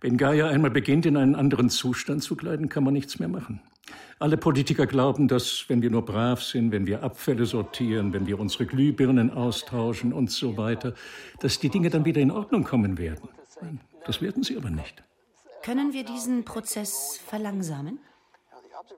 Wenn 0.00 0.16
Gaia 0.16 0.48
einmal 0.48 0.70
beginnt, 0.70 1.04
in 1.04 1.18
einen 1.18 1.34
anderen 1.34 1.68
Zustand 1.68 2.22
zu 2.22 2.36
gleiten, 2.36 2.70
kann 2.70 2.82
man 2.82 2.94
nichts 2.94 3.18
mehr 3.18 3.28
machen. 3.28 3.60
Alle 4.18 4.38
Politiker 4.38 4.86
glauben, 4.86 5.28
dass, 5.28 5.66
wenn 5.68 5.82
wir 5.82 5.90
nur 5.90 6.04
brav 6.06 6.42
sind, 6.42 6.72
wenn 6.72 6.86
wir 6.86 7.02
Abfälle 7.02 7.44
sortieren, 7.44 8.14
wenn 8.14 8.26
wir 8.26 8.40
unsere 8.40 8.64
Glühbirnen 8.64 9.30
austauschen 9.30 10.14
und 10.14 10.30
so 10.30 10.56
weiter, 10.56 10.94
dass 11.40 11.60
die 11.60 11.68
Dinge 11.68 11.90
dann 11.90 12.06
wieder 12.06 12.22
in 12.22 12.30
Ordnung 12.30 12.64
kommen 12.64 12.96
werden. 12.96 13.28
Das 14.06 14.22
werden 14.22 14.42
sie 14.42 14.56
aber 14.56 14.70
nicht. 14.70 15.02
Können 15.62 15.92
wir 15.92 16.04
diesen 16.04 16.44
Prozess 16.44 17.20
verlangsamen? 17.26 17.98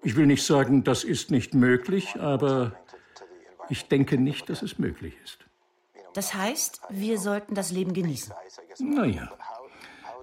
Ich 0.04 0.14
will 0.14 0.26
nicht 0.26 0.44
sagen, 0.44 0.84
das 0.84 1.02
ist 1.02 1.32
nicht 1.32 1.52
möglich, 1.52 2.14
aber 2.20 2.76
ich 3.68 3.88
denke 3.88 4.18
nicht, 4.18 4.48
dass 4.48 4.62
es 4.62 4.78
möglich 4.78 5.14
ist. 5.24 5.38
Das 6.14 6.34
heißt, 6.34 6.80
wir 6.90 7.18
sollten 7.18 7.54
das 7.54 7.70
Leben 7.70 7.92
genießen. 7.92 8.32
Naja, 8.78 9.30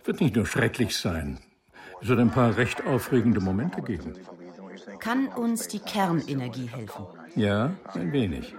wird 0.04 0.22
nicht 0.22 0.36
nur 0.36 0.46
schrecklich 0.46 0.98
sein. 0.98 1.40
Es 2.02 2.08
wird 2.08 2.20
ein 2.20 2.32
paar 2.32 2.58
recht 2.58 2.86
aufregende 2.86 3.42
Momente 3.42 3.82
geben. 3.82 4.14
Kann 5.00 5.28
uns 5.28 5.68
die 5.68 5.80
Kernenergie 5.80 6.68
helfen? 6.68 7.06
Ja, 7.36 7.72
ein 7.94 8.12
wenig. 8.12 8.56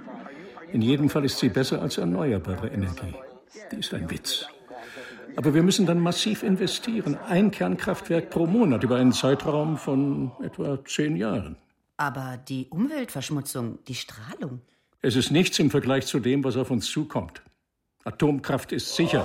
In 0.72 0.82
jedem 0.82 1.08
Fall 1.08 1.24
ist 1.24 1.38
sie 1.38 1.48
besser 1.48 1.80
als 1.80 1.98
erneuerbare 1.98 2.68
Energie. 2.68 3.14
Die 3.72 3.76
ist 3.76 3.92
ein 3.94 4.08
Witz. 4.10 4.46
Aber 5.36 5.54
wir 5.54 5.62
müssen 5.62 5.86
dann 5.86 6.00
massiv 6.00 6.42
investieren. 6.42 7.16
Ein 7.28 7.50
Kernkraftwerk 7.50 8.30
pro 8.30 8.46
Monat 8.46 8.82
über 8.82 8.96
einen 8.96 9.12
Zeitraum 9.12 9.76
von 9.76 10.32
etwa 10.42 10.84
zehn 10.84 11.16
Jahren. 11.16 11.56
Aber 11.96 12.38
die 12.48 12.68
Umweltverschmutzung, 12.68 13.78
die 13.86 13.94
Strahlung. 13.94 14.60
Es 15.02 15.16
ist 15.16 15.30
nichts 15.30 15.58
im 15.58 15.70
Vergleich 15.70 16.06
zu 16.06 16.20
dem, 16.20 16.44
was 16.44 16.56
auf 16.56 16.70
uns 16.70 16.86
zukommt. 16.86 17.42
Atomkraft 18.04 18.70
ist 18.72 18.96
sicher. 18.96 19.24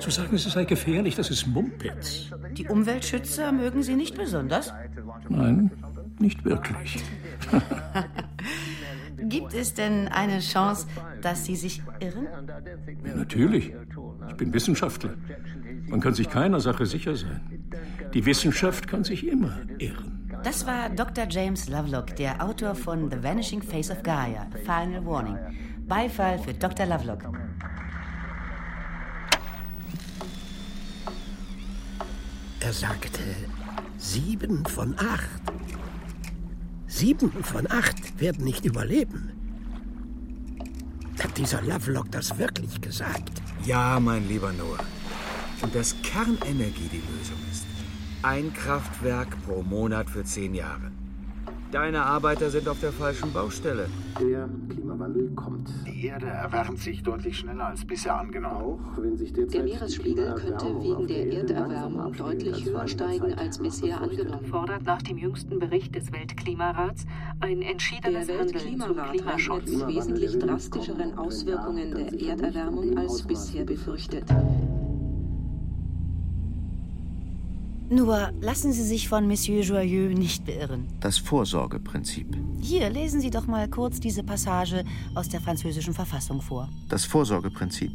Zu 0.00 0.10
sagen, 0.10 0.34
es 0.34 0.44
sei 0.44 0.64
gefährlich, 0.64 1.14
das 1.14 1.30
ist 1.30 1.46
Mumpitz. 1.46 2.30
Die 2.52 2.66
Umweltschützer 2.66 3.52
mögen 3.52 3.82
Sie 3.84 3.94
nicht 3.94 4.16
besonders? 4.16 4.72
Nein, 5.28 5.70
nicht 6.18 6.44
wirklich. 6.44 7.02
Gibt 9.16 9.54
es 9.54 9.74
denn 9.74 10.08
eine 10.08 10.40
Chance, 10.40 10.86
dass 11.22 11.44
Sie 11.44 11.56
sich 11.56 11.82
irren? 12.00 12.26
Ja, 13.04 13.14
natürlich. 13.14 13.72
Ich 14.28 14.36
bin 14.36 14.52
Wissenschaftler. 14.52 15.14
Man 15.86 16.00
kann 16.00 16.14
sich 16.14 16.30
keiner 16.30 16.60
Sache 16.60 16.86
sicher 16.86 17.14
sein. 17.14 17.68
Die 18.12 18.26
Wissenschaft 18.26 18.88
kann 18.88 19.04
sich 19.04 19.26
immer 19.26 19.60
irren. 19.78 20.17
Das 20.44 20.64
war 20.66 20.88
Dr. 20.88 21.26
James 21.28 21.68
Lovelock, 21.68 22.14
der 22.16 22.42
Autor 22.42 22.74
von 22.74 23.10
The 23.10 23.22
Vanishing 23.22 23.60
Face 23.62 23.90
of 23.90 24.02
Gaia, 24.02 24.46
Final 24.64 25.04
Warning. 25.04 25.36
Beifall 25.86 26.38
für 26.38 26.54
Dr. 26.54 26.86
Lovelock. 26.86 27.24
Er 32.60 32.72
sagte 32.72 33.20
sieben 33.96 34.64
von 34.66 34.94
acht. 34.98 35.40
Sieben 36.86 37.32
von 37.42 37.70
acht 37.70 38.20
werden 38.20 38.44
nicht 38.44 38.64
überleben. 38.64 39.32
Hat 41.22 41.36
dieser 41.36 41.62
Lovelock 41.62 42.10
das 42.12 42.38
wirklich 42.38 42.80
gesagt? 42.80 43.42
Ja, 43.64 43.98
mein 43.98 44.28
lieber 44.28 44.52
Noah. 44.52 44.78
Und 45.62 45.74
dass 45.74 45.94
Kernenergie 46.02 46.88
die 46.92 47.02
Lösung 47.10 47.38
ist. 47.47 47.47
Ein 48.22 48.52
Kraftwerk 48.52 49.28
pro 49.46 49.62
Monat 49.62 50.10
für 50.10 50.24
zehn 50.24 50.52
Jahre. 50.52 50.90
Deine 51.70 52.02
Arbeiter 52.02 52.50
sind 52.50 52.68
auf 52.68 52.80
der 52.80 52.90
falschen 52.90 53.32
Baustelle. 53.32 53.88
Der 54.20 54.48
Klimawandel 54.68 55.30
kommt. 55.36 55.70
Die 55.86 56.06
Erde 56.06 56.26
erwärmt 56.26 56.80
sich 56.80 57.04
deutlich 57.04 57.38
schneller 57.38 57.66
als 57.66 57.84
bisher 57.84 58.18
angenommen. 58.18 58.80
Auch 58.80 59.00
wenn 59.00 59.16
sich 59.16 59.32
der 59.34 59.62
Meeresspiegel 59.62 60.34
könnte 60.34 60.66
wegen 60.82 61.06
der 61.06 61.32
Erderwärmung 61.32 62.12
deutlich 62.14 62.64
höher 62.64 62.88
steigen 62.88 63.34
als 63.34 63.58
bisher 63.58 64.00
angenommen. 64.00 64.46
Fordert 64.46 64.82
nach 64.82 65.02
dem 65.02 65.18
jüngsten 65.18 65.60
Bericht 65.60 65.94
des 65.94 66.10
Weltklimarats 66.10 67.06
ein 67.38 67.62
entschiedenes 67.62 68.28
Handeln 68.28 68.80
zum 68.80 68.96
Klimaschutz. 68.96 69.70
mit 69.70 69.86
wesentlich 69.86 70.38
drastischeren 70.40 71.16
Auswirkungen 71.16 71.94
der 71.94 72.20
Erderwärmung 72.30 72.98
als 72.98 73.22
bisher 73.22 73.64
befürchtet. 73.64 74.24
Nur 77.90 78.32
lassen 78.42 78.72
Sie 78.72 78.82
sich 78.82 79.08
von 79.08 79.26
Monsieur 79.26 79.62
Joyeux 79.62 80.14
nicht 80.14 80.44
beirren. 80.44 80.88
Das 81.00 81.16
Vorsorgeprinzip. 81.16 82.36
Hier 82.60 82.90
lesen 82.90 83.20
Sie 83.20 83.30
doch 83.30 83.46
mal 83.46 83.66
kurz 83.68 83.98
diese 83.98 84.22
Passage 84.22 84.84
aus 85.14 85.30
der 85.30 85.40
französischen 85.40 85.94
Verfassung 85.94 86.42
vor. 86.42 86.68
Das 86.90 87.06
Vorsorgeprinzip. 87.06 87.90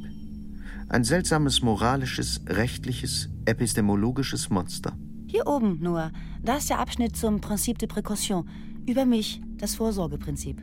Ein 0.90 1.04
seltsames 1.04 1.62
moralisches, 1.62 2.42
rechtliches, 2.48 3.30
epistemologisches 3.46 4.50
Monster. 4.50 4.98
Hier 5.28 5.46
oben 5.46 5.80
nur. 5.80 6.12
Da 6.42 6.58
ist 6.58 6.72
der 6.72 6.80
Abschnitt 6.80 7.16
zum 7.16 7.40
Prinzip 7.40 7.78
de 7.78 7.88
Précaution. 7.88 8.46
Über 8.88 9.06
mich, 9.06 9.42
das 9.58 9.76
Vorsorgeprinzip. 9.76 10.60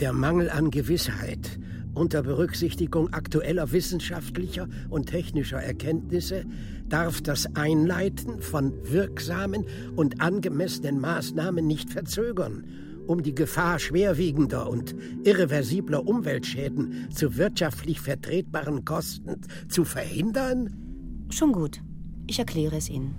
Der 0.00 0.12
Mangel 0.12 0.48
an 0.48 0.70
Gewissheit 0.70 1.58
unter 1.94 2.22
Berücksichtigung 2.22 3.12
aktueller 3.12 3.72
wissenschaftlicher 3.72 4.68
und 4.88 5.06
technischer 5.06 5.58
Erkenntnisse 5.58 6.44
darf 6.88 7.20
das 7.20 7.54
Einleiten 7.54 8.40
von 8.40 8.72
wirksamen 8.84 9.64
und 9.96 10.20
angemessenen 10.20 11.00
Maßnahmen 11.00 11.66
nicht 11.66 11.90
verzögern, 11.90 12.64
um 13.06 13.22
die 13.22 13.34
Gefahr 13.34 13.78
schwerwiegender 13.78 14.68
und 14.68 14.94
irreversibler 15.24 16.06
Umweltschäden 16.06 17.08
zu 17.12 17.36
wirtschaftlich 17.36 18.00
vertretbaren 18.00 18.84
Kosten 18.84 19.36
zu 19.68 19.84
verhindern? 19.84 21.26
Schon 21.30 21.52
gut. 21.52 21.80
Ich 22.26 22.38
erkläre 22.38 22.76
es 22.76 22.88
Ihnen. 22.88 23.14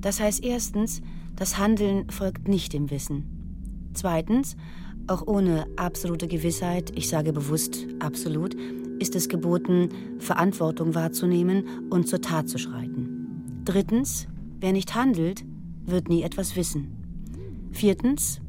Das 0.00 0.20
heißt 0.20 0.42
erstens, 0.44 1.00
das 1.36 1.58
Handeln 1.58 2.10
folgt 2.10 2.48
nicht 2.48 2.72
dem 2.72 2.90
Wissen. 2.90 3.90
Zweitens, 3.94 4.56
auch 5.06 5.26
ohne 5.26 5.66
absolute 5.76 6.28
Gewissheit, 6.28 6.92
ich 6.94 7.08
sage 7.08 7.32
bewusst 7.32 7.86
absolut, 7.98 8.54
ist 8.98 9.16
es 9.16 9.28
geboten, 9.28 9.88
Verantwortung 10.18 10.94
wahrzunehmen 10.94 11.88
und 11.90 12.08
zur 12.08 12.20
Tat 12.20 12.48
zu 12.48 12.58
schreiten. 12.58 13.62
Drittens, 13.64 14.28
wer 14.60 14.72
nicht 14.72 14.94
handelt, 14.94 15.44
wird 15.84 16.08
nie 16.08 16.22
etwas 16.22 16.56
wissen. 16.56 17.70
Viertens, 17.72 18.40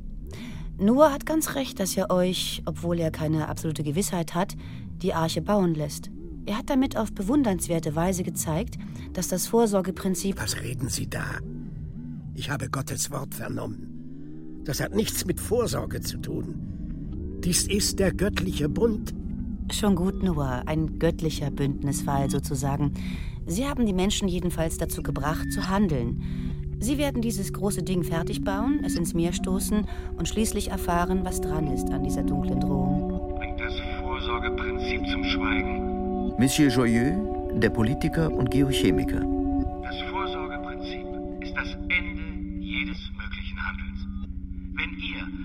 Noah 0.78 1.12
hat 1.12 1.26
ganz 1.26 1.56
recht, 1.56 1.80
dass 1.80 1.96
er 1.96 2.10
euch, 2.10 2.62
obwohl 2.66 3.00
er 3.00 3.12
keine 3.12 3.48
absolute 3.48 3.84
Gewissheit 3.84 4.34
hat, 4.36 4.56
die 5.02 5.14
Arche 5.14 5.42
bauen 5.42 5.76
lässt. 5.76 6.10
Er 6.46 6.58
hat 6.58 6.70
damit 6.70 6.98
auf 6.98 7.14
bewundernswerte 7.14 7.96
Weise 7.96 8.24
gezeigt, 8.24 8.78
dass 9.14 9.28
das 9.28 9.48
Vorsorgeprinzip. 9.48 10.40
Was 10.42 10.62
reden 10.62 10.90
Sie 10.90 11.10
da? 11.10 11.26
Ich 12.34 12.50
habe 12.50 12.70
Gottes 12.70 13.12
Wort 13.12 13.34
vernommen. 13.34 13.93
Das 14.66 14.80
hat 14.80 14.96
nichts 14.96 15.26
mit 15.26 15.40
Vorsorge 15.40 16.02
zu 16.02 16.18
tun. 16.18 17.40
Dies 17.44 17.68
ist 17.68 18.00
der 18.00 18.14
göttliche 18.14 18.70
Bund. 18.70 19.14
Schon 19.72 19.96
gut, 19.96 20.24
Noah, 20.24 20.64
ein 20.66 21.00
göttlicher 21.00 21.52
Bündnisfall 21.52 22.30
sozusagen. 22.30 22.94
Sie 23.46 23.66
haben 23.68 23.86
die 23.86 23.94
Menschen 23.94 24.28
jedenfalls 24.30 24.78
dazu 24.78 25.04
gebracht, 25.04 25.52
zu 25.52 25.70
handeln. 25.70 26.22
Sie 26.80 26.98
werden 26.98 27.22
dieses 27.22 27.52
große 27.52 27.84
Ding 27.84 28.04
fertig 28.04 28.44
bauen, 28.44 28.82
es 28.86 28.96
ins 28.96 29.14
Meer 29.14 29.34
stoßen 29.34 29.86
und 30.18 30.28
schließlich 30.28 30.70
erfahren, 30.70 31.22
was 31.24 31.42
dran 31.42 31.68
ist 31.68 31.90
an 31.92 32.04
dieser 32.04 32.24
dunklen 32.24 32.60
Drohung. 32.60 33.36
Bringt 33.36 33.60
das 33.60 33.74
Vorsorgeprinzip 34.02 35.02
zum 35.10 35.24
Schweigen. 35.26 36.34
Monsieur 36.38 36.70
Joyeux, 36.70 37.16
der 37.60 37.70
Politiker 37.70 38.32
und 38.32 38.52
Geochemiker. 38.52 39.43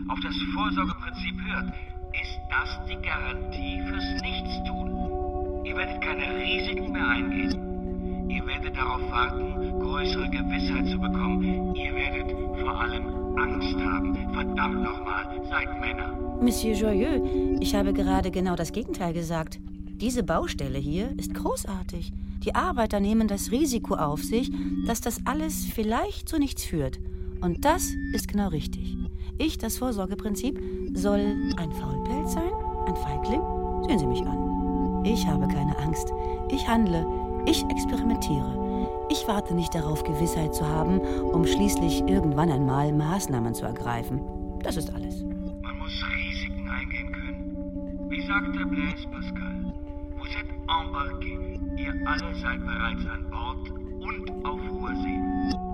Auf 0.09 0.19
das 0.21 0.35
Vorsorgeprinzip 0.55 1.35
hört, 1.47 1.69
ist 2.13 2.39
das 2.51 2.87
die 2.89 3.01
Garantie 3.07 3.81
fürs 3.89 4.23
Nichtstun. 4.23 5.65
Ihr 5.65 5.77
werdet 5.77 6.01
keine 6.01 6.37
Risiken 6.37 6.93
mehr 6.93 7.07
eingehen. 7.07 8.31
Ihr 8.31 8.47
werdet 8.47 8.77
darauf 8.77 9.01
warten, 9.11 9.81
größere 9.81 10.29
Gewissheit 10.31 10.89
zu 10.89 10.99
bekommen. 10.99 11.75
Ihr 11.75 11.95
werdet 11.95 12.31
vor 12.61 12.81
allem 12.81 13.07
Angst 13.39 13.77
haben. 13.77 14.17
Verdammt 14.33 14.83
nochmal, 14.83 15.27
seid 15.49 15.81
Männer. 15.81 16.15
Monsieur 16.41 16.75
Joyeux, 16.75 17.61
ich 17.61 17.75
habe 17.75 17.93
gerade 17.93 18.31
genau 18.31 18.57
das 18.57 18.73
Gegenteil 18.73 19.13
gesagt. 19.13 19.59
Diese 20.01 20.23
Baustelle 20.23 20.79
hier 20.79 21.11
ist 21.19 21.35
großartig. 21.35 22.13
Die 22.45 22.55
Arbeiter 22.55 23.01
nehmen 23.01 23.27
das 23.27 23.51
Risiko 23.51 23.95
auf 23.95 24.23
sich, 24.23 24.51
dass 24.87 25.01
das 25.01 25.21
alles 25.27 25.67
vielleicht 25.67 26.29
zu 26.29 26.39
nichts 26.39 26.65
führt. 26.65 26.99
Und 27.41 27.65
das 27.65 27.91
ist 28.15 28.29
genau 28.29 28.49
richtig. 28.49 28.97
Ich, 29.41 29.57
das 29.57 29.79
Vorsorgeprinzip, 29.79 30.61
soll 30.95 31.55
ein 31.57 31.71
Faulpelz 31.71 32.33
sein? 32.33 32.51
Ein 32.87 32.97
Feigling? 32.97 33.41
Sehen 33.87 33.99
Sie 34.01 34.07
mich 34.07 34.27
an. 34.27 35.05
Ich 35.05 35.25
habe 35.29 35.47
keine 35.47 35.79
Angst. 35.79 36.13
Ich 36.51 36.67
handle. 36.67 37.07
Ich 37.47 37.65
experimentiere. 37.71 39.07
Ich 39.11 39.29
warte 39.29 39.55
nicht 39.55 39.73
darauf, 39.77 40.03
Gewissheit 40.03 40.57
zu 40.57 40.67
haben, 40.67 40.99
um 40.99 41.47
schließlich 41.47 42.01
irgendwann 42.09 42.51
einmal 42.51 42.93
Maßnahmen 42.93 43.55
zu 43.55 43.65
ergreifen. 43.65 44.21
Das 44.65 44.77
ist 44.77 44.93
alles. 44.93 45.23
Man 45.23 45.79
muss 45.79 46.05
Risiken 46.17 46.69
eingehen 46.69 47.13
können. 47.13 48.11
Wie 48.11 48.27
sagte 48.27 48.67
Blaise 48.67 49.07
Pascal, 49.09 49.73
vous 50.19 50.27
êtes 50.35 50.51
embarqué. 50.67 51.61
Ihr 51.77 51.95
alle 52.09 52.35
seid 52.35 52.61
bereits 52.67 53.07
an 53.07 53.31
Bord 53.31 53.71
und 54.03 54.45
auf 54.45 54.61
hoher 54.73 54.97
See, 54.97 55.21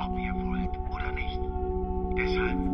ob 0.04 0.18
ihr 0.18 0.34
wollt 0.44 0.74
oder 0.92 1.12
nicht. 1.12 1.40
Deshalb 2.18 2.73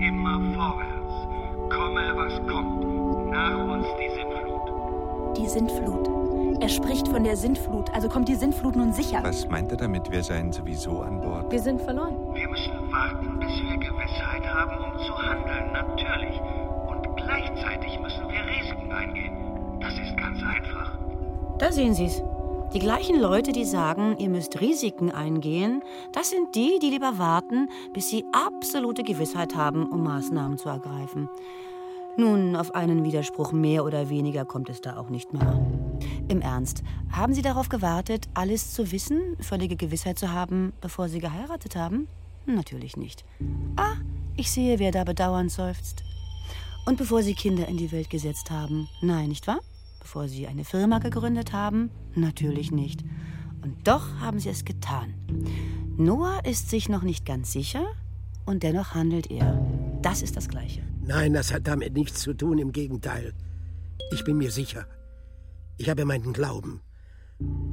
immer 0.00 0.40
vorwärts. 0.54 1.74
Komme, 1.74 2.12
was 2.16 2.34
kommt. 2.46 3.30
Nach 3.30 3.58
uns 3.58 3.86
die 3.98 4.08
Sintflut. 4.14 5.36
Die 5.36 5.46
Sintflut. 5.46 6.16
Er 6.60 6.68
spricht 6.68 7.08
von 7.08 7.22
der 7.22 7.36
Sintflut, 7.36 7.92
also 7.94 8.08
kommt 8.08 8.28
die 8.28 8.34
Sintflut 8.34 8.76
nun 8.76 8.92
sicher. 8.92 9.20
Was 9.22 9.46
meint 9.48 9.70
er 9.70 9.76
damit? 9.76 10.10
Wir 10.10 10.22
seien 10.22 10.52
sowieso 10.52 11.00
an 11.00 11.20
Bord. 11.20 11.52
Wir 11.52 11.60
sind 11.60 11.80
verloren. 11.82 12.16
Wir 12.34 12.48
müssen 12.48 12.72
warten, 12.90 13.38
bis 13.38 13.48
wir 13.48 13.76
Gewissheit 13.76 14.46
haben, 14.54 14.84
um 14.84 14.98
zu 15.04 15.14
handeln, 15.18 15.72
natürlich. 15.72 16.40
Und 16.86 17.16
gleichzeitig 17.16 18.00
müssen 18.00 18.28
wir 18.28 18.40
Risiken 18.46 18.90
eingehen. 18.90 19.32
Das 19.80 19.92
ist 19.92 20.16
ganz 20.16 20.38
einfach. 20.42 20.98
Da 21.58 21.70
sehen 21.70 21.94
Sie's. 21.94 22.22
Die 22.76 22.82
gleichen 22.82 23.18
Leute, 23.18 23.52
die 23.52 23.64
sagen, 23.64 24.18
ihr 24.18 24.28
müsst 24.28 24.60
Risiken 24.60 25.10
eingehen, 25.10 25.82
das 26.12 26.28
sind 26.28 26.54
die, 26.54 26.78
die 26.78 26.90
lieber 26.90 27.16
warten, 27.16 27.70
bis 27.94 28.10
sie 28.10 28.22
absolute 28.32 29.02
Gewissheit 29.02 29.56
haben, 29.56 29.86
um 29.86 30.04
Maßnahmen 30.04 30.58
zu 30.58 30.68
ergreifen. 30.68 31.30
Nun, 32.18 32.54
auf 32.54 32.74
einen 32.74 33.02
Widerspruch 33.02 33.52
mehr 33.52 33.82
oder 33.82 34.10
weniger 34.10 34.44
kommt 34.44 34.68
es 34.68 34.82
da 34.82 34.98
auch 34.98 35.08
nicht 35.08 35.32
mehr 35.32 35.40
an. 35.40 35.98
Im 36.28 36.42
Ernst, 36.42 36.82
haben 37.10 37.32
Sie 37.32 37.40
darauf 37.40 37.70
gewartet, 37.70 38.28
alles 38.34 38.74
zu 38.74 38.92
wissen, 38.92 39.38
völlige 39.40 39.76
Gewissheit 39.76 40.18
zu 40.18 40.32
haben, 40.32 40.74
bevor 40.82 41.08
Sie 41.08 41.20
geheiratet 41.20 41.76
haben? 41.76 42.08
Natürlich 42.44 42.98
nicht. 42.98 43.24
Ah, 43.76 43.94
ich 44.36 44.50
sehe, 44.50 44.78
wer 44.78 44.92
da 44.92 45.04
bedauernd 45.04 45.50
seufzt. 45.50 46.04
Und 46.84 46.98
bevor 46.98 47.22
Sie 47.22 47.32
Kinder 47.32 47.68
in 47.68 47.78
die 47.78 47.90
Welt 47.90 48.10
gesetzt 48.10 48.50
haben? 48.50 48.86
Nein, 49.00 49.30
nicht 49.30 49.46
wahr? 49.46 49.60
Bevor 50.06 50.28
Sie 50.28 50.46
eine 50.46 50.64
Firma 50.64 51.00
gegründet 51.00 51.52
haben? 51.52 51.90
Natürlich 52.14 52.70
nicht. 52.70 53.02
Und 53.62 53.88
doch 53.88 54.20
haben 54.20 54.38
Sie 54.38 54.48
es 54.48 54.64
getan. 54.64 55.14
Noah 55.96 56.44
ist 56.44 56.70
sich 56.70 56.88
noch 56.88 57.02
nicht 57.02 57.26
ganz 57.26 57.50
sicher 57.50 57.84
und 58.44 58.62
dennoch 58.62 58.94
handelt 58.94 59.28
er. 59.32 59.58
Das 60.02 60.22
ist 60.22 60.36
das 60.36 60.48
Gleiche. 60.48 60.82
Nein, 61.02 61.32
das 61.32 61.52
hat 61.52 61.66
damit 61.66 61.94
nichts 61.94 62.20
zu 62.20 62.34
tun, 62.34 62.58
im 62.58 62.70
Gegenteil. 62.70 63.34
Ich 64.12 64.22
bin 64.22 64.38
mir 64.38 64.52
sicher. 64.52 64.86
Ich 65.76 65.88
habe 65.90 66.04
meinen 66.04 66.32
Glauben. 66.32 66.82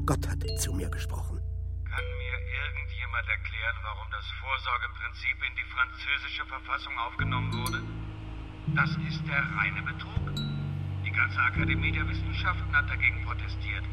Gott 0.08 0.28
hat 0.28 0.44
zu 0.58 0.74
mir 0.74 0.90
gesprochen. 0.90 1.38
Kann 1.86 2.08
mir 2.24 2.38
irgendjemand 2.62 3.28
erklären, 3.30 3.78
warum 3.84 4.08
das 4.10 4.26
Vorsorgeprinzip 4.42 5.38
in 5.38 5.54
die 5.62 5.70
französische 5.76 6.46
Verfassung 6.48 6.98
aufgenommen 6.98 7.54
wurde? 7.54 7.84
Das 8.74 8.90
ist 9.08 9.22
der 9.28 9.44
reine 9.56 9.84
Betrug. 9.84 10.73
Die 11.14 11.18
ganze 11.20 11.40
Akademie 11.40 11.92
der 11.92 12.10
Wissenschaften 12.10 12.74
hat 12.74 12.90
dagegen 12.90 13.24
protestiert. 13.24 13.84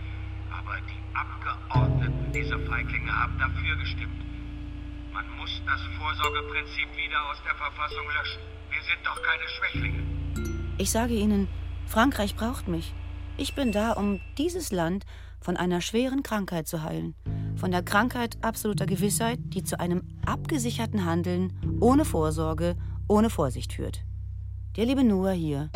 Aber 0.50 0.76
die 0.88 1.00
Abgeordneten 1.14 2.32
dieser 2.32 2.58
Feiglinge 2.60 3.12
haben 3.12 3.38
dafür 3.38 3.76
gestimmt. 3.76 4.24
Man 5.12 5.26
muss 5.36 5.60
das 5.66 5.80
Vorsorgeprinzip 5.98 6.88
wieder 6.96 7.30
aus 7.30 7.36
der 7.44 7.54
Verfassung 7.56 8.06
löschen. 8.18 8.40
Wir 8.70 8.82
sind 8.82 9.04
doch 9.04 9.20
keine 9.22 9.48
Schwächlinge. 9.48 10.02
Ich 10.78 10.90
sage 10.90 11.12
Ihnen, 11.12 11.48
Frankreich 11.86 12.36
braucht 12.36 12.68
mich. 12.68 12.94
Ich 13.36 13.54
bin 13.54 13.70
da, 13.70 13.92
um 13.92 14.20
dieses 14.38 14.72
Land 14.72 15.04
von 15.40 15.58
einer 15.58 15.82
schweren 15.82 16.22
Krankheit 16.22 16.68
zu 16.68 16.82
heilen. 16.82 17.14
Von 17.56 17.70
der 17.70 17.82
Krankheit 17.82 18.38
absoluter 18.40 18.86
Gewissheit, 18.86 19.38
die 19.42 19.62
zu 19.62 19.78
einem 19.78 20.04
abgesicherten 20.24 21.04
Handeln 21.04 21.52
ohne 21.80 22.06
Vorsorge, 22.06 22.76
ohne 23.08 23.28
Vorsicht 23.28 23.74
führt. 23.74 24.04
Der 24.76 24.86
liebe 24.86 25.04
Noah 25.04 25.32
hier, 25.32 25.68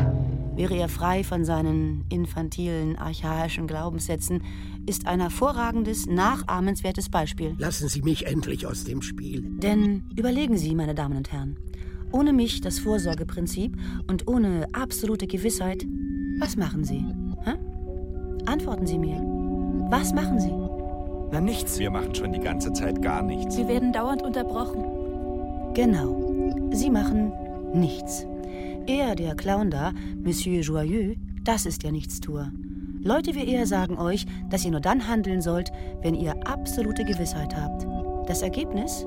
wäre 0.55 0.75
er 0.75 0.89
frei 0.89 1.23
von 1.23 1.45
seinen 1.45 2.05
infantilen, 2.09 2.97
archaischen 2.97 3.67
Glaubenssätzen, 3.67 4.43
ist 4.85 5.07
ein 5.07 5.19
hervorragendes, 5.19 6.05
nachahmenswertes 6.05 7.09
Beispiel. 7.09 7.55
Lassen 7.57 7.89
Sie 7.89 8.01
mich 8.01 8.27
endlich 8.27 8.65
aus 8.67 8.83
dem 8.83 9.01
Spiel. 9.01 9.41
Denn 9.41 10.03
überlegen 10.15 10.57
Sie, 10.57 10.75
meine 10.75 10.95
Damen 10.95 11.17
und 11.17 11.31
Herren, 11.31 11.57
ohne 12.11 12.33
mich 12.33 12.61
das 12.61 12.79
Vorsorgeprinzip 12.79 13.77
und 14.07 14.27
ohne 14.27 14.67
absolute 14.73 15.27
Gewissheit, 15.27 15.85
was 16.39 16.55
machen 16.55 16.83
Sie? 16.83 17.03
Hä? 17.43 17.53
Antworten 18.45 18.85
Sie 18.85 18.97
mir. 18.97 19.17
Was 19.89 20.13
machen 20.13 20.39
Sie? 20.39 20.53
Na 21.31 21.41
nichts. 21.41 21.79
Wir 21.79 21.89
machen 21.91 22.13
schon 22.13 22.31
die 22.31 22.39
ganze 22.39 22.71
Zeit 22.73 23.01
gar 23.01 23.21
nichts. 23.21 23.57
Wir 23.57 23.67
werden 23.67 23.91
dauernd 23.91 24.21
unterbrochen. 24.21 24.83
Genau. 25.73 26.69
Sie 26.71 26.89
machen 26.89 27.31
nichts. 27.73 28.25
Er, 28.87 29.15
der 29.15 29.33
Clown 29.35 29.71
da, 29.71 29.93
Monsieur 30.23 30.61
Joyeux, 30.61 31.17
das 31.43 31.65
ist 31.65 31.81
ja 31.81 31.91
Nichtstuer. 31.91 32.51
Leute 33.01 33.33
wie 33.33 33.47
er 33.51 33.65
sagen 33.65 33.97
euch, 33.97 34.27
dass 34.51 34.63
ihr 34.63 34.69
nur 34.69 34.79
dann 34.79 35.07
handeln 35.07 35.41
sollt, 35.41 35.71
wenn 36.01 36.13
ihr 36.13 36.35
absolute 36.45 37.03
Gewissheit 37.03 37.55
habt. 37.55 37.87
Das 38.27 38.43
Ergebnis? 38.43 39.05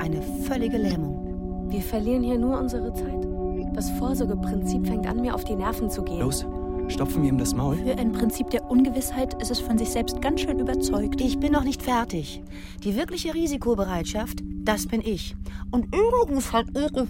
Eine 0.00 0.20
völlige 0.48 0.78
Lähmung. 0.78 1.68
Wir 1.70 1.80
verlieren 1.80 2.24
hier 2.24 2.38
nur 2.38 2.58
unsere 2.58 2.92
Zeit. 2.92 3.28
Das 3.72 3.88
Vorsorgeprinzip 3.90 4.84
fängt 4.84 5.06
an, 5.06 5.20
mir 5.20 5.32
auf 5.32 5.44
die 5.44 5.54
Nerven 5.54 5.90
zu 5.90 6.02
gehen. 6.02 6.18
Los, 6.18 6.44
stopfen 6.88 7.22
wir 7.22 7.28
ihm 7.28 7.38
das 7.38 7.54
Maul? 7.54 7.76
Für 7.76 7.96
ein 7.98 8.10
Prinzip 8.10 8.50
der 8.50 8.68
Ungewissheit 8.68 9.40
ist 9.40 9.52
es 9.52 9.60
von 9.60 9.78
sich 9.78 9.90
selbst 9.90 10.20
ganz 10.20 10.40
schön 10.40 10.58
überzeugt. 10.58 11.20
Ich 11.20 11.38
bin 11.38 11.52
noch 11.52 11.64
nicht 11.64 11.82
fertig. 11.82 12.42
Die 12.82 12.96
wirkliche 12.96 13.32
Risikobereitschaft, 13.32 14.40
das 14.64 14.88
bin 14.88 15.00
ich. 15.02 15.36
Und 15.70 15.86
übrigens 15.94 16.52
hat 16.52 16.66
ihre 16.74 17.06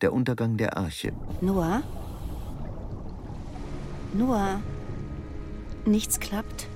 Der 0.00 0.14
Untergang 0.14 0.56
der 0.56 0.78
Arche. 0.78 1.12
Noah? 1.42 1.82
Noah? 4.14 4.62
Nichts 5.84 6.18
klappt. 6.18 6.68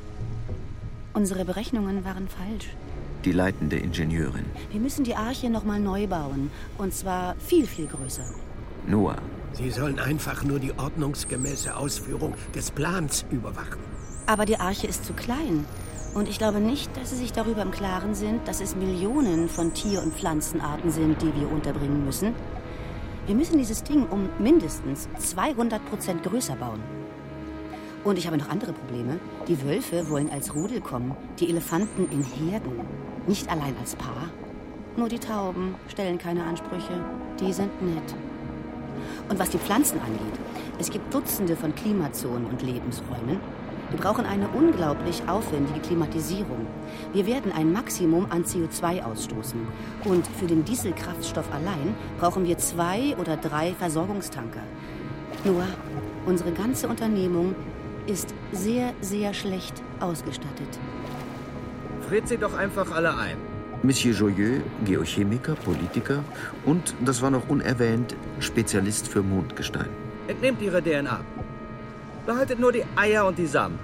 Unsere 1.14 1.46
Berechnungen 1.46 2.04
waren 2.04 2.28
falsch. 2.28 2.76
Die 3.24 3.32
leitende 3.32 3.76
Ingenieurin. 3.76 4.44
Wir 4.70 4.80
müssen 4.80 5.04
die 5.04 5.16
Arche 5.16 5.48
nochmal 5.48 5.80
neu 5.80 6.06
bauen. 6.06 6.50
Und 6.76 6.92
zwar 6.92 7.34
viel, 7.37 7.66
viel 7.66 7.87
größer. 7.87 8.26
Noah. 8.87 9.16
Sie 9.54 9.70
sollen 9.70 9.98
einfach 9.98 10.44
nur 10.44 10.58
die 10.58 10.76
ordnungsgemäße 10.76 11.74
Ausführung 11.74 12.34
des 12.54 12.72
Plans 12.72 13.24
überwachen. 13.30 13.80
Aber 14.26 14.44
die 14.44 14.58
Arche 14.58 14.87
ist 14.87 15.06
zu 15.06 15.14
klein. 15.14 15.64
Und 16.12 16.28
ich 16.28 16.37
glaube 16.37 16.60
nicht, 16.60 16.94
dass 16.96 17.10
Sie 17.10 17.16
sich 17.16 17.32
darüber 17.32 17.62
im 17.62 17.70
Klaren 17.70 18.14
sind, 18.14 18.46
dass 18.46 18.60
es 18.60 18.76
Millionen 18.76 19.48
von 19.48 19.72
Tier- 19.72 20.02
und 20.02 20.12
Pflanzenarten 20.12 20.90
sind, 20.90 21.22
die 21.22 21.34
wir 21.34 21.50
unterbringen 21.50 22.04
müssen. 22.04 22.34
Wir 23.26 23.34
müssen 23.34 23.56
dieses 23.56 23.82
Ding 23.82 24.06
um 24.10 24.28
mindestens 24.38 25.08
200 25.18 25.82
Prozent 25.88 26.22
größer 26.22 26.56
bauen. 26.56 26.80
Und 28.04 28.18
ich 28.18 28.26
habe 28.26 28.37
noch 28.37 28.50
andere 28.50 28.74
Probleme. 28.74 29.18
Die 29.48 29.64
Wölfe 29.64 30.10
wollen 30.10 30.28
als 30.28 30.54
Rudel 30.54 30.82
kommen, 30.82 31.16
die 31.40 31.48
Elefanten 31.48 32.06
in 32.10 32.22
Herden, 32.22 32.80
nicht 33.26 33.48
allein 33.48 33.74
als 33.80 33.96
Paar. 33.96 34.28
Nur 34.98 35.08
die 35.08 35.18
Tauben 35.18 35.74
stellen 35.88 36.18
keine 36.18 36.44
Ansprüche, 36.44 37.02
die 37.40 37.50
sind 37.54 37.70
nett. 37.82 38.14
Und 39.30 39.38
was 39.38 39.48
die 39.48 39.58
Pflanzen 39.58 39.98
angeht, 40.00 40.38
es 40.78 40.90
gibt 40.90 41.12
Dutzende 41.14 41.56
von 41.56 41.74
Klimazonen 41.74 42.44
und 42.44 42.60
Lebensräumen. 42.60 43.40
Wir 43.90 44.00
brauchen 44.00 44.26
eine 44.26 44.48
unglaublich 44.48 45.22
aufwendige 45.26 45.80
Klimatisierung. 45.80 46.66
Wir 47.12 47.26
werden 47.26 47.52
ein 47.52 47.72
Maximum 47.72 48.26
an 48.30 48.44
CO2 48.44 49.02
ausstoßen. 49.02 49.61
Und 50.04 50.26
für 50.26 50.46
den 50.46 50.64
Dieselkraftstoff 50.64 51.52
allein 51.52 51.94
brauchen 52.18 52.44
wir 52.46 52.59
zwei 52.59 53.16
oder 53.16 53.37
drei 53.37 53.72
Versorgungstanker. 53.74 54.62
Nur, 55.44 55.64
unsere 56.26 56.52
ganze 56.52 56.88
Unternehmung 56.88 57.54
ist 58.07 58.35
sehr, 58.52 58.92
sehr 59.00 59.35
schlecht 59.35 59.83
ausgestattet. 60.00 60.78
Friert 62.09 62.28
sie 62.28 62.37
doch 62.37 62.54
einfach 62.54 62.90
alle 62.92 63.16
ein. 63.16 63.37
Monsieur 63.83 64.14
Joyeux, 64.14 64.62
Geochemiker, 64.85 65.54
Politiker 65.57 66.24
und, 66.64 66.94
das 67.04 67.20
war 67.20 67.30
noch 67.30 67.48
unerwähnt, 67.48 68.16
Spezialist 68.40 69.09
für 69.09 69.22
Mondgestein. 69.22 69.88
Entnehmt 70.26 70.62
ihre 70.62 70.83
DNA. 70.83 71.20
Behaltet 72.24 72.59
nur 72.59 72.72
die 72.72 72.85
Eier 72.96 73.26
und 73.26 73.37
die 73.37 73.46
Samen. 73.46 73.78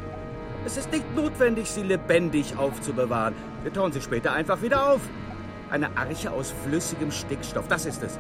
Es 0.67 0.77
ist 0.77 0.93
nicht 0.93 1.15
notwendig, 1.17 1.71
sie 1.71 1.83
lebendig 1.83 2.57
aufzubewahren. 2.57 3.35
Wir 3.63 3.73
tauen 3.73 3.93
sie 3.93 4.01
später 4.01 4.33
einfach 4.33 4.61
wieder 4.61 4.93
auf. 4.93 5.01
Eine 5.71 5.97
Arche 5.97 6.31
aus 6.31 6.53
flüssigem 6.65 7.11
Stickstoff, 7.11 7.67
das 7.69 7.87
ist 7.87 8.03
es. 8.03 8.19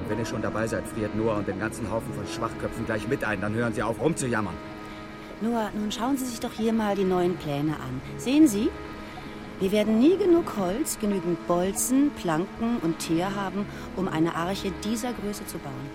Und 0.00 0.10
wenn 0.10 0.18
ihr 0.18 0.26
schon 0.26 0.42
dabei 0.42 0.66
seid, 0.66 0.86
friert 0.86 1.16
Noah 1.16 1.36
und 1.36 1.48
den 1.48 1.58
ganzen 1.58 1.90
Haufen 1.90 2.12
von 2.12 2.26
Schwachköpfen 2.26 2.84
gleich 2.84 3.08
mit 3.08 3.24
ein. 3.24 3.40
Dann 3.40 3.54
hören 3.54 3.72
Sie 3.72 3.82
auf, 3.82 3.98
rumzujammern. 4.00 4.54
Nur, 5.40 5.70
nun 5.74 5.90
schauen 5.90 6.18
Sie 6.18 6.26
sich 6.26 6.40
doch 6.40 6.52
hier 6.52 6.72
mal 6.72 6.96
die 6.96 7.04
neuen 7.04 7.36
Pläne 7.36 7.72
an. 7.72 8.00
Sehen 8.18 8.46
Sie? 8.46 8.68
Wir 9.60 9.72
werden 9.72 9.98
nie 9.98 10.18
genug 10.18 10.56
Holz, 10.58 10.98
genügend 11.00 11.46
Bolzen, 11.46 12.10
Planken 12.20 12.78
und 12.82 12.98
Teer 12.98 13.34
haben, 13.34 13.64
um 13.96 14.08
eine 14.08 14.34
Arche 14.34 14.70
dieser 14.84 15.12
Größe 15.12 15.46
zu 15.46 15.58
bauen. 15.58 15.90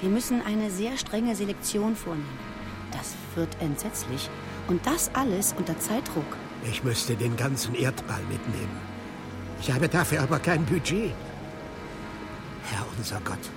Wir 0.00 0.08
müssen 0.08 0.40
eine 0.46 0.70
sehr 0.70 0.96
strenge 0.96 1.34
Selektion 1.34 1.96
vornehmen. 1.96 2.38
Das 2.92 3.14
wird 3.34 3.48
entsetzlich. 3.60 4.30
Und 4.68 4.86
das 4.86 5.10
alles 5.14 5.54
unter 5.56 5.78
Zeitdruck. 5.78 6.24
Ich 6.64 6.82
müsste 6.82 7.14
den 7.14 7.36
ganzen 7.36 7.74
Erdball 7.74 8.22
mitnehmen. 8.30 8.76
Ich 9.60 9.70
habe 9.70 9.88
dafür 9.88 10.22
aber 10.22 10.38
kein 10.38 10.64
Budget. 10.64 11.12
Herr 12.70 12.86
unser 12.96 13.20
Gott, 13.24 13.50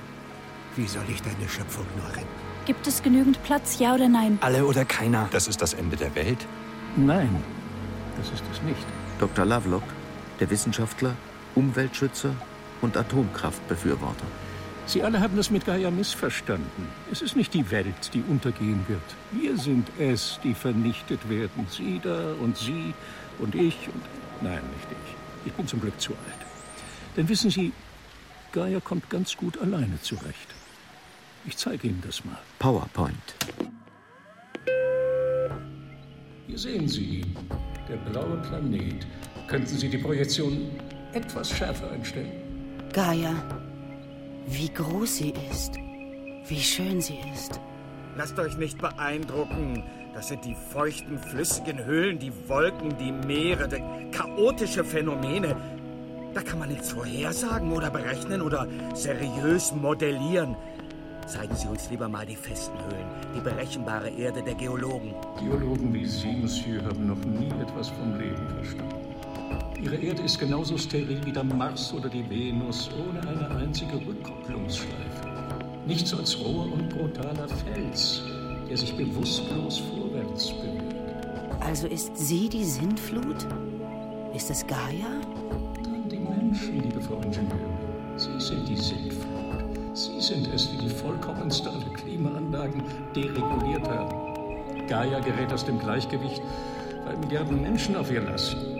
wie 0.75 0.87
soll 0.87 1.05
ich 1.09 1.21
deine 1.21 1.47
Schöpfung 1.47 1.85
nur 1.95 2.09
retten? 2.09 2.27
Gibt 2.65 2.85
es 2.85 3.01
genügend 3.01 3.41
Platz, 3.43 3.79
ja 3.79 3.95
oder 3.95 4.09
nein? 4.09 4.37
Alle 4.41 4.65
oder 4.65 4.83
keiner. 4.83 5.29
Das 5.31 5.47
ist 5.47 5.61
das 5.61 5.73
Ende 5.73 5.95
der 5.95 6.13
Welt? 6.15 6.45
Nein, 6.97 7.43
das 8.17 8.27
ist 8.27 8.43
es 8.51 8.61
nicht. 8.63 8.85
Dr. 9.19 9.45
Lovelock, 9.45 9.83
der 10.39 10.49
Wissenschaftler, 10.49 11.15
Umweltschützer 11.55 12.35
und 12.81 12.97
Atomkraftbefürworter. 12.97 14.25
Sie 14.87 15.03
alle 15.03 15.19
haben 15.19 15.35
das 15.35 15.51
mit 15.51 15.65
Gaia 15.65 15.91
missverstanden. 15.91 16.87
Es 17.11 17.21
ist 17.21 17.35
nicht 17.35 17.53
die 17.53 17.69
Welt, 17.71 18.13
die 18.13 18.23
untergehen 18.29 18.85
wird. 18.87 19.01
Wir 19.33 19.57
sind 19.57 19.85
es, 19.99 20.39
die 20.43 20.53
vernichtet 20.53 21.29
werden. 21.29 21.67
Sie 21.69 21.99
da 22.01 22.33
und 22.41 22.57
Sie 22.57 22.93
und 23.39 23.53
ich 23.53 23.89
und... 23.93 24.01
Nein, 24.41 24.61
nicht 24.75 24.87
ich. 24.91 25.47
Ich 25.47 25.53
bin 25.53 25.67
zum 25.67 25.81
Glück 25.81 25.99
zu 25.99 26.13
alt. 26.13 26.47
Denn 27.17 27.27
wissen 27.27 27.51
Sie, 27.51 27.73
Gaia 28.53 28.79
kommt 28.79 29.09
ganz 29.09 29.35
gut 29.35 29.59
alleine 29.59 30.01
zurecht. 30.01 30.55
Ich 31.45 31.57
zeige 31.57 31.89
Ihnen 31.89 32.01
das 32.05 32.23
mal. 32.23 32.37
PowerPoint. 32.57 33.35
Hier 36.47 36.57
sehen 36.57 36.87
Sie 36.87 37.19
ihn, 37.19 37.35
der 37.89 37.97
blaue 37.97 38.37
Planet. 38.37 39.05
Könnten 39.49 39.77
Sie 39.77 39.89
die 39.89 39.97
Projektion 39.97 40.69
etwas 41.11 41.49
schärfer 41.49 41.91
einstellen? 41.91 42.31
Gaia. 42.93 43.35
Wie 44.49 44.69
groß 44.69 45.17
sie 45.17 45.33
ist. 45.51 45.73
Wie 46.47 46.59
schön 46.59 47.01
sie 47.01 47.19
ist. 47.33 47.59
Lasst 48.15 48.39
euch 48.39 48.55
nicht 48.57 48.77
beeindrucken. 48.79 49.83
Das 50.13 50.29
sind 50.29 50.45
die 50.45 50.55
feuchten, 50.55 51.19
flüssigen 51.19 51.83
Höhlen, 51.83 52.17
die 52.17 52.31
Wolken, 52.47 52.97
die 52.97 53.11
Meere, 53.11 53.67
die 53.67 54.09
chaotische 54.11 54.85
Phänomene. 54.85 55.53
Da 56.33 56.41
kann 56.41 56.59
man 56.59 56.69
nichts 56.69 56.93
vorhersagen 56.93 57.73
oder 57.73 57.89
berechnen 57.89 58.41
oder 58.41 58.67
seriös 58.93 59.73
modellieren. 59.73 60.55
Zeigen 61.27 61.55
Sie 61.55 61.67
uns 61.67 61.89
lieber 61.89 62.07
mal 62.07 62.25
die 62.25 62.37
festen 62.37 62.77
Höhlen, 62.79 63.07
die 63.35 63.41
berechenbare 63.41 64.09
Erde 64.09 64.41
der 64.41 64.55
Geologen. 64.55 65.13
Geologen 65.37 65.93
wie 65.93 66.05
Sie, 66.05 66.31
Monsieur, 66.31 66.81
haben 66.85 67.05
noch 67.05 67.23
nie 67.25 67.51
etwas 67.61 67.89
vom 67.89 68.17
Leben 68.17 68.47
verstanden. 68.55 68.96
Ihre 69.79 69.95
Erde 69.95 70.23
ist 70.23 70.39
genauso 70.39 70.75
steril 70.77 71.23
wie 71.23 71.31
der 71.31 71.43
Mars 71.43 71.93
oder 71.93 72.09
die 72.09 72.27
Venus, 72.27 72.89
ohne 72.97 73.19
eine 73.27 73.55
einzige 73.57 73.95
Rückkopplungsschleife. 73.95 75.27
Nichts 75.85 76.13
als 76.13 76.39
roher 76.39 76.73
und 76.73 76.89
brutaler 76.89 77.47
Fels, 77.47 78.23
der 78.67 78.75
sich 78.75 78.97
bewusstlos 78.97 79.77
vorwärts 79.77 80.51
bewegt. 80.53 80.95
Also 81.59 81.87
ist 81.87 82.15
sie 82.17 82.49
die 82.49 82.63
Sintflut? 82.63 83.45
Ist 84.33 84.49
es 84.49 84.65
Gaia? 84.65 85.21
Nein, 85.83 86.09
die 86.09 86.17
Menschen, 86.17 86.81
liebe 86.81 86.99
Frau 86.99 87.15
Ingenieurin. 87.21 87.59
Sie 88.15 88.39
sind 88.39 88.67
die 88.67 88.77
Sintflut. 88.77 89.27
Sie 89.93 90.19
sind 90.21 90.47
es, 90.53 90.71
die 90.71 90.77
die 90.77 90.89
vollkommenste 90.89 91.69
aller 91.69 91.93
Klimaanlagen 91.93 92.81
dereguliert 93.15 93.87
haben. 93.87 94.87
Gaia 94.87 95.19
gerät 95.19 95.53
aus 95.53 95.65
dem 95.65 95.77
Gleichgewicht, 95.79 96.41
weil 97.05 97.17
Milliarden 97.17 97.61
Menschen 97.61 97.95
auf 97.95 98.11
ihr 98.11 98.21
lassen. 98.21 98.76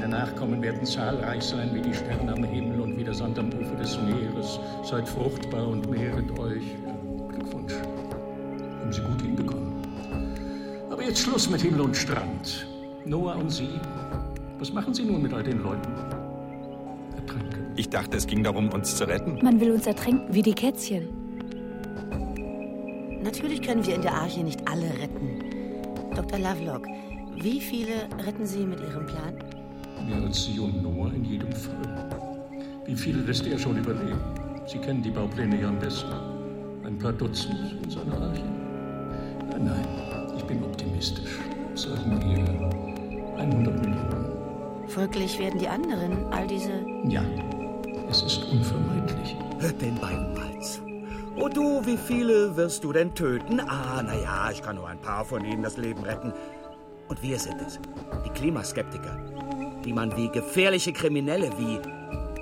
Deine 0.00 0.16
Nachkommen 0.16 0.62
werden 0.62 0.86
zahlreich 0.86 1.42
sein 1.42 1.74
wie 1.74 1.80
die 1.80 1.92
Sterne 1.92 2.32
am 2.32 2.44
Himmel 2.44 2.80
und 2.80 2.96
wie 2.96 3.02
der 3.02 3.14
Sand 3.14 3.36
am 3.36 3.48
Ufer 3.48 3.74
des 3.74 3.98
Meeres. 4.00 4.60
Seid 4.84 5.08
fruchtbar 5.08 5.66
und 5.66 5.90
mehret 5.90 6.38
euch. 6.38 6.62
Glückwunsch. 7.32 7.74
Haben 7.74 8.92
Sie 8.92 9.00
gut 9.00 9.20
hinbekommen. 9.20 9.72
Aber 10.88 11.02
jetzt 11.02 11.18
Schluss 11.18 11.50
mit 11.50 11.62
Himmel 11.62 11.80
und 11.80 11.96
Strand. 11.96 12.68
Noah 13.06 13.34
und 13.36 13.50
Sie, 13.50 13.80
was 14.60 14.72
machen 14.72 14.94
Sie 14.94 15.02
nun 15.02 15.20
mit 15.20 15.32
all 15.34 15.42
den 15.42 15.64
Leuten? 15.64 15.92
Ich 17.74 17.88
dachte, 17.88 18.16
es 18.16 18.26
ging 18.26 18.44
darum, 18.44 18.68
uns 18.70 18.96
zu 18.96 19.06
retten. 19.06 19.38
Man 19.42 19.60
will 19.60 19.72
uns 19.72 19.86
ertränken, 19.86 20.32
wie 20.32 20.42
die 20.42 20.54
Kätzchen. 20.54 21.08
Natürlich 23.22 23.62
können 23.62 23.84
wir 23.84 23.96
in 23.96 24.02
der 24.02 24.14
Arche 24.14 24.44
nicht 24.44 24.60
alle 24.68 24.90
retten. 25.00 25.40
Dr. 26.14 26.38
Lovelock, 26.38 26.86
wie 27.36 27.60
viele 27.60 28.08
retten 28.24 28.46
Sie 28.46 28.64
mit 28.64 28.80
Ihrem 28.80 29.06
Plan? 29.06 29.34
Mehr 30.06 30.22
als 30.22 30.44
Sie 30.44 30.58
und 30.58 30.82
Noah 30.82 31.12
in 31.12 31.24
jedem 31.24 31.52
Fall. 31.52 32.08
Wie 32.84 32.94
viele 32.94 33.22
lässt 33.22 33.46
er 33.46 33.58
schon 33.58 33.78
überleben? 33.78 34.20
Sie 34.66 34.78
kennen 34.78 35.02
die 35.02 35.10
Baupläne 35.10 35.60
ja 35.60 35.68
am 35.68 35.78
besten. 35.78 36.12
Ein 36.84 36.98
paar 36.98 37.12
Dutzend 37.12 37.76
in 37.82 37.90
seiner 37.90 38.20
Arche. 38.20 38.42
Nein, 39.50 39.64
nein, 39.64 39.86
ich 40.36 40.44
bin 40.44 40.62
optimistisch. 40.62 41.38
Sagen 41.74 42.20
wir 42.20 43.38
100 43.38 43.80
Millionen. 43.80 44.28
Folglich 44.88 45.38
werden 45.38 45.58
die 45.58 45.68
anderen 45.68 46.24
all 46.32 46.46
diese. 46.46 46.72
Ja, 47.06 47.22
es 48.10 48.22
ist 48.22 48.44
unvermeidlich. 48.50 49.36
Hört 49.58 49.80
den 49.80 49.94
beiden 49.96 50.34
mal 50.34 50.60
zu. 50.60 50.80
Oh 51.36 51.48
du, 51.48 51.84
wie 51.86 51.96
viele 51.96 52.56
wirst 52.56 52.82
du 52.84 52.92
denn 52.92 53.14
töten? 53.14 53.60
Ah, 53.60 54.02
naja, 54.02 54.50
ich 54.50 54.62
kann 54.62 54.76
nur 54.76 54.88
ein 54.88 55.00
paar 55.00 55.24
von 55.24 55.44
ihnen 55.44 55.62
das 55.62 55.76
Leben 55.76 56.02
retten. 56.02 56.32
Und 57.08 57.22
wir 57.22 57.38
sind 57.38 57.60
es, 57.60 57.78
die 58.24 58.30
Klimaskeptiker, 58.30 59.16
die 59.84 59.92
man 59.92 60.16
wie 60.16 60.28
gefährliche 60.28 60.92
Kriminelle, 60.92 61.50
wie 61.58 61.80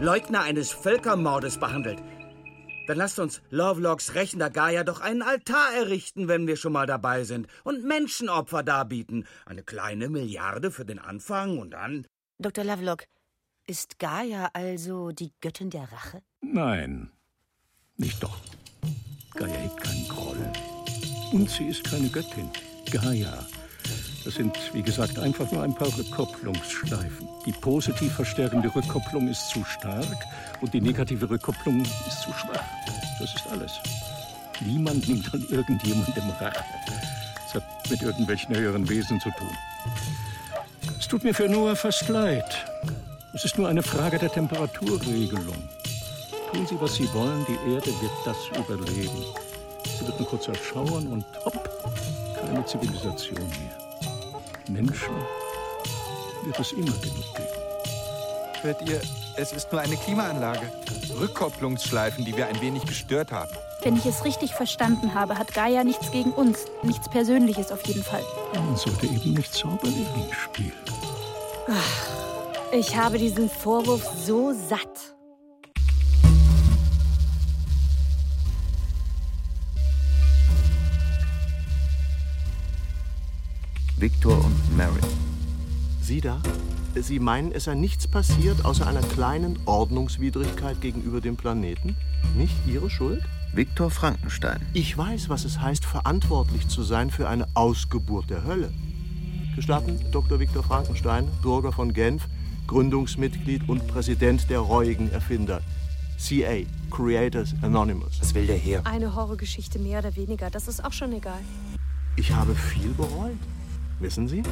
Leugner 0.02 0.42
eines 0.42 0.70
Völkermordes 0.70 1.58
behandelt. 1.58 2.02
Dann 2.86 2.98
lasst 2.98 3.18
uns 3.18 3.42
Lovelocks 3.50 4.14
rächender 4.14 4.50
Gaia 4.50 4.84
doch 4.84 5.00
einen 5.00 5.22
Altar 5.22 5.74
errichten, 5.74 6.28
wenn 6.28 6.46
wir 6.46 6.56
schon 6.56 6.72
mal 6.72 6.86
dabei 6.86 7.24
sind, 7.24 7.48
und 7.64 7.84
Menschenopfer 7.84 8.62
darbieten. 8.62 9.26
Eine 9.44 9.62
kleine 9.62 10.08
Milliarde 10.08 10.70
für 10.70 10.84
den 10.84 10.98
Anfang 10.98 11.58
und 11.58 11.70
dann. 11.70 12.06
Dr. 12.38 12.64
Lovelock, 12.64 13.04
ist 13.66 13.98
Gaia 13.98 14.50
also 14.52 15.10
die 15.10 15.32
Göttin 15.40 15.70
der 15.70 15.90
Rache? 15.90 16.22
Nein, 16.40 17.10
nicht 17.96 18.22
doch. 18.22 18.38
Gaia 19.34 19.54
hegt 19.54 19.80
keinen 19.80 20.08
Groll. 20.08 20.52
Und 21.32 21.50
sie 21.50 21.68
ist 21.68 21.82
keine 21.82 22.08
Göttin. 22.08 22.48
Gaia. 22.90 23.44
Das 24.26 24.34
sind, 24.34 24.58
wie 24.74 24.82
gesagt, 24.82 25.20
einfach 25.20 25.48
nur 25.52 25.62
ein 25.62 25.72
paar 25.72 25.86
Rückkopplungsschleifen. 25.96 27.28
Die 27.46 27.52
positiv 27.52 28.12
verstärkende 28.12 28.74
Rückkopplung 28.74 29.28
ist 29.28 29.48
zu 29.50 29.62
stark 29.64 30.16
und 30.60 30.74
die 30.74 30.80
negative 30.80 31.30
Rückkopplung 31.30 31.82
ist 31.82 32.22
zu 32.22 32.32
schwach. 32.32 32.64
Das 33.20 33.32
ist 33.32 33.46
alles. 33.52 33.70
Niemand 34.62 35.06
nimmt 35.06 35.32
an 35.32 35.46
irgendjemandem 35.48 36.28
Rache. 36.40 36.64
Es 37.46 37.54
hat 37.54 37.62
mit 37.88 38.02
irgendwelchen 38.02 38.56
höheren 38.56 38.88
Wesen 38.88 39.20
zu 39.20 39.30
tun. 39.30 39.56
Es 40.98 41.06
tut 41.06 41.22
mir 41.22 41.32
für 41.32 41.48
Noah 41.48 41.76
fast 41.76 42.08
leid. 42.08 42.66
Es 43.32 43.44
ist 43.44 43.56
nur 43.56 43.68
eine 43.68 43.84
Frage 43.84 44.18
der 44.18 44.32
Temperaturregelung. 44.32 45.68
Tun 46.50 46.66
Sie, 46.66 46.80
was 46.80 46.96
Sie 46.96 47.08
wollen, 47.14 47.46
die 47.46 47.72
Erde 47.72 47.92
wird 48.00 48.12
das 48.24 48.38
überleben. 48.58 49.24
Sie 49.84 50.04
wird 50.04 50.18
nur 50.18 50.28
kurz 50.28 50.48
erschauern 50.48 51.06
und 51.12 51.24
hopp, 51.44 51.70
keine 52.40 52.66
Zivilisation 52.66 53.38
mehr. 53.38 53.85
Menschen 54.68 55.14
wird 56.44 56.58
es 56.58 56.72
immer 56.72 56.92
genug 56.92 57.34
geben. 57.34 57.48
Hört 58.62 58.88
ihr, 58.88 59.00
es 59.36 59.52
ist 59.52 59.70
nur 59.70 59.80
eine 59.80 59.96
Klimaanlage. 59.96 60.70
Rückkopplungsschleifen, 61.20 62.24
die 62.24 62.36
wir 62.36 62.46
ein 62.46 62.60
wenig 62.60 62.84
gestört 62.84 63.32
haben. 63.32 63.50
Wenn 63.82 63.96
ich 63.96 64.06
es 64.06 64.24
richtig 64.24 64.54
verstanden 64.54 65.14
habe, 65.14 65.38
hat 65.38 65.54
Gaia 65.54 65.84
nichts 65.84 66.10
gegen 66.10 66.32
uns. 66.32 66.64
Nichts 66.82 67.08
Persönliches 67.08 67.70
auf 67.70 67.86
jeden 67.86 68.02
Fall. 68.02 68.24
Man 68.54 68.76
sollte 68.76 69.06
eben 69.06 69.34
nicht 69.34 69.52
Zauberlehrling 69.52 70.32
spielen. 70.32 70.72
Ach, 71.68 72.72
ich 72.72 72.96
habe 72.96 73.18
diesen 73.18 73.48
Vorwurf 73.48 74.04
so 74.24 74.52
satt. 74.52 75.15
Victor 83.98 84.44
und 84.44 84.76
Mary. 84.76 85.00
Sie 86.02 86.20
da? 86.20 86.42
Sie 86.94 87.18
meinen, 87.18 87.50
es 87.52 87.64
sei 87.64 87.74
nichts 87.74 88.06
passiert 88.06 88.62
außer 88.62 88.86
einer 88.86 89.00
kleinen 89.00 89.58
Ordnungswidrigkeit 89.64 90.82
gegenüber 90.82 91.22
dem 91.22 91.38
Planeten? 91.38 91.96
Nicht 92.36 92.54
Ihre 92.66 92.90
Schuld? 92.90 93.22
Viktor 93.54 93.90
Frankenstein. 93.90 94.60
Ich 94.74 94.98
weiß, 94.98 95.30
was 95.30 95.46
es 95.46 95.62
heißt, 95.62 95.86
verantwortlich 95.86 96.68
zu 96.68 96.82
sein 96.82 97.10
für 97.10 97.26
eine 97.26 97.48
Ausgeburt 97.54 98.28
der 98.28 98.44
Hölle. 98.44 98.70
Gestatten, 99.54 99.98
Dr. 100.12 100.40
Viktor 100.40 100.62
Frankenstein, 100.62 101.26
Bürger 101.40 101.72
von 101.72 101.94
Genf, 101.94 102.28
Gründungsmitglied 102.66 103.66
und 103.66 103.86
Präsident 103.86 104.50
der 104.50 104.58
reuigen 104.58 105.10
Erfinder. 105.10 105.62
CA, 106.18 106.66
Creators 106.90 107.54
Anonymous. 107.62 108.20
Was 108.20 108.34
will 108.34 108.46
der 108.46 108.56
hier? 108.56 108.86
Eine 108.86 109.14
Horrorgeschichte 109.14 109.78
mehr 109.78 110.00
oder 110.00 110.14
weniger, 110.16 110.50
das 110.50 110.68
ist 110.68 110.84
auch 110.84 110.92
schon 110.92 111.14
egal. 111.14 111.40
Ich 112.16 112.30
habe 112.32 112.54
viel 112.54 112.90
bereut. 112.90 113.38
Wissen 113.98 114.28
Sie? 114.28 114.42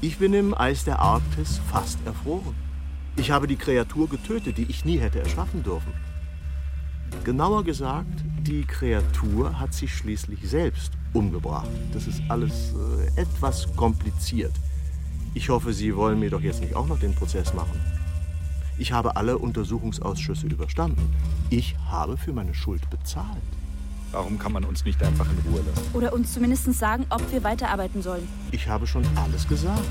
Ich 0.00 0.18
bin 0.18 0.32
im 0.32 0.54
Eis 0.54 0.84
der 0.84 1.00
Arktis 1.00 1.60
fast 1.70 1.98
erfroren. 2.06 2.54
Ich 3.16 3.30
habe 3.30 3.46
die 3.46 3.56
Kreatur 3.56 4.08
getötet, 4.08 4.58
die 4.58 4.70
ich 4.70 4.84
nie 4.84 4.98
hätte 4.98 5.18
erschaffen 5.18 5.62
dürfen. 5.62 5.92
Genauer 7.24 7.64
gesagt, 7.64 8.24
die 8.42 8.62
Kreatur 8.64 9.58
hat 9.58 9.74
sich 9.74 9.92
schließlich 9.92 10.48
selbst 10.48 10.92
umgebracht. 11.12 11.68
Das 11.92 12.06
ist 12.06 12.22
alles 12.28 12.72
äh, 13.16 13.20
etwas 13.20 13.66
kompliziert. 13.74 14.52
Ich 15.34 15.48
hoffe, 15.48 15.72
Sie 15.72 15.94
wollen 15.96 16.20
mir 16.20 16.30
doch 16.30 16.40
jetzt 16.40 16.60
nicht 16.60 16.76
auch 16.76 16.86
noch 16.86 17.00
den 17.00 17.14
Prozess 17.14 17.52
machen. 17.52 17.80
Ich 18.78 18.92
habe 18.92 19.16
alle 19.16 19.36
Untersuchungsausschüsse 19.36 20.46
überstanden. 20.46 21.14
Ich 21.50 21.76
habe 21.90 22.16
für 22.16 22.32
meine 22.32 22.54
Schuld 22.54 22.88
bezahlt. 22.88 23.42
Warum 24.12 24.38
kann 24.38 24.52
man 24.52 24.64
uns 24.64 24.84
nicht 24.84 25.02
einfach 25.02 25.26
in 25.30 25.50
Ruhe 25.50 25.62
lassen? 25.62 25.88
Oder 25.92 26.12
uns 26.12 26.34
zumindest 26.34 26.72
sagen, 26.74 27.06
ob 27.10 27.30
wir 27.32 27.44
weiterarbeiten 27.44 28.02
sollen. 28.02 28.26
Ich 28.50 28.66
habe 28.68 28.86
schon 28.86 29.04
alles 29.16 29.46
gesagt. 29.46 29.84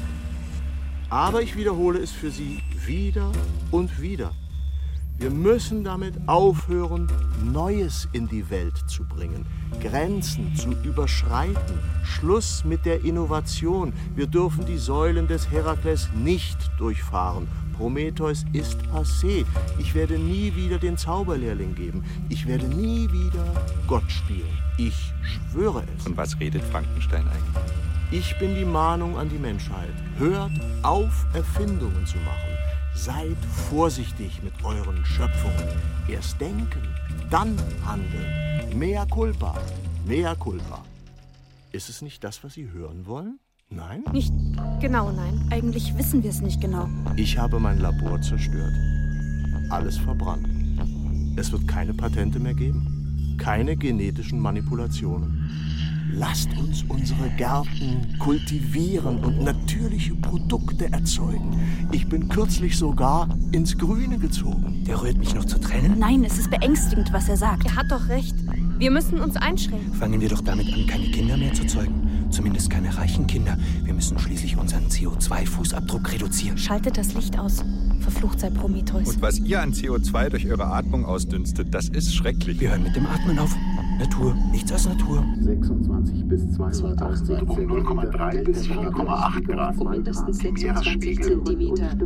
Aber 1.09 1.41
ich 1.41 1.55
wiederhole 1.55 1.99
es 1.99 2.11
für 2.11 2.29
Sie 2.29 2.61
wieder 2.85 3.31
und 3.71 4.01
wieder. 4.01 4.31
Wir 5.17 5.31
müssen 5.31 5.83
damit 5.83 6.13
aufhören, 6.27 7.11
Neues 7.43 8.07
in 8.13 8.29
die 8.29 8.49
Welt 8.49 8.77
zu 8.87 9.03
bringen, 9.03 9.45
Grenzen 9.81 10.55
zu 10.55 10.71
überschreiten, 10.83 11.79
Schluss 12.03 12.63
mit 12.63 12.85
der 12.85 13.03
Innovation. 13.03 13.91
Wir 14.15 14.27
dürfen 14.27 14.65
die 14.65 14.77
Säulen 14.77 15.27
des 15.27 15.51
Herakles 15.51 16.09
nicht 16.15 16.57
durchfahren. 16.77 17.49
Prometheus 17.79 18.43
ist 18.51 18.77
passé. 18.91 19.45
Ich 19.77 19.95
werde 19.95 20.19
nie 20.19 20.53
wieder 20.53 20.77
den 20.77 20.97
Zauberlehrling 20.97 21.75
geben. 21.75 22.03
Ich 22.27 22.45
werde 22.45 22.65
nie 22.67 23.09
wieder 23.09 23.45
Gott 23.87 24.11
spielen. 24.11 24.51
Ich 24.77 25.13
schwöre 25.23 25.85
es. 25.97 26.05
Und 26.05 26.17
was 26.17 26.37
redet 26.41 26.61
Frankenstein 26.61 27.25
eigentlich? 27.25 27.73
Ich 28.11 28.37
bin 28.37 28.53
die 28.53 28.65
Mahnung 28.65 29.17
an 29.17 29.29
die 29.29 29.37
Menschheit. 29.37 29.93
Hört 30.17 30.51
auf, 30.83 31.25
Erfindungen 31.33 32.05
zu 32.05 32.17
machen. 32.17 32.51
Seid 32.95 33.37
vorsichtig 33.69 34.43
mit 34.43 34.53
euren 34.65 35.05
Schöpfungen. 35.05 35.69
Erst 36.09 36.41
denken, 36.41 36.83
dann 37.29 37.55
handeln. 37.85 38.77
Mea 38.77 39.05
culpa, 39.05 39.57
mea 40.05 40.35
culpa. 40.35 40.83
Ist 41.71 41.87
es 41.87 42.01
nicht 42.01 42.25
das, 42.25 42.43
was 42.43 42.55
Sie 42.55 42.69
hören 42.71 43.05
wollen? 43.05 43.39
Nein? 43.71 44.03
Nicht 44.13 44.33
genau, 44.81 45.11
nein. 45.11 45.45
Eigentlich 45.51 45.95
wissen 45.95 46.23
wir 46.23 46.31
es 46.31 46.41
nicht 46.41 46.59
genau. 46.59 46.89
Ich 47.15 47.37
habe 47.37 47.59
mein 47.59 47.79
Labor 47.79 48.19
zerstört. 48.19 48.73
Alles 49.69 49.95
verbrannt. 49.95 50.47
Es 51.35 51.51
wird 51.51 51.67
keine 51.67 51.93
Patente 51.93 52.39
mehr 52.39 52.55
geben. 52.55 53.35
Keine 53.37 53.77
genetischen 53.77 54.39
Manipulationen. 54.39 55.51
Lasst 56.11 56.49
uns 56.57 56.83
unsere 56.89 57.29
Gärten 57.37 58.15
kultivieren 58.17 59.23
und 59.23 59.43
natürliche 59.43 60.15
Produkte 60.15 60.91
erzeugen. 60.91 61.55
Ich 61.91 62.09
bin 62.09 62.27
kürzlich 62.27 62.75
sogar 62.75 63.29
ins 63.51 63.77
Grüne 63.77 64.17
gezogen. 64.17 64.83
Der 64.87 64.99
rührt 64.99 65.19
mich 65.19 65.35
noch 65.35 65.45
zu 65.45 65.59
Tränen? 65.59 65.99
Nein, 65.99 66.23
es 66.23 66.39
ist 66.39 66.49
beängstigend, 66.49 67.13
was 67.13 67.29
er 67.29 67.37
sagt. 67.37 67.67
Er 67.67 67.75
hat 67.75 67.91
doch 67.91 68.07
recht. 68.09 68.35
Wir 68.79 68.89
müssen 68.89 69.19
uns 69.19 69.35
einschränken. 69.35 69.93
Fangen 69.93 70.19
wir 70.19 70.29
doch 70.29 70.41
damit 70.41 70.73
an, 70.73 70.87
keine 70.87 71.05
Kinder 71.11 71.37
mehr 71.37 71.53
zu 71.53 71.67
zeugen. 71.67 72.18
Zumindest 72.31 72.69
keine 72.69 72.95
reichen 72.97 73.27
Kinder. 73.27 73.57
Wir 73.83 73.93
müssen 73.93 74.17
schließlich 74.19 74.57
unseren 74.57 74.87
CO2-Fußabdruck 74.87 76.11
reduzieren. 76.11 76.57
Schaltet 76.57 76.97
das 76.97 77.13
Licht 77.13 77.37
aus. 77.37 77.63
Verflucht 77.99 78.39
sei 78.39 78.49
Prometheus. 78.49 79.07
Und 79.15 79.21
was 79.21 79.39
ihr 79.39 79.61
an 79.61 79.73
CO2 79.73 80.29
durch 80.29 80.47
eure 80.47 80.67
Atmung 80.67 81.05
ausdünstet, 81.05 81.73
das 81.73 81.89
ist 81.89 82.13
schrecklich. 82.13 82.59
Wir 82.59 82.69
hören 82.71 82.83
mit 82.83 82.95
dem 82.95 83.05
Atmen 83.05 83.39
auf. 83.39 83.55
Natur, 83.99 84.33
nichts 84.51 84.71
als 84.71 84.85
Natur. 84.85 85.25
26 85.41 86.25
bis 86.25 86.51
280 86.53 87.41
um 87.41 87.57
0,3 87.57 88.43
bis 88.43 88.67
4,8 88.67 89.45
Grad. 89.45 89.77
Um 89.77 89.89
mindestens 89.89 90.37
26 90.37 91.21
Zentimeter. 91.21 91.97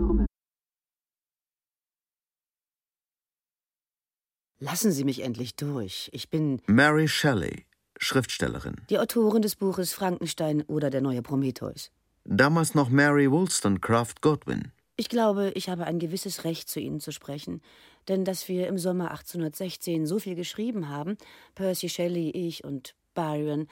Lassen 4.60 4.92
Sie 4.92 5.04
mich 5.04 5.24
endlich 5.24 5.56
durch. 5.56 6.10
Ich 6.14 6.30
bin 6.30 6.62
Mary 6.68 7.08
Shelley, 7.10 7.66
Schriftstellerin. 8.04 8.76
die 8.90 9.00
Autorin 9.00 9.42
des 9.42 9.56
Buches 9.56 9.94
Frankenstein 9.94 10.62
oder 10.64 10.90
der 10.90 11.02
neue 11.02 11.22
Prometheus. 11.22 11.92
Damals 12.26 12.76
noch 12.76 12.90
Mary 12.90 13.30
Wollstonecraft 13.30 14.22
Godwin. 14.22 14.72
Ich 14.96 15.10
glaube, 15.10 15.52
ich 15.56 15.70
habe 15.70 15.86
ein 15.86 15.98
gewisses 15.98 16.44
Recht, 16.44 16.70
zu 16.70 16.80
Ihnen 16.80 17.00
zu 17.00 17.12
sprechen. 17.12 17.62
Denn 18.08 18.26
dass 18.26 18.48
wir 18.48 18.68
im 18.68 18.78
Sommer 18.78 19.12
1816 19.12 20.06
so 20.06 20.20
viel 20.20 20.36
geschrieben 20.36 20.90
haben, 20.90 21.18
Percy 21.56 21.90
Shelley, 21.90 22.30
ich 22.30 22.64
und 22.64 22.96
Byron, 23.16 23.68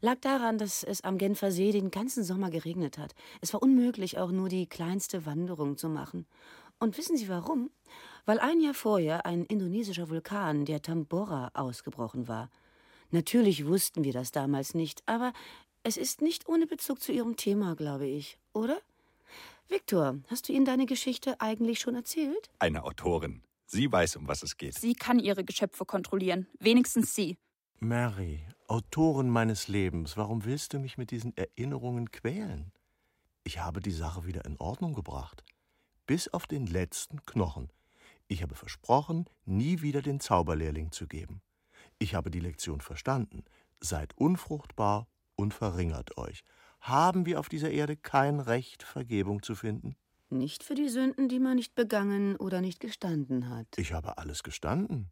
lag 0.00 0.16
daran, 0.20 0.58
dass 0.58 0.82
es 0.82 1.02
am 1.02 1.18
Genfer 1.18 1.50
See 1.50 1.72
den 1.72 1.90
ganzen 1.90 2.24
Sommer 2.24 2.50
geregnet 2.50 2.98
hat. 2.98 3.14
Es 3.40 3.52
war 3.54 3.62
unmöglich, 3.62 4.18
auch 4.18 4.30
nur 4.30 4.48
die 4.48 4.66
kleinste 4.66 5.24
Wanderung 5.24 5.76
zu 5.76 5.88
machen. 5.88 6.26
Und 6.78 6.98
wissen 6.98 7.16
Sie 7.16 7.28
warum? 7.28 7.70
Weil 8.26 8.38
ein 8.38 8.60
Jahr 8.60 8.74
vorher 8.74 9.24
ein 9.24 9.44
indonesischer 9.46 10.10
Vulkan, 10.10 10.64
der 10.64 10.82
Tambora, 10.82 11.50
ausgebrochen 11.54 12.28
war. 12.28 12.50
Natürlich 13.10 13.66
wussten 13.66 14.04
wir 14.04 14.12
das 14.12 14.32
damals 14.32 14.74
nicht, 14.74 15.02
aber 15.06 15.32
es 15.82 15.96
ist 15.96 16.20
nicht 16.20 16.48
ohne 16.48 16.66
Bezug 16.66 17.00
zu 17.00 17.12
Ihrem 17.12 17.36
Thema, 17.36 17.76
glaube 17.76 18.06
ich, 18.06 18.38
oder? 18.52 18.78
Viktor, 19.68 20.18
hast 20.28 20.48
du 20.48 20.52
ihnen 20.52 20.64
deine 20.64 20.86
Geschichte 20.86 21.40
eigentlich 21.40 21.80
schon 21.80 21.94
erzählt? 21.96 22.50
Eine 22.58 22.84
Autorin. 22.84 23.42
Sie 23.66 23.90
weiß, 23.90 24.16
um 24.16 24.28
was 24.28 24.42
es 24.42 24.56
geht. 24.56 24.78
Sie 24.78 24.94
kann 24.94 25.18
ihre 25.18 25.44
Geschöpfe 25.44 25.84
kontrollieren. 25.84 26.46
Wenigstens 26.60 27.14
sie. 27.14 27.36
Mary, 27.78 28.46
Autorin 28.68 29.28
meines 29.28 29.68
Lebens, 29.68 30.16
warum 30.16 30.44
willst 30.44 30.72
du 30.72 30.78
mich 30.78 30.98
mit 30.98 31.10
diesen 31.10 31.36
Erinnerungen 31.36 32.10
quälen? 32.10 32.72
Ich 33.44 33.58
habe 33.60 33.80
die 33.80 33.92
Sache 33.92 34.24
wieder 34.24 34.44
in 34.44 34.56
Ordnung 34.58 34.94
gebracht. 34.94 35.44
Bis 36.06 36.28
auf 36.28 36.46
den 36.46 36.66
letzten 36.66 37.24
Knochen. 37.26 37.70
Ich 38.28 38.42
habe 38.42 38.54
versprochen, 38.54 39.26
nie 39.44 39.82
wieder 39.82 40.02
den 40.02 40.20
Zauberlehrling 40.20 40.90
zu 40.90 41.06
geben. 41.06 41.42
Ich 41.98 42.14
habe 42.14 42.30
die 42.30 42.40
Lektion 42.40 42.80
verstanden. 42.80 43.44
Seid 43.80 44.16
unfruchtbar 44.16 45.06
und 45.34 45.54
verringert 45.54 46.18
euch. 46.18 46.44
Haben 46.80 47.26
wir 47.26 47.40
auf 47.40 47.48
dieser 47.48 47.70
Erde 47.70 47.96
kein 47.96 48.38
Recht, 48.38 48.82
Vergebung 48.82 49.42
zu 49.42 49.54
finden? 49.54 49.96
Nicht 50.28 50.62
für 50.62 50.74
die 50.74 50.88
Sünden, 50.88 51.28
die 51.28 51.38
man 51.38 51.56
nicht 51.56 51.74
begangen 51.74 52.36
oder 52.36 52.60
nicht 52.60 52.80
gestanden 52.80 53.48
hat. 53.48 53.66
Ich 53.76 53.92
habe 53.92 54.18
alles 54.18 54.42
gestanden. 54.42 55.10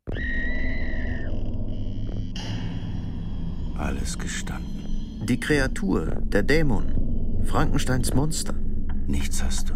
Alles 3.79 4.19
gestanden. 4.19 5.27
Die 5.27 5.41
Kreatur, 5.41 6.07
der 6.07 6.43
Dämon, 6.43 7.45
Frankensteins 7.45 8.13
Monster. 8.13 8.55
Nichts 9.07 9.43
hast 9.43 9.71
du. 9.71 9.75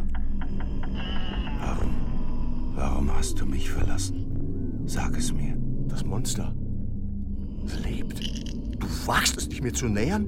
Warum? 1.60 2.74
Warum 2.74 3.14
hast 3.14 3.40
du 3.40 3.46
mich 3.46 3.70
verlassen? 3.70 4.82
Sag 4.86 5.16
es 5.16 5.32
mir. 5.32 5.56
Das 5.88 6.04
Monster. 6.04 6.54
Lebt. 7.76 8.20
Du 8.80 8.86
wagst 9.06 9.36
es 9.36 9.48
dich 9.48 9.62
mir 9.62 9.72
zu 9.72 9.86
nähern? 9.86 10.26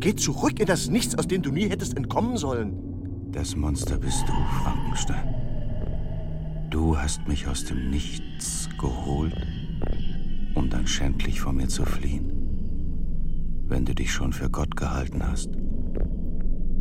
Geh 0.00 0.14
zurück 0.14 0.60
in 0.60 0.66
das 0.66 0.88
Nichts, 0.88 1.16
aus 1.16 1.26
dem 1.26 1.42
du 1.42 1.50
nie 1.50 1.68
hättest 1.68 1.96
entkommen 1.96 2.36
sollen. 2.36 3.30
Das 3.32 3.56
Monster 3.56 3.98
bist 3.98 4.24
du, 4.28 4.32
Frankenstein. 4.62 5.34
Du 6.70 6.98
hast 6.98 7.26
mich 7.28 7.46
aus 7.46 7.64
dem 7.64 7.90
Nichts 7.90 8.68
geholt, 8.78 9.34
um 10.54 10.68
dann 10.68 10.86
schändlich 10.86 11.40
vor 11.40 11.52
mir 11.52 11.68
zu 11.68 11.84
fliehen. 11.84 12.32
Wenn 13.66 13.84
du 13.84 13.94
dich 13.94 14.12
schon 14.12 14.32
für 14.32 14.50
Gott 14.50 14.76
gehalten 14.76 15.26
hast, 15.26 15.50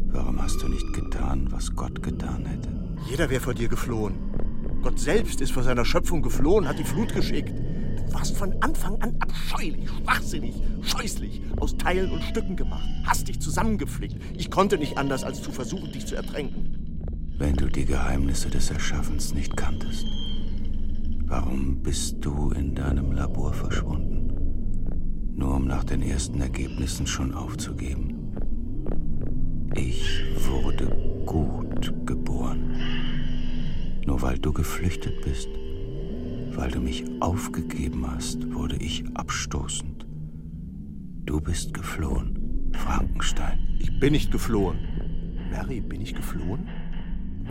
warum 0.07 0.41
hast 0.41 0.61
du 0.61 0.67
nicht 0.67 0.93
getan, 0.93 1.47
was 1.51 1.73
Gott 1.75 2.03
getan 2.03 2.45
hätte? 2.45 2.69
Jeder 3.09 3.29
wäre 3.29 3.41
vor 3.41 3.53
dir 3.53 3.67
geflohen. 3.67 4.15
Gott 4.81 4.99
selbst 4.99 5.39
ist 5.41 5.51
vor 5.51 5.63
seiner 5.63 5.85
Schöpfung 5.85 6.21
geflohen, 6.21 6.67
hat 6.67 6.77
die 6.77 6.83
Flut 6.83 7.13
geschickt. 7.13 7.53
Warst 8.13 8.37
von 8.37 8.53
Anfang 8.61 9.01
an 9.01 9.15
abscheulich, 9.19 9.89
schwachsinnig, 9.89 10.55
scheußlich, 10.81 11.41
aus 11.59 11.75
Teilen 11.77 12.11
und 12.11 12.23
Stücken 12.23 12.55
gemacht, 12.55 12.87
hastig 13.05 13.39
zusammengeflickt. 13.41 14.15
Ich 14.37 14.51
konnte 14.51 14.77
nicht 14.77 14.97
anders, 14.97 15.23
als 15.23 15.41
zu 15.41 15.51
versuchen, 15.51 15.91
dich 15.91 16.05
zu 16.05 16.15
ertränken. 16.15 16.77
Wenn 17.37 17.55
du 17.55 17.67
die 17.67 17.85
Geheimnisse 17.85 18.49
des 18.49 18.69
Erschaffens 18.69 19.33
nicht 19.33 19.57
kanntest, 19.57 20.05
warum 21.25 21.81
bist 21.81 22.17
du 22.21 22.51
in 22.51 22.75
deinem 22.75 23.11
Labor 23.11 23.51
verschwunden? 23.51 24.31
Nur 25.35 25.55
um 25.55 25.65
nach 25.65 25.83
den 25.83 26.03
ersten 26.03 26.39
Ergebnissen 26.39 27.07
schon 27.07 27.33
aufzugeben. 27.33 28.31
Ich 29.75 30.23
wurde 30.47 30.85
gut 31.25 31.91
geboren. 32.05 32.77
Nur 34.05 34.21
weil 34.21 34.37
du 34.37 34.53
geflüchtet 34.53 35.21
bist, 35.23 35.49
weil 36.55 36.71
du 36.71 36.79
mich 36.79 37.03
aufgegeben 37.19 38.05
hast, 38.09 38.53
wurde 38.53 38.75
ich 38.77 39.03
abstoßend. 39.13 40.05
Du 41.25 41.41
bist 41.41 41.73
geflohen, 41.73 42.71
Frankenstein. 42.73 43.59
Ich 43.79 43.99
bin 43.99 44.13
nicht 44.13 44.31
geflohen. 44.31 44.77
Mary, 45.51 45.81
bin 45.81 46.01
ich 46.01 46.15
geflohen? 46.15 46.67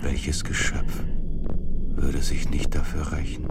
Welches 0.00 0.44
Geschöpf 0.44 1.02
würde 1.94 2.18
sich 2.18 2.50
nicht 2.50 2.74
dafür 2.74 3.12
rächen, 3.12 3.46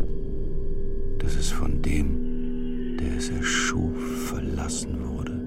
dass 1.20 1.36
es 1.36 1.52
von 1.52 1.82
dem, 1.82 2.98
der 2.98 3.18
es 3.18 3.30
erschuf, 3.30 4.28
verlassen 4.28 5.00
wurde? 5.00 5.40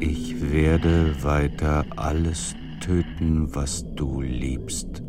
Ich 0.00 0.50
werde 0.50 1.14
weiter 1.22 1.84
alles 1.96 2.56
töten, 2.80 3.54
was 3.54 3.84
du 3.94 4.20
liebst. 4.20 5.02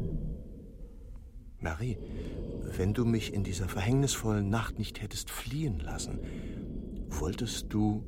Mary, 1.59 1.97
wenn 2.77 2.93
du 2.93 3.05
mich 3.05 3.33
in 3.33 3.43
dieser 3.43 3.67
verhängnisvollen 3.67 4.49
Nacht 4.49 4.79
nicht 4.79 5.01
hättest 5.01 5.29
fliehen 5.29 5.79
lassen, 5.79 6.19
wolltest 7.09 7.73
du, 7.73 8.03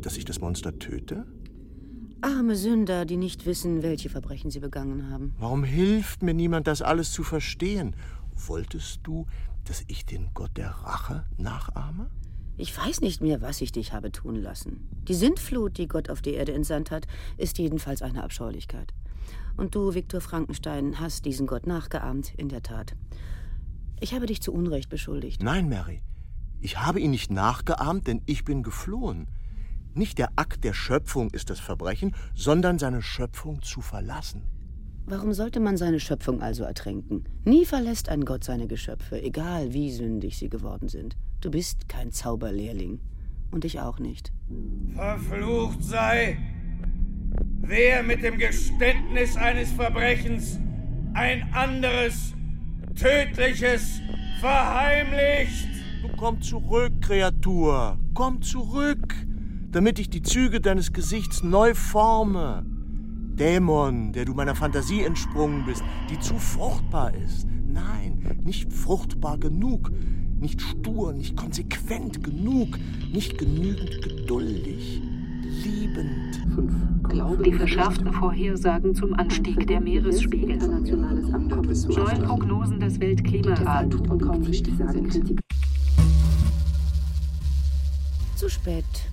dass 0.00 0.16
ich 0.16 0.24
das 0.24 0.40
Monster 0.40 0.78
töte? 0.78 1.26
Arme 2.20 2.54
Sünder, 2.54 3.04
die 3.04 3.16
nicht 3.16 3.46
wissen, 3.46 3.82
welche 3.82 4.08
Verbrechen 4.08 4.50
sie 4.50 4.60
begangen 4.60 5.10
haben. 5.10 5.34
Warum 5.38 5.64
hilft 5.64 6.22
mir 6.22 6.34
niemand, 6.34 6.66
das 6.66 6.80
alles 6.80 7.10
zu 7.10 7.24
verstehen? 7.24 7.96
Wolltest 8.46 9.00
du, 9.02 9.26
dass 9.64 9.84
ich 9.88 10.06
den 10.06 10.30
Gott 10.32 10.56
der 10.56 10.70
Rache 10.70 11.26
nachahme? 11.36 12.10
Ich 12.56 12.76
weiß 12.76 13.00
nicht 13.00 13.20
mehr, 13.22 13.40
was 13.40 13.60
ich 13.60 13.72
dich 13.72 13.92
habe 13.92 14.12
tun 14.12 14.36
lassen. 14.36 14.88
Die 15.08 15.14
Sintflut, 15.14 15.78
die 15.78 15.88
Gott 15.88 16.10
auf 16.10 16.22
die 16.22 16.34
Erde 16.34 16.52
entsandt 16.52 16.90
hat, 16.90 17.06
ist 17.38 17.58
jedenfalls 17.58 18.02
eine 18.02 18.22
Abscheulichkeit. 18.22 18.92
Und 19.56 19.74
du, 19.74 19.94
Viktor 19.94 20.20
Frankenstein, 20.20 21.00
hast 21.00 21.24
diesen 21.24 21.46
Gott 21.46 21.66
nachgeahmt, 21.66 22.34
in 22.36 22.48
der 22.48 22.62
Tat. 22.62 22.94
Ich 24.02 24.12
habe 24.12 24.26
dich 24.26 24.42
zu 24.42 24.52
Unrecht 24.52 24.90
beschuldigt. 24.90 25.44
Nein, 25.44 25.68
Mary. 25.68 26.02
Ich 26.60 26.80
habe 26.80 26.98
ihn 26.98 27.12
nicht 27.12 27.30
nachgeahmt, 27.30 28.08
denn 28.08 28.20
ich 28.26 28.44
bin 28.44 28.64
geflohen. 28.64 29.28
Nicht 29.94 30.18
der 30.18 30.30
Akt 30.34 30.64
der 30.64 30.72
Schöpfung 30.72 31.30
ist 31.30 31.50
das 31.50 31.60
Verbrechen, 31.60 32.12
sondern 32.34 32.80
seine 32.80 33.00
Schöpfung 33.00 33.62
zu 33.62 33.80
verlassen. 33.80 34.42
Warum 35.06 35.32
sollte 35.32 35.60
man 35.60 35.76
seine 35.76 36.00
Schöpfung 36.00 36.42
also 36.42 36.64
ertränken? 36.64 37.28
Nie 37.44 37.64
verlässt 37.64 38.08
ein 38.08 38.24
Gott 38.24 38.42
seine 38.42 38.66
Geschöpfe, 38.66 39.22
egal 39.22 39.72
wie 39.72 39.92
sündig 39.92 40.36
sie 40.36 40.48
geworden 40.48 40.88
sind. 40.88 41.16
Du 41.40 41.52
bist 41.52 41.88
kein 41.88 42.10
Zauberlehrling. 42.10 42.98
Und 43.52 43.64
ich 43.64 43.78
auch 43.78 44.00
nicht. 44.00 44.32
Verflucht 44.96 45.84
sei, 45.84 46.38
wer 47.60 48.02
mit 48.02 48.24
dem 48.24 48.36
Geständnis 48.36 49.36
eines 49.36 49.70
Verbrechens 49.70 50.58
ein 51.14 51.52
anderes, 51.52 52.34
tödliches 52.94 54.00
verheimlicht. 54.40 55.68
Du 56.02 56.08
komm 56.16 56.40
zurück, 56.40 56.92
Kreatur. 57.00 57.98
Komm 58.14 58.42
zurück, 58.42 59.14
damit 59.70 59.98
ich 59.98 60.10
die 60.10 60.22
Züge 60.22 60.60
deines 60.60 60.92
Gesichts 60.92 61.42
neu 61.42 61.74
forme. 61.74 62.64
Dämon, 63.34 64.12
der 64.12 64.24
du 64.24 64.34
meiner 64.34 64.54
Fantasie 64.54 65.02
entsprungen 65.02 65.64
bist, 65.64 65.82
die 66.10 66.18
zu 66.20 66.38
fruchtbar 66.38 67.14
ist. 67.14 67.46
Nein, 67.66 68.40
nicht 68.44 68.72
fruchtbar 68.72 69.38
genug, 69.38 69.90
nicht 70.38 70.60
stur, 70.60 71.12
nicht 71.12 71.36
konsequent 71.36 72.22
genug, 72.22 72.78
nicht 73.12 73.38
genügend 73.38 74.02
geduldig, 74.02 75.00
liebend. 75.64 76.42
Die 77.44 77.52
verschärften 77.52 78.12
Vorhersagen 78.12 78.94
zum 78.94 79.14
Anstieg 79.14 79.66
der 79.66 79.80
Meeresspiegel. 79.80 80.58
Neue 80.58 82.26
Prognosen 82.26 82.80
des 82.80 83.00
Weltklimarats. 83.00 83.96
Zu 88.36 88.48
spät. 88.48 89.11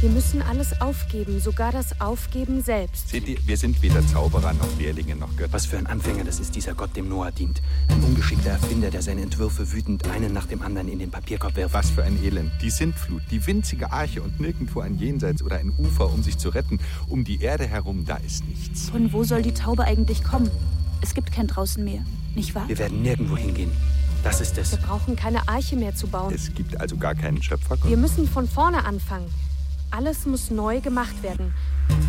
Wir 0.00 0.10
müssen 0.10 0.42
alles 0.42 0.80
aufgeben, 0.80 1.40
sogar 1.40 1.72
das 1.72 2.00
Aufgeben 2.00 2.62
selbst. 2.62 3.08
Seht 3.08 3.26
ihr, 3.26 3.36
wir 3.44 3.56
sind 3.56 3.82
weder 3.82 4.06
Zauberer 4.06 4.52
noch 4.52 4.78
Lehrlinge 4.78 5.16
noch 5.16 5.36
Götter. 5.36 5.52
Was 5.52 5.66
für 5.66 5.76
ein 5.76 5.88
Anfänger 5.88 6.22
das 6.22 6.38
ist, 6.38 6.54
dieser 6.54 6.74
Gott, 6.74 6.94
dem 6.94 7.08
Noah 7.08 7.32
dient. 7.32 7.60
Ein 7.88 8.04
ungeschickter 8.04 8.50
Erfinder, 8.50 8.90
der 8.90 9.02
seine 9.02 9.22
Entwürfe 9.22 9.72
wütend 9.72 10.06
einen 10.06 10.32
nach 10.32 10.46
dem 10.46 10.62
anderen 10.62 10.86
in 10.86 11.00
den 11.00 11.10
Papierkorb 11.10 11.56
wirft. 11.56 11.74
Was 11.74 11.90
für 11.90 12.04
ein 12.04 12.16
Elend. 12.22 12.52
Die 12.62 12.70
Sintflut, 12.70 13.22
die 13.32 13.44
winzige 13.44 13.90
Arche 13.90 14.22
und 14.22 14.38
nirgendwo 14.38 14.82
ein 14.82 14.96
Jenseits 14.98 15.42
oder 15.42 15.56
ein 15.56 15.72
Ufer, 15.76 16.12
um 16.12 16.22
sich 16.22 16.38
zu 16.38 16.50
retten. 16.50 16.78
Um 17.08 17.24
die 17.24 17.42
Erde 17.42 17.66
herum, 17.66 18.04
da 18.06 18.18
ist 18.18 18.46
nichts. 18.46 18.90
Von 18.90 19.12
wo 19.12 19.24
soll 19.24 19.42
die 19.42 19.54
Taube 19.54 19.82
eigentlich 19.82 20.22
kommen? 20.22 20.48
Es 21.00 21.12
gibt 21.12 21.32
kein 21.32 21.48
draußen 21.48 21.82
mehr, 21.82 22.04
nicht 22.36 22.54
wahr? 22.54 22.68
Wir 22.68 22.78
werden 22.78 23.02
nirgendwo 23.02 23.36
hingehen. 23.36 23.72
Das 24.22 24.40
ist 24.40 24.56
es. 24.58 24.70
Wir 24.70 24.78
brauchen 24.78 25.16
keine 25.16 25.48
Arche 25.48 25.74
mehr 25.74 25.96
zu 25.96 26.06
bauen. 26.06 26.32
Es 26.32 26.54
gibt 26.54 26.80
also 26.80 26.96
gar 26.96 27.16
keinen 27.16 27.42
Schöpfer. 27.42 27.76
Wir 27.82 27.96
müssen 27.96 28.28
von 28.28 28.46
vorne 28.48 28.84
anfangen. 28.84 29.26
Alles 29.90 30.26
muss 30.26 30.50
neu 30.50 30.80
gemacht 30.80 31.22
werden. 31.22 31.54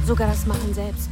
Sogar 0.06 0.28
das 0.28 0.46
Machen 0.46 0.74
selbst. 0.74 1.10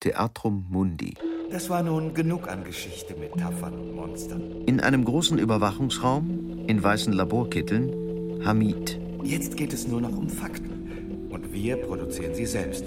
Theatrum 0.00 0.66
Mundi. 0.68 1.14
Das 1.52 1.68
war 1.68 1.82
nun 1.82 2.14
genug 2.14 2.48
an 2.48 2.64
Geschichte 2.64 3.14
mit 3.14 3.34
Taffern 3.34 3.74
und 3.74 3.94
Monstern. 3.94 4.62
In 4.64 4.80
einem 4.80 5.04
großen 5.04 5.38
Überwachungsraum, 5.38 6.64
in 6.66 6.82
weißen 6.82 7.12
Laborkitteln, 7.12 8.40
Hamid. 8.42 8.98
Jetzt 9.22 9.58
geht 9.58 9.74
es 9.74 9.86
nur 9.86 10.00
noch 10.00 10.16
um 10.16 10.30
Fakten. 10.30 11.28
Und 11.28 11.52
wir 11.52 11.76
produzieren 11.76 12.34
sie 12.34 12.46
selbst. 12.46 12.86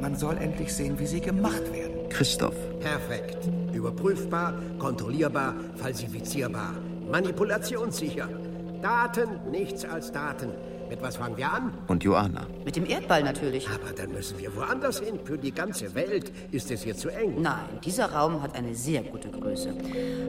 Man 0.00 0.14
soll 0.16 0.36
endlich 0.36 0.72
sehen, 0.72 1.00
wie 1.00 1.06
sie 1.06 1.20
gemacht 1.20 1.64
werden. 1.72 2.08
Christoph. 2.10 2.54
Perfekt. 2.78 3.50
Überprüfbar, 3.72 4.54
kontrollierbar, 4.78 5.56
falsifizierbar, 5.74 6.74
manipulationssicher. 7.10 8.28
Daten, 8.82 9.50
nichts 9.50 9.84
als 9.84 10.12
Daten. 10.12 10.50
Mit 10.94 11.02
was 11.02 11.16
fangen 11.16 11.36
wir 11.36 11.50
an? 11.50 11.72
Und 11.88 12.04
Joanna. 12.04 12.46
Mit 12.64 12.76
dem 12.76 12.86
Erdball 12.86 13.24
natürlich. 13.24 13.68
Aber 13.68 13.92
dann 13.92 14.12
müssen 14.12 14.38
wir 14.38 14.54
woanders 14.54 15.00
hin. 15.00 15.18
Für 15.24 15.36
die 15.36 15.50
ganze 15.50 15.92
Welt 15.96 16.30
ist 16.52 16.70
es 16.70 16.84
hier 16.84 16.96
zu 16.96 17.08
eng. 17.08 17.42
Nein, 17.42 17.80
dieser 17.84 18.12
Raum 18.12 18.40
hat 18.40 18.54
eine 18.54 18.76
sehr 18.76 19.02
gute 19.02 19.28
Größe. 19.28 19.74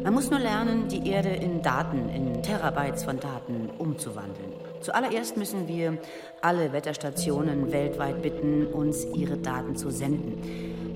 Man 0.04 0.12
muss 0.12 0.32
nur 0.32 0.40
lernen, 0.40 0.88
die 0.88 1.08
Erde 1.08 1.30
in 1.30 1.62
Daten, 1.62 2.10
in 2.10 2.42
Terabytes 2.42 3.04
von 3.04 3.20
Daten 3.20 3.70
umzuwandeln. 3.78 4.54
Zuallererst 4.82 5.38
müssen 5.38 5.68
wir 5.68 6.00
alle 6.42 6.74
Wetterstationen 6.74 7.72
weltweit 7.72 8.24
bitten, 8.24 8.66
uns 8.66 9.06
ihre 9.16 9.38
Daten 9.38 9.76
zu 9.76 9.92
senden. 9.92 10.42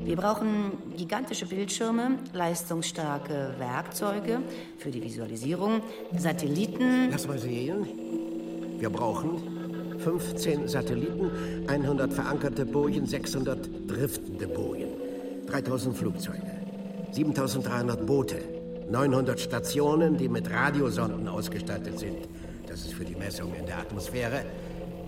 Wir 0.04 0.16
brauchen 0.16 0.80
gigantische 0.98 1.46
Bildschirme, 1.46 2.18
leistungsstarke 2.34 3.54
Werkzeuge 3.60 4.40
für 4.80 4.90
die 4.90 5.04
Visualisierung, 5.04 5.82
Satelliten. 6.18 7.12
Lass 7.12 7.28
mal 7.28 7.38
sehen. 7.38 8.10
Wir 8.80 8.90
brauchen 8.90 9.59
15 10.00 10.68
Satelliten, 10.68 11.32
100 11.68 12.14
verankerte 12.14 12.66
Bojen, 12.66 13.06
600 13.06 13.70
driftende 13.88 14.48
Bojen, 14.48 14.90
3000 15.48 15.96
Flugzeuge, 15.96 16.52
7300 17.12 18.06
Boote, 18.06 18.38
900 18.90 19.40
Stationen, 19.40 20.18
die 20.18 20.30
mit 20.30 20.50
Radiosonden 20.50 21.28
ausgestattet 21.28 22.00
sind. 22.00 22.18
Das 22.68 22.82
ist 22.82 22.94
für 22.94 23.06
die 23.06 23.16
Messung 23.16 23.54
in 23.56 23.66
der 23.66 23.80
Atmosphäre. 23.80 24.44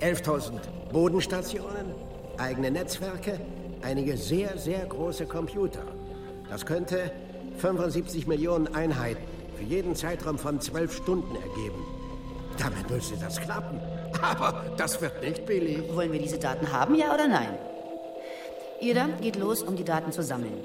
11.000 0.01 0.51
Bodenstationen, 0.91 1.93
eigene 2.37 2.71
Netzwerke, 2.71 3.39
einige 3.81 4.17
sehr, 4.17 4.57
sehr 4.57 4.85
große 4.85 5.25
Computer. 5.25 5.83
Das 6.49 6.65
könnte 6.65 7.11
75 7.57 8.27
Millionen 8.27 8.67
Einheiten 8.73 9.21
für 9.57 9.63
jeden 9.63 9.95
Zeitraum 9.95 10.37
von 10.37 10.59
zwölf 10.59 10.95
Stunden 10.95 11.35
ergeben. 11.35 11.85
Damit 12.57 12.89
müsste 12.89 13.15
das 13.17 13.39
klappen. 13.39 13.79
Aber 14.21 14.60
das 14.81 14.99
wird 14.99 15.21
nicht 15.21 15.45
billig. 15.45 15.83
Wollen 15.93 16.11
wir 16.11 16.19
diese 16.19 16.39
Daten 16.39 16.71
haben, 16.71 16.95
ja 16.95 17.13
oder 17.13 17.27
nein? 17.27 17.55
Ihr 18.81 18.95
da 18.95 19.07
geht 19.21 19.35
los, 19.35 19.61
um 19.61 19.75
die 19.75 19.83
Daten 19.83 20.11
zu 20.11 20.23
sammeln. 20.23 20.57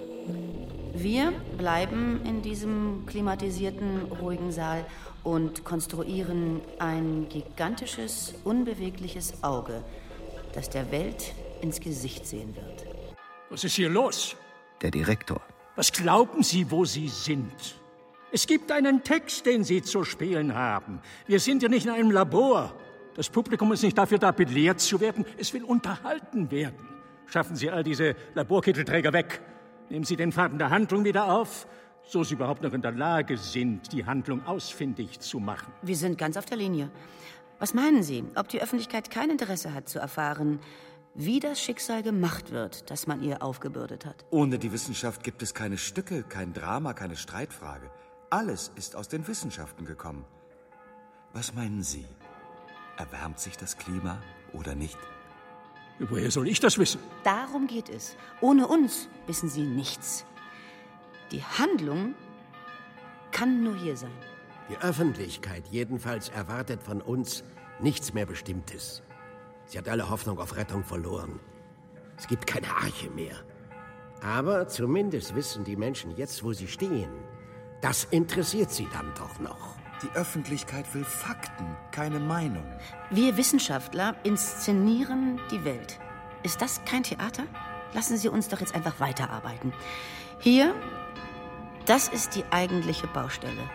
Wir 0.94 1.32
bleiben 1.58 2.22
in 2.24 2.40
diesem 2.40 3.04
klimatisierten, 3.04 4.10
ruhigen 4.22 4.50
Saal 4.50 4.86
und 5.22 5.64
konstruieren 5.64 6.62
ein 6.78 7.26
gigantisches, 7.28 8.32
unbewegliches 8.44 9.44
Auge, 9.44 9.84
das 10.54 10.70
der 10.70 10.90
Welt 10.90 11.34
ins 11.60 11.78
Gesicht 11.78 12.26
sehen 12.26 12.56
wird. 12.56 12.86
Was 13.50 13.64
ist 13.64 13.74
hier 13.74 13.90
los? 13.90 14.34
Der 14.80 14.90
Direktor. 14.90 15.42
Was 15.74 15.92
glauben 15.92 16.42
Sie, 16.42 16.70
wo 16.70 16.86
Sie 16.86 17.08
sind? 17.08 17.76
Es 18.32 18.46
gibt 18.46 18.72
einen 18.72 19.04
Text, 19.04 19.44
den 19.44 19.62
Sie 19.62 19.82
zu 19.82 20.04
spielen 20.04 20.54
haben. 20.54 21.00
Wir 21.26 21.38
sind 21.38 21.62
ja 21.62 21.68
nicht 21.68 21.84
in 21.84 21.92
einem 21.92 22.10
Labor. 22.10 22.72
Das 23.16 23.30
Publikum 23.30 23.72
ist 23.72 23.82
nicht 23.82 23.96
dafür 23.96 24.18
da, 24.18 24.30
belehrt 24.30 24.78
zu 24.78 25.00
werden. 25.00 25.24
Es 25.38 25.54
will 25.54 25.64
unterhalten 25.64 26.50
werden. 26.50 26.86
Schaffen 27.26 27.56
Sie 27.56 27.70
all 27.70 27.82
diese 27.82 28.14
Laborkittelträger 28.34 29.14
weg. 29.14 29.40
Nehmen 29.88 30.04
Sie 30.04 30.16
den 30.16 30.32
Faden 30.32 30.58
der 30.58 30.68
Handlung 30.68 31.04
wieder 31.04 31.32
auf, 31.32 31.66
so 32.02 32.22
Sie 32.22 32.34
überhaupt 32.34 32.62
noch 32.62 32.74
in 32.74 32.82
der 32.82 32.92
Lage 32.92 33.38
sind, 33.38 33.90
die 33.92 34.04
Handlung 34.04 34.44
ausfindig 34.46 35.20
zu 35.20 35.40
machen. 35.40 35.72
Wir 35.80 35.96
sind 35.96 36.18
ganz 36.18 36.36
auf 36.36 36.44
der 36.44 36.58
Linie. 36.58 36.90
Was 37.58 37.72
meinen 37.72 38.02
Sie, 38.02 38.22
ob 38.34 38.48
die 38.48 38.60
Öffentlichkeit 38.60 39.10
kein 39.10 39.30
Interesse 39.30 39.72
hat 39.72 39.88
zu 39.88 39.98
erfahren, 39.98 40.60
wie 41.14 41.40
das 41.40 41.58
Schicksal 41.58 42.02
gemacht 42.02 42.50
wird, 42.50 42.90
das 42.90 43.06
man 43.06 43.22
ihr 43.22 43.42
aufgebürdet 43.42 44.04
hat? 44.04 44.26
Ohne 44.28 44.58
die 44.58 44.72
Wissenschaft 44.72 45.24
gibt 45.24 45.40
es 45.40 45.54
keine 45.54 45.78
Stücke, 45.78 46.22
kein 46.22 46.52
Drama, 46.52 46.92
keine 46.92 47.16
Streitfrage. 47.16 47.90
Alles 48.28 48.72
ist 48.76 48.94
aus 48.94 49.08
den 49.08 49.26
Wissenschaften 49.26 49.86
gekommen. 49.86 50.26
Was 51.32 51.54
meinen 51.54 51.82
Sie? 51.82 52.04
Erwärmt 52.96 53.38
sich 53.38 53.56
das 53.56 53.76
Klima 53.76 54.20
oder 54.52 54.74
nicht? 54.74 54.98
Woher 55.98 56.30
soll 56.30 56.48
ich 56.48 56.60
das 56.60 56.78
wissen? 56.78 57.00
Darum 57.24 57.66
geht 57.66 57.88
es. 57.88 58.16
Ohne 58.40 58.66
uns 58.66 59.08
wissen 59.26 59.48
Sie 59.48 59.62
nichts. 59.62 60.24
Die 61.30 61.42
Handlung 61.42 62.14
kann 63.32 63.62
nur 63.62 63.76
hier 63.76 63.96
sein. 63.96 64.12
Die 64.68 64.76
Öffentlichkeit 64.78 65.64
jedenfalls 65.70 66.28
erwartet 66.28 66.82
von 66.82 67.00
uns 67.00 67.44
nichts 67.80 68.12
mehr 68.12 68.26
Bestimmtes. 68.26 69.02
Sie 69.66 69.78
hat 69.78 69.88
alle 69.88 70.08
Hoffnung 70.10 70.38
auf 70.38 70.56
Rettung 70.56 70.84
verloren. 70.84 71.40
Es 72.16 72.26
gibt 72.26 72.46
keine 72.46 72.68
Arche 72.68 73.10
mehr. 73.10 73.36
Aber 74.22 74.68
zumindest 74.68 75.34
wissen 75.34 75.64
die 75.64 75.76
Menschen 75.76 76.16
jetzt, 76.16 76.42
wo 76.42 76.52
sie 76.52 76.68
stehen. 76.68 77.10
Das 77.80 78.04
interessiert 78.04 78.70
sie 78.70 78.88
dann 78.92 79.12
doch 79.14 79.38
noch. 79.38 79.76
Die 80.02 80.10
Öffentlichkeit 80.14 80.92
will 80.94 81.04
Fakten, 81.04 81.76
keine 81.90 82.20
Meinung. 82.20 82.64
Wir 83.10 83.36
Wissenschaftler 83.36 84.14
inszenieren 84.24 85.40
die 85.50 85.64
Welt. 85.64 85.98
Ist 86.42 86.60
das 86.60 86.84
kein 86.84 87.02
Theater? 87.02 87.44
Lassen 87.94 88.18
Sie 88.18 88.28
uns 88.28 88.48
doch 88.48 88.60
jetzt 88.60 88.74
einfach 88.74 89.00
weiterarbeiten. 89.00 89.72
Hier, 90.38 90.74
das 91.86 92.08
ist 92.08 92.34
die 92.36 92.44
eigentliche 92.50 93.06
Baustelle. 93.06 93.70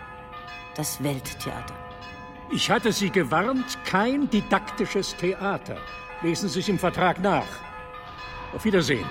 Das 0.76 1.04
Welttheater. 1.04 1.74
Ich 2.52 2.70
hatte 2.70 2.92
Sie 2.92 3.10
gewarnt, 3.10 3.78
kein 3.84 4.30
didaktisches 4.30 5.16
Theater. 5.16 5.78
Lesen 6.22 6.50
Sie 6.50 6.60
es 6.60 6.70
im 6.70 6.78
Vertrag 6.78 7.20
nach. 7.20 7.48
Auf 8.54 8.64
Wiedersehen. 8.64 9.06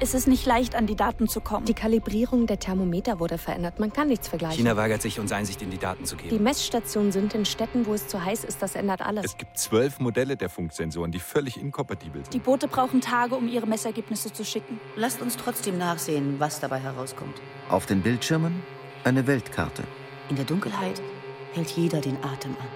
Ist 0.00 0.14
es 0.14 0.26
nicht 0.26 0.46
leicht, 0.46 0.74
an 0.74 0.86
die 0.86 0.96
Daten 0.96 1.28
zu 1.28 1.40
kommen. 1.40 1.64
Die 1.66 1.74
Kalibrierung 1.74 2.46
der 2.46 2.58
Thermometer 2.58 3.18
wurde 3.20 3.38
verändert. 3.38 3.78
Man 3.80 3.92
kann 3.92 4.08
nichts 4.08 4.28
vergleichen. 4.28 4.56
China 4.56 4.76
weigert 4.76 5.02
sich, 5.02 5.18
uns 5.18 5.32
Einsicht 5.32 5.60
in 5.62 5.70
die 5.70 5.78
Daten 5.78 6.04
zu 6.04 6.16
geben. 6.16 6.30
Die 6.30 6.38
Messstationen 6.38 7.12
sind 7.12 7.34
in 7.34 7.44
Städten, 7.44 7.86
wo 7.86 7.94
es 7.94 8.06
zu 8.06 8.24
heiß 8.24 8.44
ist. 8.44 8.62
Das 8.62 8.74
ändert 8.74 9.02
alles. 9.02 9.24
Es 9.24 9.36
gibt 9.36 9.58
zwölf 9.58 9.98
Modelle 9.98 10.36
der 10.36 10.48
Funksensoren, 10.48 11.10
die 11.10 11.18
völlig 11.18 11.60
inkompatibel 11.60 12.22
sind. 12.22 12.34
Die 12.34 12.38
Boote 12.38 12.68
brauchen 12.68 13.00
Tage, 13.00 13.34
um 13.34 13.48
ihre 13.48 13.66
Messergebnisse 13.66 14.32
zu 14.32 14.44
schicken. 14.44 14.80
Lasst 14.96 15.20
uns 15.20 15.36
trotzdem 15.36 15.78
nachsehen, 15.78 16.36
was 16.38 16.60
dabei 16.60 16.78
herauskommt. 16.78 17.40
Auf 17.68 17.86
den 17.86 18.02
Bildschirmen 18.02 18.62
eine 19.04 19.26
Weltkarte. 19.26 19.82
In 20.28 20.36
der 20.36 20.44
Dunkelheit 20.44 21.00
hält 21.54 21.70
jeder 21.70 22.00
den 22.00 22.16
Atem 22.22 22.56
an. 22.60 22.68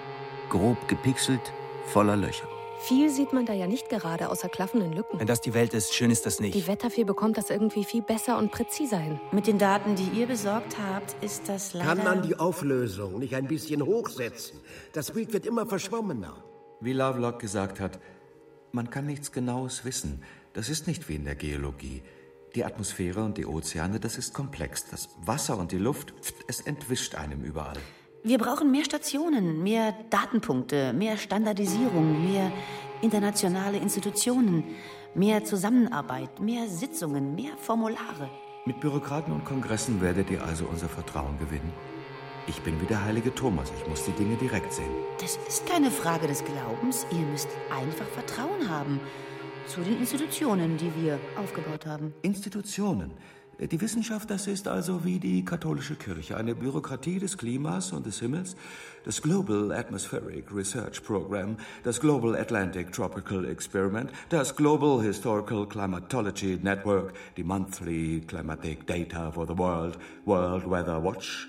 Grob 0.48 0.88
gepixelt, 0.88 1.52
voller 1.86 2.16
Löcher. 2.16 2.48
Viel 2.88 3.10
sieht 3.10 3.32
man 3.32 3.46
da 3.46 3.52
ja 3.52 3.68
nicht 3.68 3.88
gerade, 3.88 4.28
außer 4.28 4.48
klaffenden 4.48 4.92
Lücken. 4.92 5.20
Wenn 5.20 5.28
das 5.28 5.40
die 5.40 5.54
Welt 5.54 5.72
ist, 5.72 5.94
schön 5.94 6.10
ist 6.10 6.26
das 6.26 6.40
nicht. 6.40 6.52
Die 6.54 6.66
Wetterfee 6.66 7.04
bekommt 7.04 7.38
das 7.38 7.48
irgendwie 7.48 7.84
viel 7.84 8.02
besser 8.02 8.38
und 8.38 8.50
präziser 8.50 8.98
hin. 8.98 9.20
Mit 9.30 9.46
den 9.46 9.58
Daten, 9.58 9.94
die 9.94 10.08
ihr 10.18 10.26
besorgt 10.26 10.76
habt, 10.78 11.14
ist 11.22 11.48
das 11.48 11.74
leider... 11.74 11.94
Kann 11.94 12.04
man 12.04 12.26
die 12.26 12.34
Auflösung 12.34 13.20
nicht 13.20 13.36
ein 13.36 13.46
bisschen 13.46 13.86
hochsetzen? 13.86 14.58
Das 14.92 15.12
Bild 15.12 15.32
wird 15.32 15.46
immer 15.46 15.64
verschwommener. 15.64 16.42
Wie 16.80 16.92
Lovelock 16.92 17.38
gesagt 17.38 17.78
hat, 17.78 18.00
man 18.72 18.90
kann 18.90 19.06
nichts 19.06 19.30
Genaues 19.30 19.84
wissen. 19.84 20.24
Das 20.52 20.68
ist 20.68 20.88
nicht 20.88 21.08
wie 21.08 21.14
in 21.14 21.24
der 21.24 21.36
Geologie. 21.36 22.02
Die 22.56 22.64
Atmosphäre 22.64 23.22
und 23.22 23.38
die 23.38 23.46
Ozeane, 23.46 24.00
das 24.00 24.18
ist 24.18 24.34
komplex. 24.34 24.86
Das 24.90 25.08
Wasser 25.24 25.56
und 25.56 25.70
die 25.70 25.78
Luft, 25.78 26.14
pft, 26.20 26.34
es 26.48 26.60
entwischt 26.60 27.14
einem 27.14 27.44
überall. 27.44 27.78
Wir 28.24 28.38
brauchen 28.38 28.70
mehr 28.70 28.84
Stationen, 28.84 29.64
mehr 29.64 29.96
Datenpunkte, 30.08 30.92
mehr 30.92 31.16
Standardisierung, 31.16 32.24
mehr 32.30 32.52
internationale 33.00 33.78
Institutionen, 33.78 34.62
mehr 35.12 35.42
Zusammenarbeit, 35.42 36.38
mehr 36.38 36.68
Sitzungen, 36.68 37.34
mehr 37.34 37.50
Formulare. 37.56 38.30
Mit 38.64 38.78
Bürokraten 38.78 39.32
und 39.32 39.44
Kongressen 39.44 40.00
werdet 40.00 40.30
ihr 40.30 40.44
also 40.44 40.66
unser 40.66 40.88
Vertrauen 40.88 41.36
gewinnen. 41.36 41.72
Ich 42.46 42.62
bin 42.62 42.80
wie 42.80 42.86
der 42.86 43.04
heilige 43.04 43.34
Thomas, 43.34 43.72
ich 43.76 43.88
muss 43.88 44.04
die 44.04 44.12
Dinge 44.12 44.36
direkt 44.36 44.72
sehen. 44.72 44.94
Das 45.20 45.36
ist 45.48 45.66
keine 45.66 45.90
Frage 45.90 46.28
des 46.28 46.44
Glaubens, 46.44 47.04
ihr 47.10 47.26
müsst 47.26 47.48
einfach 47.70 48.06
Vertrauen 48.06 48.70
haben 48.70 49.00
zu 49.66 49.80
den 49.80 49.98
Institutionen, 49.98 50.76
die 50.76 50.92
wir 51.02 51.18
aufgebaut 51.36 51.86
haben. 51.86 52.14
Institutionen. 52.22 53.10
Die 53.70 53.80
Wissenschaft, 53.80 54.28
das 54.28 54.48
ist 54.48 54.66
also 54.66 55.04
wie 55.04 55.20
die 55.20 55.44
katholische 55.44 55.94
Kirche, 55.94 56.36
eine 56.36 56.56
Bürokratie 56.56 57.20
des 57.20 57.38
Klimas 57.38 57.92
und 57.92 58.04
des 58.04 58.18
Himmels, 58.18 58.56
das 59.04 59.22
Global 59.22 59.70
Atmospheric 59.70 60.52
Research 60.52 61.00
Program, 61.04 61.56
das 61.84 62.00
Global 62.00 62.34
Atlantic 62.34 62.90
Tropical 62.90 63.44
Experiment, 63.44 64.10
das 64.30 64.56
Global 64.56 65.00
Historical 65.00 65.68
Climatology 65.68 66.58
Network, 66.60 67.12
die 67.36 67.44
Monthly 67.44 68.22
Climatic 68.26 68.84
Data 68.84 69.30
for 69.30 69.46
the 69.46 69.56
World, 69.56 69.96
World 70.24 70.68
Weather 70.68 71.04
Watch, 71.04 71.48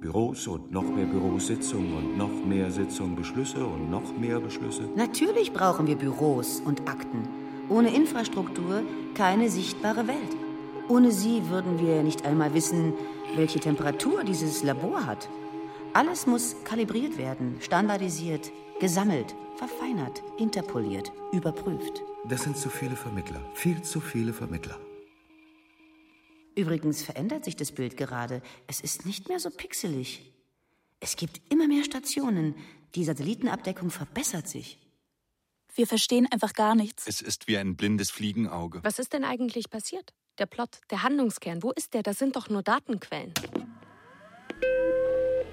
Büros 0.00 0.46
und 0.46 0.72
noch 0.72 0.84
mehr 0.84 1.06
Bürositzungen 1.06 1.94
und 1.94 2.16
noch 2.16 2.46
mehr 2.46 2.70
Sitzungen, 2.70 3.14
Beschlüsse 3.14 3.62
und 3.62 3.90
noch 3.90 4.16
mehr 4.18 4.40
Beschlüsse. 4.40 4.88
Natürlich 4.96 5.52
brauchen 5.52 5.86
wir 5.86 5.96
Büros 5.96 6.62
und 6.64 6.88
Akten. 6.88 7.28
Ohne 7.68 7.94
Infrastruktur 7.94 8.82
keine 9.14 9.50
sichtbare 9.50 10.08
Welt. 10.08 10.41
Ohne 10.88 11.12
sie 11.12 11.48
würden 11.48 11.78
wir 11.78 12.02
nicht 12.02 12.24
einmal 12.24 12.54
wissen, 12.54 12.94
welche 13.36 13.60
Temperatur 13.60 14.24
dieses 14.24 14.62
Labor 14.62 15.06
hat. 15.06 15.28
Alles 15.94 16.26
muss 16.26 16.56
kalibriert 16.64 17.18
werden, 17.18 17.58
standardisiert, 17.60 18.50
gesammelt, 18.80 19.34
verfeinert, 19.56 20.22
interpoliert, 20.38 21.12
überprüft. 21.32 22.02
Das 22.28 22.42
sind 22.42 22.56
zu 22.56 22.68
viele 22.68 22.96
Vermittler, 22.96 23.40
viel 23.54 23.82
zu 23.82 24.00
viele 24.00 24.32
Vermittler. 24.32 24.78
Übrigens 26.54 27.02
verändert 27.02 27.44
sich 27.44 27.56
das 27.56 27.72
Bild 27.72 27.96
gerade. 27.96 28.42
Es 28.66 28.80
ist 28.80 29.06
nicht 29.06 29.28
mehr 29.28 29.38
so 29.38 29.50
pixelig. 29.50 30.32
Es 31.00 31.16
gibt 31.16 31.40
immer 31.50 31.66
mehr 31.66 31.84
Stationen. 31.84 32.54
Die 32.94 33.04
Satellitenabdeckung 33.04 33.90
verbessert 33.90 34.48
sich. 34.48 34.78
Wir 35.74 35.86
verstehen 35.86 36.28
einfach 36.30 36.52
gar 36.52 36.74
nichts. 36.74 37.06
Es 37.06 37.22
ist 37.22 37.48
wie 37.48 37.56
ein 37.56 37.76
blindes 37.76 38.10
Fliegenauge. 38.10 38.80
Was 38.82 38.98
ist 38.98 39.14
denn 39.14 39.24
eigentlich 39.24 39.70
passiert? 39.70 40.12
Der 40.38 40.46
Plot, 40.46 40.80
der 40.90 41.02
Handlungskern, 41.02 41.62
wo 41.62 41.72
ist 41.72 41.92
der? 41.92 42.02
Das 42.02 42.18
sind 42.18 42.36
doch 42.36 42.48
nur 42.48 42.62
Datenquellen. 42.62 43.34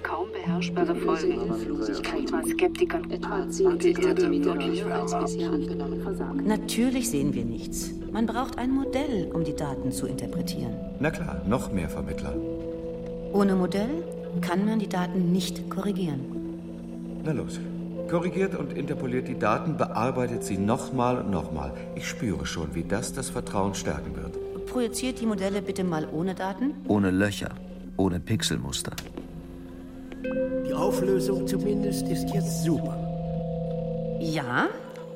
Kaum 0.02 0.32
beherrschbare 0.32 0.96
Folgen. 0.96 2.02
Klimaskeptikern 2.02 3.10
etwa 3.10 3.46
10 3.46 3.78
Zentimeter 3.78 4.54
höher 4.54 4.94
als 5.02 5.18
bisher 5.18 5.50
angenommen 5.50 6.02
versagt. 6.02 6.46
Natürlich 6.46 7.10
sehen 7.10 7.34
wir 7.34 7.44
nichts. 7.44 7.90
Man 8.10 8.24
braucht 8.24 8.56
ein 8.56 8.70
Modell, 8.70 9.30
um 9.34 9.44
die 9.44 9.54
Daten 9.54 9.92
zu 9.92 10.06
interpretieren. 10.06 10.74
Na 10.98 11.10
klar, 11.10 11.42
noch 11.46 11.70
mehr 11.70 11.90
Vermittler. 11.90 12.34
Ohne 13.34 13.56
Modell 13.56 14.02
kann 14.40 14.64
man 14.64 14.78
die 14.78 14.88
Daten 14.88 15.30
nicht 15.30 15.68
korrigieren. 15.68 17.20
Na 17.22 17.32
los. 17.32 17.60
Korrigiert 18.08 18.54
und 18.54 18.72
interpoliert 18.72 19.28
die 19.28 19.38
Daten, 19.38 19.76
bearbeitet 19.76 20.42
sie 20.42 20.56
nochmal 20.56 21.18
und 21.18 21.30
nochmal. 21.30 21.74
Ich 21.94 22.08
spüre 22.08 22.46
schon, 22.46 22.74
wie 22.74 22.82
das 22.82 23.12
das 23.12 23.28
Vertrauen 23.28 23.74
stärken 23.74 24.16
wird. 24.16 24.39
Projiziert 24.70 25.20
die 25.20 25.26
Modelle 25.26 25.62
bitte 25.62 25.82
mal 25.82 26.06
ohne 26.12 26.34
Daten. 26.36 26.74
Ohne 26.86 27.10
Löcher, 27.10 27.50
ohne 27.96 28.20
Pixelmuster. 28.20 28.92
Die 30.68 30.72
Auflösung 30.72 31.44
zumindest 31.48 32.06
ist 32.06 32.32
jetzt 32.32 32.62
super. 32.62 32.96
Ja, 34.20 34.68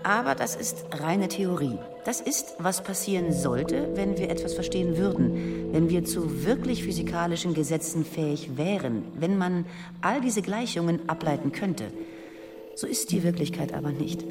aber 0.03 0.35
das 0.35 0.57
ist 0.57 0.85
reine 0.91 1.29
Theorie. 1.29 1.79
Das 2.05 2.21
ist, 2.21 2.57
was 2.59 2.83
passieren 2.83 3.33
sollte, 3.33 3.91
wenn 3.95 4.19
wir 4.19 4.29
etwas 4.29 4.55
verstehen 4.55 4.97
würden, 4.97 5.73
wenn 5.73 5.89
wir 5.89 6.05
zu 6.05 6.45
wirklich 6.45 6.83
physikalischen 6.83 7.55
Gesetzen 7.55 8.05
fähig 8.05 8.57
wären, 8.57 9.05
wenn 9.15 9.39
man 9.39 9.67
all 10.01 10.21
diese 10.21 10.43
Gleichungen 10.43 11.09
ableiten 11.09 11.53
könnte. 11.53 11.85
So 12.75 12.89
ist 12.89 13.13
die 13.13 13.23
Wirklichkeit 13.23 13.73
aber 13.73 13.93
nicht. 13.93 14.25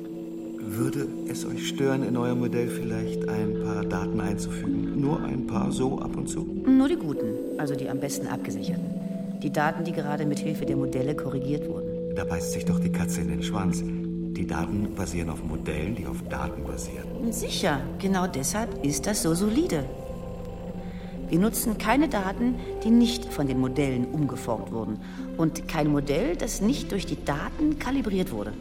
Würde 0.66 1.08
es 1.28 1.46
euch 1.46 1.68
stören, 1.68 2.04
in 2.04 2.16
euer 2.16 2.36
Modell 2.36 2.68
vielleicht 2.68 3.28
ein 3.28 3.62
paar 3.64 3.84
Daten 3.84 4.20
einzufügen? 4.20 5.00
Nur 5.00 5.22
ein 5.22 5.46
paar 5.46 5.72
so 5.72 6.00
ab 6.00 6.16
und 6.16 6.28
zu? 6.28 6.46
Nur 6.66 6.88
die 6.88 6.96
guten, 6.96 7.34
also 7.58 7.76
die 7.76 7.90
am 7.90 8.00
besten 8.00 8.28
abgesicherten. 8.28 8.86
Die 9.42 9.52
Daten, 9.52 9.84
die 9.84 9.92
gerade 9.92 10.26
mit 10.26 10.40
Hilfe 10.40 10.66
der 10.66 10.78
Modelle 10.78 11.16
korrigiert 11.16 11.68
wurden. 11.68 12.16
Da 12.16 12.24
beißt 12.24 12.54
sich 12.54 12.64
doch 12.64 12.80
die 12.80 12.92
Katze 12.92 13.22
in 13.22 13.28
den 13.28 13.44
Schwanz. 13.44 13.84
Die 13.84 14.48
Daten 14.48 14.96
basieren 14.96 15.30
auf 15.30 15.44
Modellen, 15.44 15.96
die 15.96 16.08
auf 16.08 16.22
Daten 16.30 16.64
basieren. 16.64 17.32
Sicher, 17.32 17.82
genau 18.00 18.28
deshalb 18.28 18.84
ist 18.86 19.06
das 19.06 19.22
so 19.22 19.34
solide. 19.34 19.84
Wir 21.30 21.40
nutzen 21.40 21.78
keine 21.78 22.08
Daten, 22.08 22.56
die 22.84 22.90
nicht 22.90 23.26
von 23.26 23.48
den 23.48 23.60
Modellen 23.60 24.06
umgeformt 24.06 24.72
wurden. 24.72 25.00
Und 25.36 25.68
kein 25.68 25.88
Modell, 25.88 26.36
das 26.36 26.62
nicht 26.62 26.92
durch 26.92 27.06
die 27.06 27.24
Daten 27.26 27.80
kalibriert 27.80 28.32
wurde. 28.32 28.54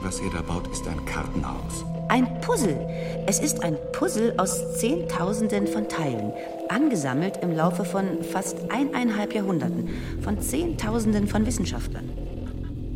Was 0.00 0.20
ihr 0.20 0.30
da 0.30 0.42
baut, 0.42 0.68
ist 0.68 0.86
ein 0.86 1.04
Kartenhaus. 1.06 1.84
Ein 2.08 2.40
Puzzle. 2.40 2.78
Es 3.26 3.40
ist 3.40 3.64
ein 3.64 3.76
Puzzle 3.92 4.32
aus 4.38 4.78
Zehntausenden 4.78 5.66
von 5.66 5.88
Teilen, 5.88 6.32
angesammelt 6.68 7.38
im 7.42 7.52
Laufe 7.52 7.84
von 7.84 8.22
fast 8.22 8.70
eineinhalb 8.70 9.34
Jahrhunderten, 9.34 9.90
von 10.22 10.40
Zehntausenden 10.40 11.26
von 11.26 11.44
Wissenschaftlern. 11.46 12.10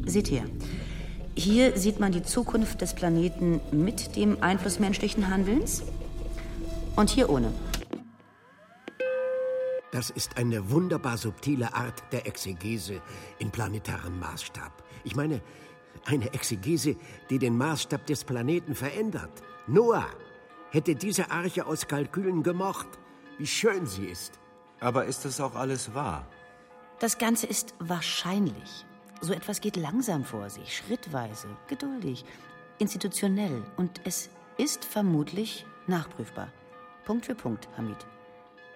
Seht 0.07 0.31
her. 0.31 0.45
Hier 1.35 1.77
sieht 1.77 1.99
man 1.99 2.13
die 2.13 2.23
Zukunft 2.23 2.81
des 2.81 2.95
Planeten 2.95 3.61
mit 3.73 4.15
dem 4.15 4.41
Einfluss 4.41 4.79
menschlichen 4.79 5.29
Handelns 5.29 5.83
und 6.95 7.11
hier 7.11 7.31
ohne. 7.31 7.53
Das 9.91 10.09
ist 10.09 10.39
eine 10.39 10.71
wunderbar 10.71 11.19
subtile 11.19 11.75
Art 11.75 12.03
der 12.13 12.27
Exegese 12.27 13.03
in 13.39 13.51
planetarem 13.51 14.19
Maßstab. 14.21 14.85
Ich 15.05 15.17
meine, 15.17 15.43
eine 16.07 16.33
Exegese, 16.33 16.97
die 17.31 17.39
den 17.39 17.57
Maßstab 17.57 18.07
des 18.07 18.25
Planeten 18.25 18.75
verändert. 18.75 19.43
Noah 19.67 20.07
hätte 20.71 20.95
diese 20.95 21.31
Arche 21.31 21.67
aus 21.67 21.87
Kalkülen 21.87 22.43
gemocht. 22.43 22.89
Wie 23.39 23.47
schön 23.47 23.87
sie 23.87 24.07
ist. 24.07 24.39
Aber 24.81 25.05
ist 25.05 25.25
das 25.25 25.41
auch 25.41 25.55
alles 25.55 25.95
wahr? 25.95 26.27
Das 26.99 27.19
Ganze 27.19 27.47
ist 27.47 27.75
wahrscheinlich. 27.79 28.85
So 29.21 29.33
etwas 29.33 29.61
geht 29.61 29.77
langsam 29.77 30.25
vor 30.25 30.51
sich, 30.51 30.77
schrittweise, 30.77 31.49
geduldig, 31.69 32.25
institutionell. 32.79 33.63
Und 33.77 34.01
es 34.05 34.31
ist 34.57 34.85
vermutlich 34.85 35.65
nachprüfbar. 35.87 36.53
Punkt 37.05 37.27
für 37.27 37.35
Punkt, 37.35 37.69
Hamid. 37.77 37.99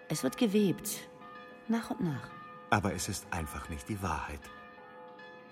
Es 0.08 0.22
wird 0.22 0.36
gewebt, 0.36 1.08
nach 1.68 1.90
und 1.90 2.00
nach. 2.02 2.30
Aber 2.70 2.94
es 2.94 3.08
ist 3.08 3.26
einfach 3.30 3.68
nicht 3.68 3.88
die 3.88 4.00
Wahrheit. 4.02 4.40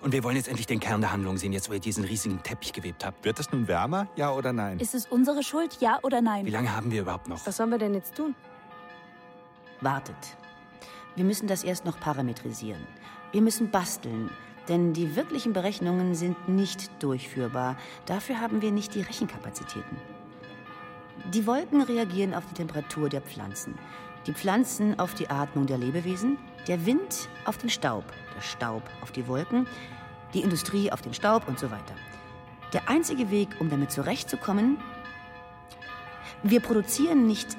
Und 0.05 0.13
wir 0.13 0.23
wollen 0.23 0.37
jetzt 0.37 0.49
endlich 0.49 0.67
den 0.67 0.81
Kern 0.81 1.01
der 1.01 1.13
Handlung 1.13 1.39
sehen, 1.39 1.55
jetzt 1.55 1.71
wo 1.71 1.73
ihr 1.73 1.81
diesen 1.81 2.05
riesigen 2.05 2.43
Teppich 2.43 2.75
gewebt 2.75 3.07
habt. 3.07 3.25
Wird 3.25 3.41
es 3.41 3.51
nun 3.51 3.67
wärmer, 3.69 4.07
ja 4.17 4.33
oder 4.33 4.53
nein? 4.53 4.79
Ist 4.79 4.95
es 4.95 5.07
unsere 5.07 5.43
Schuld, 5.43 5.79
ja 5.81 5.99
oder 6.03 6.21
nein? 6.21 6.45
Wie 6.45 6.51
lange 6.51 6.77
haben 6.77 6.91
wir 6.91 7.01
überhaupt 7.01 7.27
noch? 7.27 7.47
Was 7.47 7.57
sollen 7.57 7.71
wir 7.71 7.79
denn 7.79 7.95
jetzt 7.95 8.15
tun? 8.15 8.35
Wartet. 9.81 10.15
Wir 11.17 11.25
müssen 11.25 11.47
das 11.47 11.65
erst 11.65 11.87
noch 11.87 11.99
parametrisieren. 11.99 12.87
Wir 13.33 13.41
müssen 13.41 13.71
basteln, 13.71 14.29
denn 14.69 14.93
die 14.93 15.17
wirklichen 15.17 15.55
Berechnungen 15.55 16.15
sind 16.15 16.51
nicht 16.51 16.91
durchführbar. 17.03 17.79
Dafür 18.05 18.43
haben 18.43 18.61
wir 18.61 18.73
nicht 18.73 18.95
die 18.95 19.01
Rechenkapazitäten. 19.01 19.97
Die 21.33 21.47
Wolken 21.47 21.81
reagieren 21.81 22.35
auf 22.35 22.45
die 22.51 22.55
Temperatur 22.55 23.09
der 23.09 23.23
Pflanzen, 23.23 23.79
die 24.27 24.35
Pflanzen 24.35 24.99
auf 24.99 25.15
die 25.15 25.31
Atmung 25.31 25.67
der 25.67 25.79
Lebewesen, 25.79 26.37
der 26.69 26.85
Wind 26.85 27.31
auf 27.47 27.57
den 27.57 27.71
Staub, 27.71 28.05
der 28.37 28.43
Staub 28.43 28.83
auf 29.01 29.11
die 29.11 29.27
Wolken, 29.29 29.67
die 30.35 30.41
Industrie 30.41 30.93
auf 30.93 31.01
den 31.01 31.15
Staub 31.15 31.49
und 31.49 31.59
so 31.59 31.71
weiter. 31.71 31.95
Der 32.73 32.89
einzige 32.89 33.31
Weg, 33.31 33.49
um 33.61 33.71
damit 33.71 33.93
zurechtzukommen, 33.93 34.79
wir 36.43 36.61
produzieren 36.61 37.27
nicht 37.27 37.57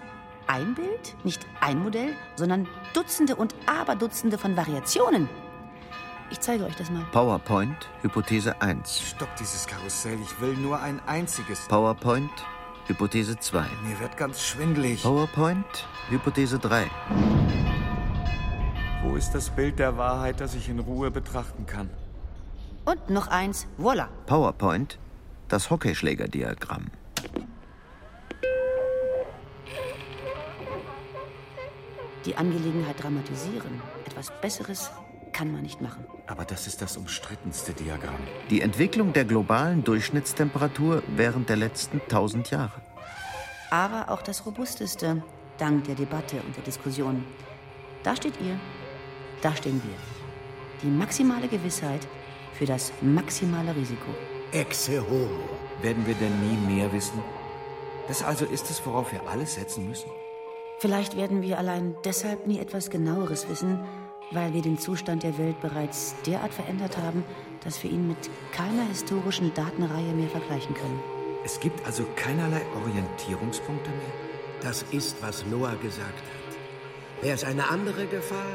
ein 0.47 0.76
Bild, 0.76 1.15
nicht 1.23 1.45
ein 1.59 1.82
Modell, 1.82 2.15
sondern 2.36 2.67
Dutzende 2.93 3.36
und 3.36 3.55
Aberdutzende 3.65 4.38
von 4.38 4.55
Variationen. 4.55 5.30
Ich 6.30 6.39
zeige 6.39 6.65
euch 6.65 6.76
das 6.76 6.89
mal. 6.89 7.05
PowerPoint, 7.11 7.89
Hypothese 8.01 8.61
1. 8.61 8.99
Stopp 9.09 9.36
dieses 9.38 9.65
Karussell, 9.67 10.17
ich 10.21 10.41
will 10.41 10.55
nur 10.55 10.80
ein 10.82 10.99
einziges. 11.07 11.67
PowerPoint, 11.67 12.32
Hypothese 12.88 13.38
2. 13.39 13.65
Mir 13.88 13.99
wird 13.99 14.17
ganz 14.17 14.43
schwindlig. 14.43 15.03
PowerPoint, 15.03 15.88
Hypothese 16.09 16.59
3. 16.59 16.89
Wo 19.03 19.15
ist 19.15 19.32
das 19.32 19.49
Bild 19.49 19.80
der 19.80 19.97
Wahrheit, 19.97 20.41
das 20.41 20.55
ich 20.55 20.67
in 20.67 20.80
Ruhe 20.80 21.11
betrachten 21.11 21.65
kann? 21.65 21.89
Und 22.86 23.09
noch 23.09 23.27
eins, 23.27 23.67
voila. 23.77 24.09
PowerPoint, 24.27 24.99
das 25.47 25.71
Hockeyschlägerdiagramm. 25.71 26.91
Die 32.25 32.36
Angelegenheit 32.36 33.01
dramatisieren. 33.01 33.81
Etwas 34.05 34.31
Besseres 34.39 34.91
kann 35.33 35.51
man 35.51 35.63
nicht 35.63 35.81
machen. 35.81 36.05
Aber 36.27 36.45
das 36.45 36.67
ist 36.67 36.81
das 36.81 36.95
umstrittenste 36.95 37.73
Diagramm. 37.73 38.15
Die 38.49 38.61
Entwicklung 38.61 39.13
der 39.13 39.25
globalen 39.25 39.83
Durchschnittstemperatur 39.83 41.01
während 41.15 41.49
der 41.49 41.57
letzten 41.57 42.01
1000 42.01 42.51
Jahre. 42.51 42.81
Aber 43.69 44.11
auch 44.11 44.21
das 44.21 44.45
robusteste, 44.45 45.23
dank 45.57 45.86
der 45.86 45.95
Debatte 45.95 46.38
und 46.41 46.55
der 46.55 46.63
Diskussion. 46.63 47.25
Da 48.03 48.15
steht 48.15 48.39
ihr, 48.41 48.59
da 49.41 49.55
stehen 49.55 49.81
wir. 49.83 49.95
Die 50.83 50.95
maximale 50.95 51.47
Gewissheit 51.47 52.07
für 52.58 52.66
das 52.66 52.91
maximale 53.01 53.76
Risiko. 53.76 54.12
Exe 54.51 55.01
homo. 55.01 55.49
Werden 55.82 56.06
wir 56.08 56.16
denn 56.16 56.34
nie 56.39 56.76
mehr 56.76 56.91
wissen? 56.91 57.22
Das 58.08 58.24
also 58.24 58.45
ist 58.45 58.70
es, 58.70 58.86
worauf 58.86 59.12
wir 59.12 59.28
alles 59.28 59.56
setzen 59.56 59.88
müssen? 59.89 60.10
Vielleicht 60.80 61.18
werden 61.18 61.41
wir 61.41 61.58
allein 61.58 61.95
deshalb 62.03 62.47
nie 62.47 62.60
etwas 62.60 62.89
genaueres 62.89 63.49
wissen, 63.49 63.80
weil 64.32 64.53
wir 64.53 64.62
den 64.62 64.78
Zustand 64.78 65.24
der 65.24 65.38
Welt 65.38 65.60
bereits 65.62 66.16
derart 66.26 66.53
verändert 66.53 66.97
haben, 66.97 67.24
dass 67.64 67.82
wir 67.84 67.91
ihn 67.91 68.08
mit 68.08 68.30
keiner 68.51 68.84
historischen 68.88 69.53
Datenreihe 69.53 70.14
mehr 70.14 70.30
vergleichen 70.30 70.76
können. 70.76 70.99
Es 71.43 71.60
gibt 71.60 71.86
also 71.86 72.06
keinerlei 72.16 72.62
Orientierungspunkte 72.76 73.89
mehr? 73.89 74.14
Das 74.62 74.84
ist, 74.91 75.18
was 75.22 75.45
Noah 75.45 75.76
gesagt 75.76 76.01
hat. 76.01 77.24
Wäre 77.24 77.36
es 77.36 77.43
eine 77.43 77.70
andere 77.70 78.06
Gefahr, 78.08 78.45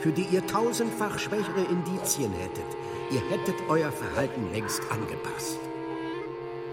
für 0.00 0.12
die 0.12 0.26
ihr 0.30 0.46
tausendfach 0.46 1.18
schwächere 1.18 1.64
Indizien 1.64 2.32
hättet, 2.32 2.64
ihr 3.10 3.20
hättet 3.30 3.56
euer 3.68 3.90
Verhalten 3.90 4.52
längst 4.52 4.80
angepasst. 4.90 5.58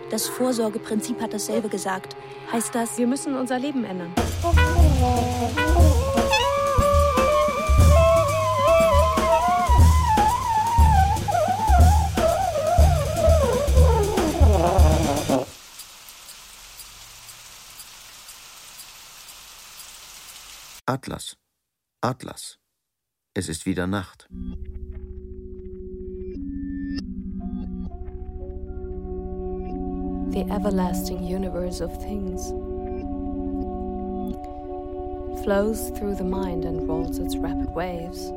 Das 0.10 0.28
Vorsorgeprinzip 0.28 1.20
hat 1.22 1.34
dasselbe 1.34 1.68
gesagt. 1.68 2.16
Heißt 2.52 2.76
das, 2.76 2.98
wir 2.98 3.08
müssen 3.08 3.36
unser 3.36 3.58
Leben 3.58 3.84
ändern? 3.84 4.14
Atlas. 20.86 21.36
Atlas. 22.02 22.60
Es 23.38 23.50
ist 23.50 23.66
wieder 23.66 23.86
Nacht. 23.86 24.30
The 30.30 30.46
everlasting 30.50 31.22
universe 31.22 31.82
of 31.82 31.92
things 32.02 32.54
flows 35.44 35.90
through 35.98 36.16
the 36.16 36.24
mind 36.24 36.64
and 36.64 36.88
rolls 36.88 37.20
its 37.20 37.36
rapid 37.36 37.76
waves. 37.76 38.32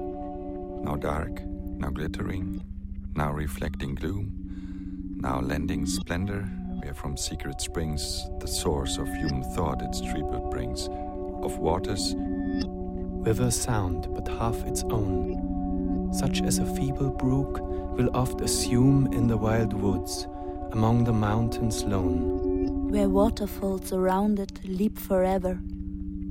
Now 0.83 0.97
dark, 0.97 1.45
now 1.79 1.91
glittering, 1.91 2.61
now 3.15 3.31
reflecting 3.31 3.95
gloom, 3.95 4.33
now 5.23 5.41
lending 5.41 5.87
splendor, 5.87 6.43
where 6.83 6.95
from 6.95 7.17
secret 7.17 7.61
springs 7.61 8.29
the 8.41 8.49
source 8.49 8.99
of 8.99 9.07
human 9.07 9.45
thought 9.55 9.81
its 9.81 10.01
tribute 10.01 10.51
brings, 10.51 10.89
of 11.45 11.57
waters 11.59 12.17
with 13.29 13.41
a 13.41 13.51
sound 13.51 14.09
but 14.15 14.27
half 14.27 14.57
its 14.65 14.83
own, 14.85 16.09
such 16.15 16.41
as 16.41 16.59
a 16.59 16.75
feeble 16.75 17.11
brook 17.11 17.61
will 17.95 18.09
oft 18.15 18.41
assume 18.41 19.07
in 19.13 19.27
the 19.27 19.37
wild 19.37 19.75
woods, 19.75 20.27
among 20.73 21.05
the 21.05 21.13
mountains 21.13 21.85
lone. 21.85 22.89
Where 22.91 23.11
waterfalls 23.11 23.93
around 23.93 24.39
it 24.39 24.65
leap 24.65 24.99
forever, 24.99 25.59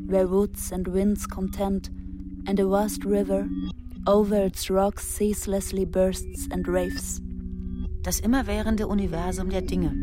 where 0.07 0.25
woods 0.25 0.71
and 0.71 0.87
winds 0.87 1.27
contend, 1.27 1.89
and 2.47 2.59
a 2.59 2.67
vast 2.67 3.05
river 3.05 3.47
over 4.07 4.37
its 4.37 4.71
rocks 4.71 5.05
ceaselessly 5.05 5.85
bursts 5.85 6.47
and 6.49 6.67
raves. 6.67 7.21
Das 8.01 8.19
immerwährende 8.21 8.87
Universum 8.87 9.51
der 9.51 9.61
Dinge. 9.61 9.93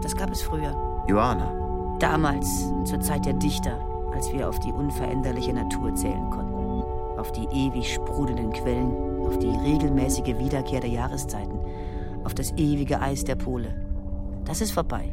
Das 0.00 0.14
gab 0.14 0.30
es 0.30 0.42
früher. 0.42 0.76
Johanna. 1.08 1.96
Damals, 1.98 2.46
zur 2.84 3.00
Zeit 3.00 3.24
der 3.24 3.32
Dichter, 3.34 3.93
als 4.14 4.32
wir 4.32 4.48
auf 4.48 4.58
die 4.60 4.72
unveränderliche 4.72 5.52
Natur 5.52 5.94
zählen 5.94 6.30
konnten. 6.30 6.54
Auf 7.18 7.32
die 7.32 7.46
ewig 7.52 7.92
sprudelnden 7.92 8.52
Quellen, 8.52 8.92
auf 9.26 9.38
die 9.38 9.48
regelmäßige 9.48 10.38
Wiederkehr 10.38 10.80
der 10.80 10.90
Jahreszeiten, 10.90 11.58
auf 12.24 12.34
das 12.34 12.52
ewige 12.52 13.00
Eis 13.00 13.24
der 13.24 13.36
Pole. 13.36 13.74
Das 14.44 14.60
ist 14.60 14.72
vorbei. 14.72 15.12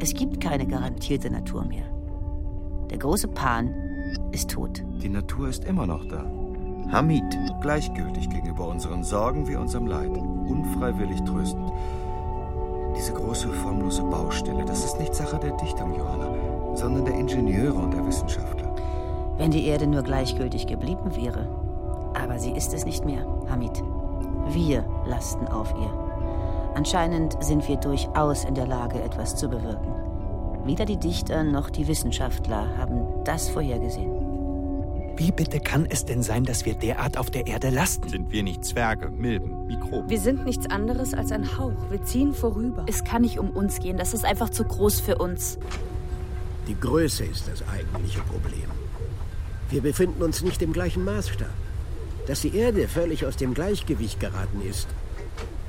Es 0.00 0.12
gibt 0.14 0.40
keine 0.40 0.66
garantierte 0.66 1.30
Natur 1.30 1.64
mehr. 1.64 1.84
Der 2.90 2.98
große 2.98 3.28
Pan 3.28 3.74
ist 4.32 4.50
tot. 4.50 4.84
Die 5.02 5.08
Natur 5.08 5.48
ist 5.48 5.64
immer 5.64 5.86
noch 5.86 6.04
da. 6.06 6.24
Hamid. 6.92 7.24
Gleichgültig 7.60 8.28
gegenüber 8.28 8.68
unseren 8.68 9.02
Sorgen 9.02 9.48
wie 9.48 9.56
unserem 9.56 9.86
Leid. 9.86 10.10
Unfreiwillig 10.16 11.22
tröstend. 11.22 11.72
Diese 12.96 13.12
große, 13.12 13.48
formlose 13.48 14.02
Baustelle, 14.02 14.64
das 14.64 14.84
ist 14.84 15.00
nicht 15.00 15.14
Sache 15.14 15.38
der 15.38 15.56
Dichtung, 15.56 15.96
Johanna, 15.96 16.28
sondern 16.76 17.04
der 17.04 17.14
Ingenieure 17.14 17.74
und 17.74 17.92
der 17.92 18.06
Wissenschaftler. 18.06 18.74
Wenn 19.36 19.50
die 19.50 19.66
Erde 19.66 19.86
nur 19.86 20.02
gleichgültig 20.02 20.66
geblieben 20.66 21.16
wäre. 21.16 21.48
Aber 22.14 22.38
sie 22.38 22.52
ist 22.52 22.72
es 22.72 22.84
nicht 22.84 23.04
mehr, 23.04 23.26
Hamid. 23.50 23.82
Wir 24.48 24.84
lasten 25.06 25.48
auf 25.48 25.74
ihr. 25.80 25.92
Anscheinend 26.74 27.42
sind 27.42 27.66
wir 27.68 27.76
durchaus 27.76 28.44
in 28.44 28.54
der 28.54 28.66
Lage, 28.66 29.00
etwas 29.02 29.36
zu 29.36 29.48
bewirken. 29.48 29.92
Weder 30.64 30.84
die 30.84 30.96
Dichter 30.96 31.44
noch 31.44 31.70
die 31.70 31.86
Wissenschaftler 31.86 32.76
haben 32.76 33.02
das 33.24 33.48
vorhergesehen. 33.48 34.24
Wie 35.16 35.30
bitte 35.30 35.60
kann 35.60 35.86
es 35.88 36.04
denn 36.04 36.22
sein, 36.22 36.44
dass 36.44 36.64
wir 36.64 36.74
derart 36.74 37.18
auf 37.18 37.30
der 37.30 37.46
Erde 37.46 37.70
lasten? 37.70 38.08
Sind 38.08 38.32
wir 38.32 38.42
nicht 38.42 38.64
Zwerge, 38.64 39.10
Milben, 39.10 39.66
Mikroben? 39.66 40.10
Wir 40.10 40.18
sind 40.18 40.44
nichts 40.44 40.68
anderes 40.68 41.14
als 41.14 41.30
ein 41.30 41.56
Hauch. 41.56 41.72
Wir 41.90 42.02
ziehen 42.02 42.32
vorüber. 42.32 42.84
Es 42.88 43.04
kann 43.04 43.22
nicht 43.22 43.38
um 43.38 43.50
uns 43.50 43.78
gehen. 43.78 43.96
Das 43.96 44.12
ist 44.12 44.24
einfach 44.24 44.50
zu 44.50 44.64
groß 44.64 45.00
für 45.00 45.18
uns. 45.18 45.58
Die 46.66 46.80
Größe 46.80 47.24
ist 47.24 47.46
das 47.46 47.66
eigentliche 47.68 48.20
Problem. 48.20 48.70
Wir 49.68 49.82
befinden 49.82 50.22
uns 50.22 50.42
nicht 50.42 50.62
im 50.62 50.72
gleichen 50.72 51.04
Maßstab. 51.04 51.48
Dass 52.26 52.40
die 52.40 52.56
Erde 52.56 52.88
völlig 52.88 53.26
aus 53.26 53.36
dem 53.36 53.52
Gleichgewicht 53.52 54.18
geraten 54.18 54.62
ist, 54.62 54.88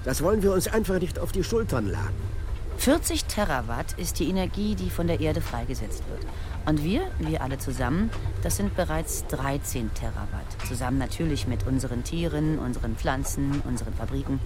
das 0.05 0.21
wollen 0.21 0.41
wir 0.41 0.53
uns 0.53 0.67
einfach 0.67 0.99
nicht 0.99 1.19
auf 1.19 1.33
die 1.33 1.43
Schultern 1.43 1.87
laden. 1.87 2.35
40 2.77 3.25
Terawatt 3.25 3.93
ist 3.97 4.19
die 4.19 4.29
Energie, 4.29 4.75
die 4.75 4.89
von 4.89 5.07
der 5.07 5.19
Erde 5.19 5.41
freigesetzt 5.41 6.03
wird. 6.09 6.21
Und 6.65 6.83
wir, 6.83 7.01
wir 7.19 7.41
alle 7.41 7.57
zusammen, 7.57 8.09
das 8.41 8.55
sind 8.57 8.75
bereits 8.75 9.25
13 9.27 9.93
Terawatt. 9.93 10.67
Zusammen 10.67 10.97
natürlich 10.97 11.47
mit 11.47 11.65
unseren 11.67 12.03
Tieren, 12.03 12.57
unseren 12.59 12.95
Pflanzen, 12.95 13.61
unseren 13.67 13.93
Fabriken. 13.93 14.39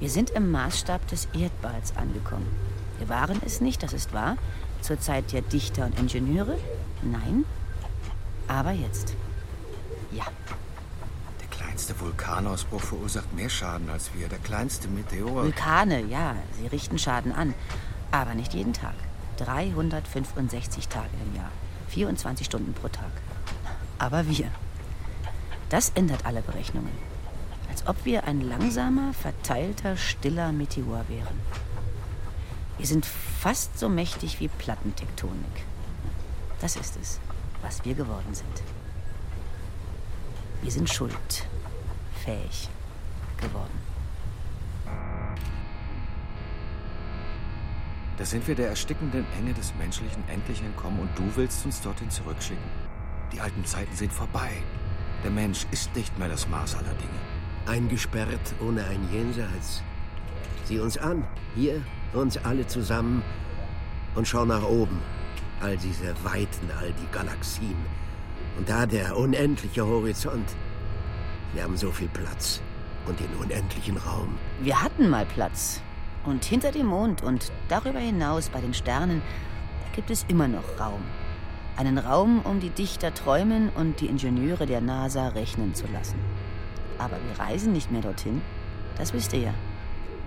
Wir 0.00 0.10
sind 0.10 0.30
im 0.30 0.50
Maßstab 0.50 1.06
des 1.08 1.28
Erdballs 1.38 1.96
angekommen. 1.96 2.46
Wir 2.98 3.08
waren 3.08 3.40
es 3.44 3.60
nicht, 3.60 3.82
das 3.82 3.92
ist 3.92 4.12
wahr, 4.12 4.36
zur 4.84 5.00
Zeit 5.00 5.32
der 5.32 5.40
Dichter 5.40 5.86
und 5.86 5.98
Ingenieure. 5.98 6.58
Nein. 7.02 7.44
Aber 8.46 8.72
jetzt. 8.72 9.14
Ja. 10.12 10.24
Der 11.40 11.48
kleinste 11.48 11.98
Vulkanausbruch 11.98 12.82
verursacht 12.82 13.32
mehr 13.34 13.48
Schaden 13.48 13.88
als 13.88 14.10
wir. 14.14 14.28
Der 14.28 14.38
kleinste 14.38 14.88
Meteor. 14.88 15.44
Vulkane, 15.44 16.02
ja, 16.02 16.36
sie 16.60 16.66
richten 16.66 16.98
Schaden 16.98 17.32
an. 17.32 17.54
Aber 18.10 18.34
nicht 18.34 18.52
jeden 18.52 18.74
Tag. 18.74 18.94
365 19.38 20.88
Tage 20.88 21.08
im 21.26 21.36
Jahr. 21.36 21.50
24 21.88 22.46
Stunden 22.46 22.74
pro 22.74 22.88
Tag. 22.88 23.10
Aber 23.98 24.28
wir. 24.28 24.48
Das 25.70 25.92
ändert 25.94 26.26
alle 26.26 26.42
Berechnungen. 26.42 26.92
Als 27.70 27.86
ob 27.86 28.04
wir 28.04 28.24
ein 28.24 28.42
langsamer, 28.42 29.14
verteilter, 29.14 29.96
stiller 29.96 30.52
Meteor 30.52 31.04
wären. 31.08 31.40
Wir 32.78 32.86
sind 32.86 33.06
fast 33.06 33.78
so 33.78 33.88
mächtig 33.88 34.40
wie 34.40 34.48
Plattentektonik. 34.48 35.64
Das 36.60 36.76
ist 36.76 36.96
es, 37.00 37.20
was 37.62 37.84
wir 37.84 37.94
geworden 37.94 38.32
sind. 38.34 38.62
Wir 40.62 40.70
sind 40.70 40.88
schuldfähig 40.88 42.68
geworden. 43.40 43.78
Da 48.16 48.24
sind 48.24 48.46
wir 48.46 48.54
der 48.54 48.68
erstickenden 48.68 49.26
Enge 49.38 49.54
des 49.54 49.74
Menschlichen 49.74 50.22
endlich 50.28 50.62
entkommen 50.62 51.00
und 51.00 51.18
du 51.18 51.24
willst 51.36 51.64
uns 51.64 51.80
dorthin 51.80 52.10
zurückschicken. 52.10 52.70
Die 53.32 53.40
alten 53.40 53.64
Zeiten 53.64 53.94
sind 53.96 54.12
vorbei. 54.12 54.50
Der 55.24 55.30
Mensch 55.30 55.66
ist 55.70 55.94
nicht 55.96 56.16
mehr 56.18 56.28
das 56.28 56.48
Maß 56.48 56.76
aller 56.76 56.94
Dinge. 56.94 57.20
Eingesperrt 57.66 58.54
ohne 58.60 58.84
ein 58.84 59.08
Jenseits. 59.12 59.82
Sieh 60.64 60.78
uns 60.78 60.96
an, 60.96 61.26
hier, 61.54 61.82
uns 62.14 62.36
alle 62.44 62.66
zusammen 62.66 63.22
und 64.14 64.26
schau 64.26 64.44
nach 64.44 64.62
oben. 64.62 65.00
All 65.60 65.76
diese 65.76 66.14
Weiten, 66.24 66.70
all 66.80 66.92
die 66.92 67.12
Galaxien. 67.12 67.76
Und 68.58 68.68
da 68.68 68.86
der 68.86 69.16
unendliche 69.16 69.86
Horizont. 69.86 70.48
Wir 71.52 71.62
haben 71.62 71.76
so 71.76 71.90
viel 71.90 72.08
Platz 72.08 72.60
und 73.06 73.18
den 73.20 73.32
unendlichen 73.40 73.96
Raum. 73.96 74.38
Wir 74.60 74.82
hatten 74.82 75.08
mal 75.08 75.26
Platz. 75.26 75.80
Und 76.24 76.44
hinter 76.44 76.72
dem 76.72 76.86
Mond 76.86 77.22
und 77.22 77.52
darüber 77.68 77.98
hinaus 77.98 78.48
bei 78.48 78.60
den 78.60 78.74
Sternen 78.74 79.22
gibt 79.94 80.10
es 80.10 80.24
immer 80.28 80.48
noch 80.48 80.64
Raum. 80.80 81.02
Einen 81.76 81.98
Raum, 81.98 82.40
um 82.44 82.60
die 82.60 82.70
Dichter 82.70 83.12
träumen 83.12 83.68
und 83.70 84.00
die 84.00 84.06
Ingenieure 84.06 84.66
der 84.66 84.80
NASA 84.80 85.28
rechnen 85.28 85.74
zu 85.74 85.86
lassen. 85.92 86.18
Aber 86.98 87.16
wir 87.16 87.44
reisen 87.44 87.72
nicht 87.72 87.90
mehr 87.90 88.02
dorthin. 88.02 88.40
Das 88.96 89.12
wisst 89.12 89.32
ihr 89.32 89.40
ja. 89.40 89.54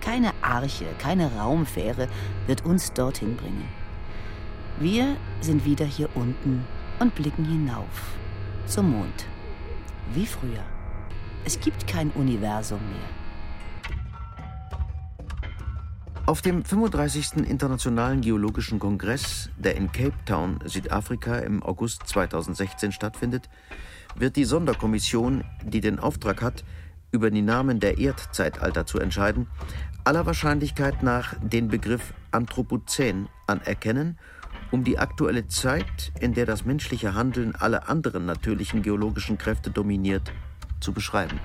Keine 0.00 0.32
Arche, 0.42 0.86
keine 0.98 1.32
Raumfähre 1.34 2.08
wird 2.46 2.64
uns 2.64 2.92
dorthin 2.92 3.36
bringen. 3.36 3.68
Wir 4.78 5.16
sind 5.40 5.64
wieder 5.64 5.84
hier 5.84 6.08
unten 6.14 6.64
und 7.00 7.14
blicken 7.14 7.44
hinauf 7.44 8.16
zum 8.66 8.90
Mond. 8.92 9.26
Wie 10.14 10.26
früher. 10.26 10.64
Es 11.44 11.58
gibt 11.60 11.86
kein 11.86 12.10
Universum 12.10 12.80
mehr. 12.90 13.08
Auf 16.26 16.42
dem 16.42 16.62
35. 16.62 17.48
Internationalen 17.48 18.20
Geologischen 18.20 18.78
Kongress, 18.78 19.48
der 19.56 19.76
in 19.76 19.90
Cape 19.90 20.12
Town, 20.26 20.58
Südafrika 20.64 21.38
im 21.38 21.62
August 21.62 22.06
2016 22.06 22.92
stattfindet, 22.92 23.48
wird 24.14 24.36
die 24.36 24.44
Sonderkommission, 24.44 25.42
die 25.64 25.80
den 25.80 25.98
Auftrag 25.98 26.42
hat, 26.42 26.64
über 27.10 27.30
die 27.30 27.42
Namen 27.42 27.80
der 27.80 27.98
Erdzeitalter 27.98 28.86
zu 28.86 28.98
entscheiden, 28.98 29.46
aller 30.04 30.26
Wahrscheinlichkeit 30.26 31.02
nach 31.02 31.34
den 31.42 31.68
Begriff 31.68 32.14
Anthropozän 32.30 33.28
anerkennen, 33.46 34.18
um 34.70 34.84
die 34.84 34.98
aktuelle 34.98 35.48
Zeit, 35.48 36.12
in 36.20 36.34
der 36.34 36.46
das 36.46 36.64
menschliche 36.64 37.14
Handeln 37.14 37.54
alle 37.54 37.88
anderen 37.88 38.26
natürlichen 38.26 38.82
geologischen 38.82 39.38
Kräfte 39.38 39.70
dominiert, 39.70 40.32
zu 40.80 40.92
beschreiben. 40.92 41.40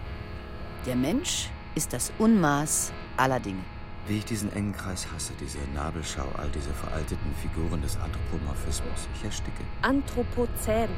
Der 0.85 0.95
Mensch 0.95 1.49
ist 1.75 1.93
das 1.93 2.11
Unmaß 2.19 2.91
aller 3.17 3.39
Dinge. 3.39 3.61
Wie 4.07 4.17
ich 4.17 4.25
diesen 4.25 4.51
engen 4.51 4.73
Kreis 4.73 5.07
hasse, 5.13 5.31
diese 5.39 5.59
Nabelschau, 5.73 6.27
all 6.37 6.49
diese 6.49 6.73
veralteten 6.73 7.33
Figuren 7.41 7.81
des 7.81 7.95
Anthropomorphismus. 7.95 9.07
Ich 9.15 9.23
ersticke. 9.23 9.63
Anthropozän. 9.81 10.89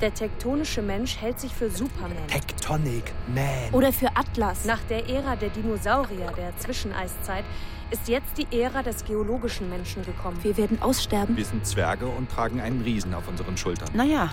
Der 0.00 0.12
tektonische 0.12 0.82
Mensch 0.82 1.16
hält 1.20 1.38
sich 1.38 1.54
für 1.54 1.70
Superman. 1.70 2.26
Tectonic 2.26 3.12
Man. 3.32 3.72
Oder 3.72 3.92
für 3.92 4.08
Atlas. 4.16 4.64
Nach 4.64 4.80
der 4.88 5.08
Ära 5.08 5.36
der 5.36 5.50
Dinosaurier, 5.50 6.32
der 6.36 6.56
Zwischeneiszeit, 6.58 7.44
ist 7.90 8.08
jetzt 8.08 8.36
die 8.36 8.60
Ära 8.60 8.82
des 8.82 9.04
geologischen 9.04 9.68
Menschen 9.70 10.04
gekommen. 10.04 10.36
Wir 10.42 10.56
werden 10.56 10.82
aussterben. 10.82 11.36
Wir 11.36 11.44
sind 11.44 11.64
Zwerge 11.64 12.06
und 12.06 12.28
tragen 12.28 12.60
einen 12.60 12.82
Riesen 12.82 13.14
auf 13.14 13.28
unseren 13.28 13.56
Schultern. 13.56 13.88
Naja, 13.94 14.30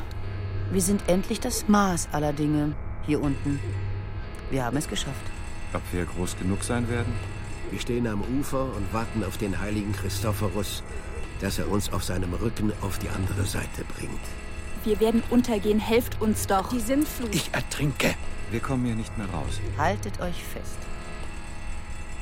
wir 0.72 0.82
sind 0.82 1.08
endlich 1.08 1.40
das 1.40 1.68
Maß 1.68 2.10
aller 2.12 2.34
Dinge 2.34 2.74
hier 3.06 3.22
unten. 3.22 3.60
Wir 4.50 4.66
haben 4.66 4.78
es 4.78 4.88
geschafft. 4.88 5.16
Ob 5.74 5.82
wir 5.92 6.06
groß 6.06 6.38
genug 6.40 6.64
sein 6.64 6.90
werden? 6.90 7.14
Wir 7.70 7.80
stehen 7.80 8.08
am 8.08 8.24
Ufer 8.40 8.64
und 8.64 8.92
warten 8.94 9.24
auf 9.24 9.38
den 9.38 9.60
heiligen 9.60 9.94
Christophorus, 9.94 10.82
dass 11.40 11.60
er 11.60 11.70
uns 11.70 11.94
auf 11.94 12.04
seinem 12.04 12.34
Rücken 12.34 12.74
auf 12.82 12.98
die 12.98 13.10
andere 13.10 13.46
Seite 13.46 13.86
bringt. 13.96 14.20
Wir 14.84 15.00
werden 15.00 15.22
untergehen, 15.30 15.80
helft 15.80 16.20
uns 16.22 16.48
doch. 16.48 16.70
Die 16.70 16.80
Sintflut. 16.80 17.36
Ich 17.36 17.54
ertrinke. 17.54 18.16
Wir 18.50 18.60
kommen 18.60 18.86
hier 18.86 18.96
nicht 18.96 19.16
mehr 19.18 19.30
raus. 19.30 19.60
Haltet 19.78 20.20
euch 20.20 20.44
fest. 20.44 20.78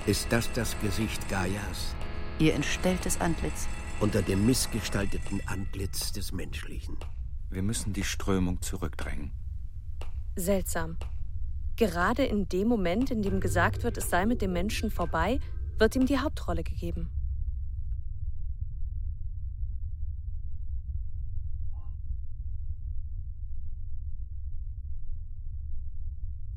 Ist 0.05 0.27
das 0.31 0.51
das 0.51 0.75
Gesicht 0.81 1.29
Gaias? 1.29 1.95
Ihr 2.37 2.53
entstelltes 2.53 3.21
Antlitz. 3.21 3.67
Unter 4.01 4.21
dem 4.21 4.45
missgestalteten 4.45 5.41
Antlitz 5.45 6.11
des 6.11 6.33
Menschlichen. 6.33 6.97
Wir 7.49 7.63
müssen 7.63 7.93
die 7.93 8.03
Strömung 8.03 8.61
zurückdrängen. 8.61 9.31
Seltsam. 10.35 10.97
Gerade 11.77 12.25
in 12.25 12.49
dem 12.49 12.67
Moment, 12.67 13.09
in 13.09 13.21
dem 13.21 13.39
gesagt 13.39 13.83
wird, 13.83 13.97
es 13.97 14.09
sei 14.09 14.25
mit 14.25 14.41
dem 14.41 14.51
Menschen 14.51 14.91
vorbei, 14.91 15.39
wird 15.77 15.95
ihm 15.95 16.05
die 16.05 16.19
Hauptrolle 16.19 16.63
gegeben. 16.63 17.09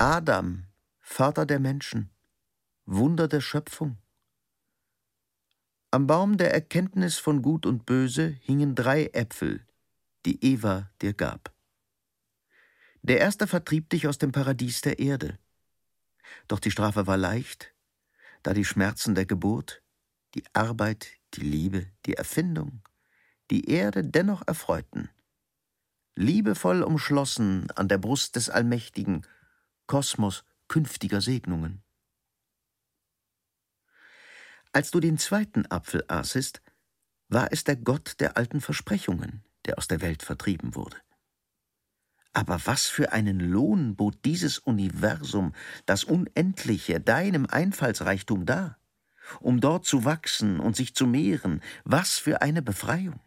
Adam, 0.04 0.64
Vater 0.98 1.46
der 1.46 1.60
Menschen, 1.60 2.10
Wunder 2.86 3.28
der 3.28 3.40
Schöpfung. 3.40 3.98
Am 5.92 6.08
Baum 6.08 6.38
der 6.38 6.52
Erkenntnis 6.52 7.18
von 7.18 7.40
Gut 7.40 7.66
und 7.66 7.86
Böse 7.86 8.36
hingen 8.40 8.74
drei 8.74 9.10
Äpfel, 9.12 9.64
die 10.26 10.44
Eva 10.44 10.90
dir 11.00 11.12
gab. 11.12 11.54
Der 13.02 13.20
erste 13.20 13.46
vertrieb 13.46 13.90
dich 13.90 14.08
aus 14.08 14.18
dem 14.18 14.32
Paradies 14.32 14.80
der 14.80 14.98
Erde. 14.98 15.38
Doch 16.48 16.58
die 16.58 16.72
Strafe 16.72 17.06
war 17.06 17.16
leicht, 17.16 17.72
da 18.42 18.54
die 18.54 18.64
Schmerzen 18.64 19.14
der 19.14 19.26
Geburt, 19.26 19.84
die 20.34 20.42
Arbeit, 20.52 21.12
die 21.34 21.42
Liebe, 21.42 21.86
die 22.06 22.14
Erfindung, 22.14 22.82
die 23.52 23.70
Erde 23.70 24.02
dennoch 24.02 24.42
erfreuten. 24.48 25.10
Liebevoll 26.16 26.82
umschlossen 26.82 27.70
an 27.76 27.86
der 27.86 27.98
Brust 27.98 28.34
des 28.34 28.50
Allmächtigen, 28.50 29.24
Kosmos 29.92 30.46
künftiger 30.68 31.20
Segnungen. 31.20 31.82
Als 34.72 34.90
du 34.90 35.00
den 35.00 35.18
zweiten 35.18 35.70
Apfel 35.70 36.02
aßest, 36.08 36.62
war 37.28 37.52
es 37.52 37.64
der 37.64 37.76
Gott 37.76 38.14
der 38.18 38.38
alten 38.38 38.62
Versprechungen, 38.62 39.44
der 39.66 39.76
aus 39.76 39.88
der 39.88 40.00
Welt 40.00 40.22
vertrieben 40.22 40.74
wurde. 40.74 40.96
Aber 42.32 42.58
was 42.64 42.86
für 42.86 43.12
einen 43.12 43.38
Lohn 43.38 43.94
bot 43.94 44.24
dieses 44.24 44.58
Universum, 44.58 45.52
das 45.84 46.04
Unendliche, 46.04 46.98
deinem 46.98 47.44
Einfallsreichtum 47.44 48.46
dar, 48.46 48.78
um 49.40 49.60
dort 49.60 49.84
zu 49.84 50.06
wachsen 50.06 50.58
und 50.58 50.74
sich 50.74 50.94
zu 50.94 51.06
mehren, 51.06 51.60
was 51.84 52.16
für 52.16 52.40
eine 52.40 52.62
Befreiung. 52.62 53.20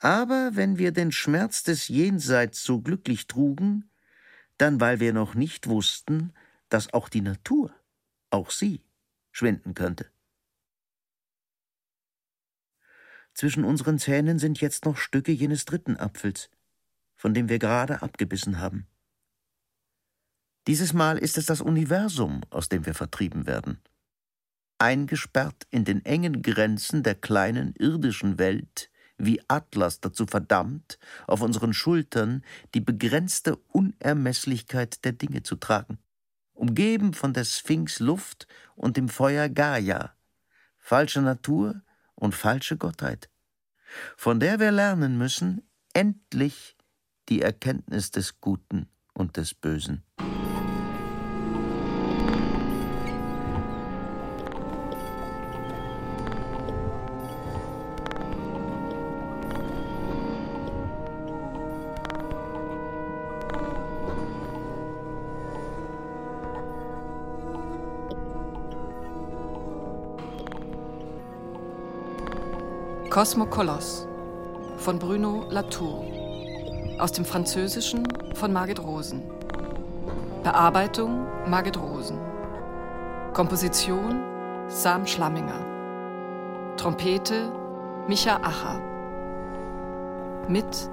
Aber 0.00 0.50
wenn 0.52 0.76
wir 0.76 0.92
den 0.92 1.12
Schmerz 1.12 1.62
des 1.62 1.88
Jenseits 1.88 2.62
so 2.62 2.82
glücklich 2.82 3.26
trugen, 3.26 3.88
dann 4.58 4.80
weil 4.80 5.00
wir 5.00 5.12
noch 5.12 5.34
nicht 5.34 5.66
wussten, 5.66 6.32
dass 6.68 6.92
auch 6.92 7.08
die 7.08 7.20
Natur, 7.20 7.74
auch 8.30 8.50
sie, 8.50 8.82
schwinden 9.32 9.74
könnte. 9.74 10.10
Zwischen 13.34 13.64
unseren 13.64 13.98
Zähnen 13.98 14.38
sind 14.38 14.60
jetzt 14.60 14.84
noch 14.84 14.96
Stücke 14.96 15.32
jenes 15.32 15.64
dritten 15.64 15.96
Apfels, 15.96 16.50
von 17.16 17.34
dem 17.34 17.48
wir 17.48 17.58
gerade 17.58 18.02
abgebissen 18.02 18.60
haben. 18.60 18.86
Dieses 20.66 20.92
Mal 20.92 21.18
ist 21.18 21.36
es 21.36 21.46
das 21.46 21.60
Universum, 21.60 22.40
aus 22.50 22.68
dem 22.68 22.86
wir 22.86 22.94
vertrieben 22.94 23.46
werden. 23.46 23.82
Eingesperrt 24.78 25.66
in 25.70 25.84
den 25.84 26.04
engen 26.04 26.42
Grenzen 26.42 27.02
der 27.02 27.14
kleinen 27.14 27.74
irdischen 27.74 28.38
Welt, 28.38 28.90
wie 29.18 29.40
Atlas 29.48 30.00
dazu 30.00 30.26
verdammt, 30.26 30.98
auf 31.26 31.40
unseren 31.40 31.72
Schultern 31.72 32.42
die 32.74 32.80
begrenzte 32.80 33.56
Unermesslichkeit 33.68 35.04
der 35.04 35.12
Dinge 35.12 35.42
zu 35.42 35.56
tragen, 35.56 35.98
umgeben 36.52 37.14
von 37.14 37.32
der 37.32 37.44
Sphinx 37.44 38.00
Luft 38.00 38.46
und 38.74 38.96
dem 38.96 39.08
Feuer 39.08 39.48
Gaia, 39.48 40.14
falsche 40.78 41.22
Natur 41.22 41.82
und 42.14 42.34
falsche 42.34 42.76
Gottheit, 42.76 43.30
von 44.16 44.40
der 44.40 44.58
wir 44.58 44.72
lernen 44.72 45.16
müssen, 45.18 45.62
endlich 45.92 46.76
die 47.28 47.42
Erkenntnis 47.42 48.10
des 48.10 48.40
Guten 48.40 48.88
und 49.14 49.36
des 49.36 49.54
Bösen. 49.54 50.02
Kosmokoloss 73.14 74.08
von 74.76 74.98
Bruno 74.98 75.44
Latour. 75.48 76.04
Aus 76.98 77.12
dem 77.12 77.24
Französischen 77.24 78.02
von 78.34 78.52
Margit 78.52 78.82
Rosen. 78.82 79.22
Bearbeitung 80.42 81.24
Margit 81.46 81.80
Rosen. 81.80 82.18
Komposition 83.32 84.20
Sam 84.66 85.06
Schlamminger. 85.06 85.64
Trompete 86.76 87.52
Micha 88.08 88.38
Acher. 88.38 88.80
Mit 90.48 90.90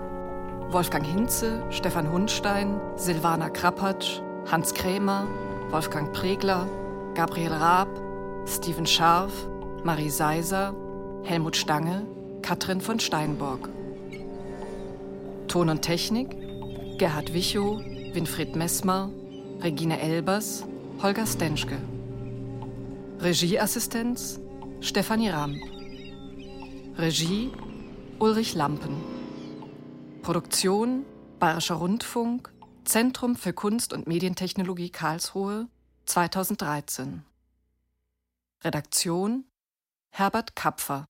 Wolfgang 0.70 1.04
Hinze, 1.04 1.64
Stefan 1.72 2.12
Hundstein, 2.12 2.80
Silvana 2.98 3.50
Krappatsch, 3.50 4.22
Hans 4.46 4.76
Krämer, 4.76 5.26
Wolfgang 5.72 6.14
Pregler, 6.14 6.68
Gabriel 7.16 7.54
Raab, 7.54 7.90
Steven 8.46 8.86
Scharf, 8.86 9.34
Marie 9.84 10.12
Seiser, 10.12 10.76
Helmut 11.24 11.56
Stange, 11.56 12.06
Katrin 12.42 12.82
von 12.82 13.00
Steinborg. 13.00 13.70
Ton 15.48 15.70
und 15.70 15.82
Technik 15.82 16.36
Gerhard 16.98 17.34
Wichow, 17.34 17.80
Winfried 18.14 18.56
Messmer, 18.56 19.10
Regine 19.60 20.00
Elbers, 20.00 20.66
Holger 21.02 21.26
Stenschke. 21.26 21.78
Regieassistenz 23.20 24.40
Stefanie 24.82 25.30
Ramm. 25.30 25.62
Regie 26.98 27.52
Ulrich 28.20 28.56
Lampen. 28.56 28.96
Produktion 30.22 31.06
Bayerischer 31.40 31.76
Rundfunk, 31.76 32.52
Zentrum 32.84 33.36
für 33.36 33.54
Kunst 33.54 33.94
und 33.94 34.08
Medientechnologie 34.08 34.90
Karlsruhe 34.90 35.68
2013. 36.06 37.24
Redaktion 38.64 39.46
Herbert 40.14 40.56
Kapfer 40.56 41.06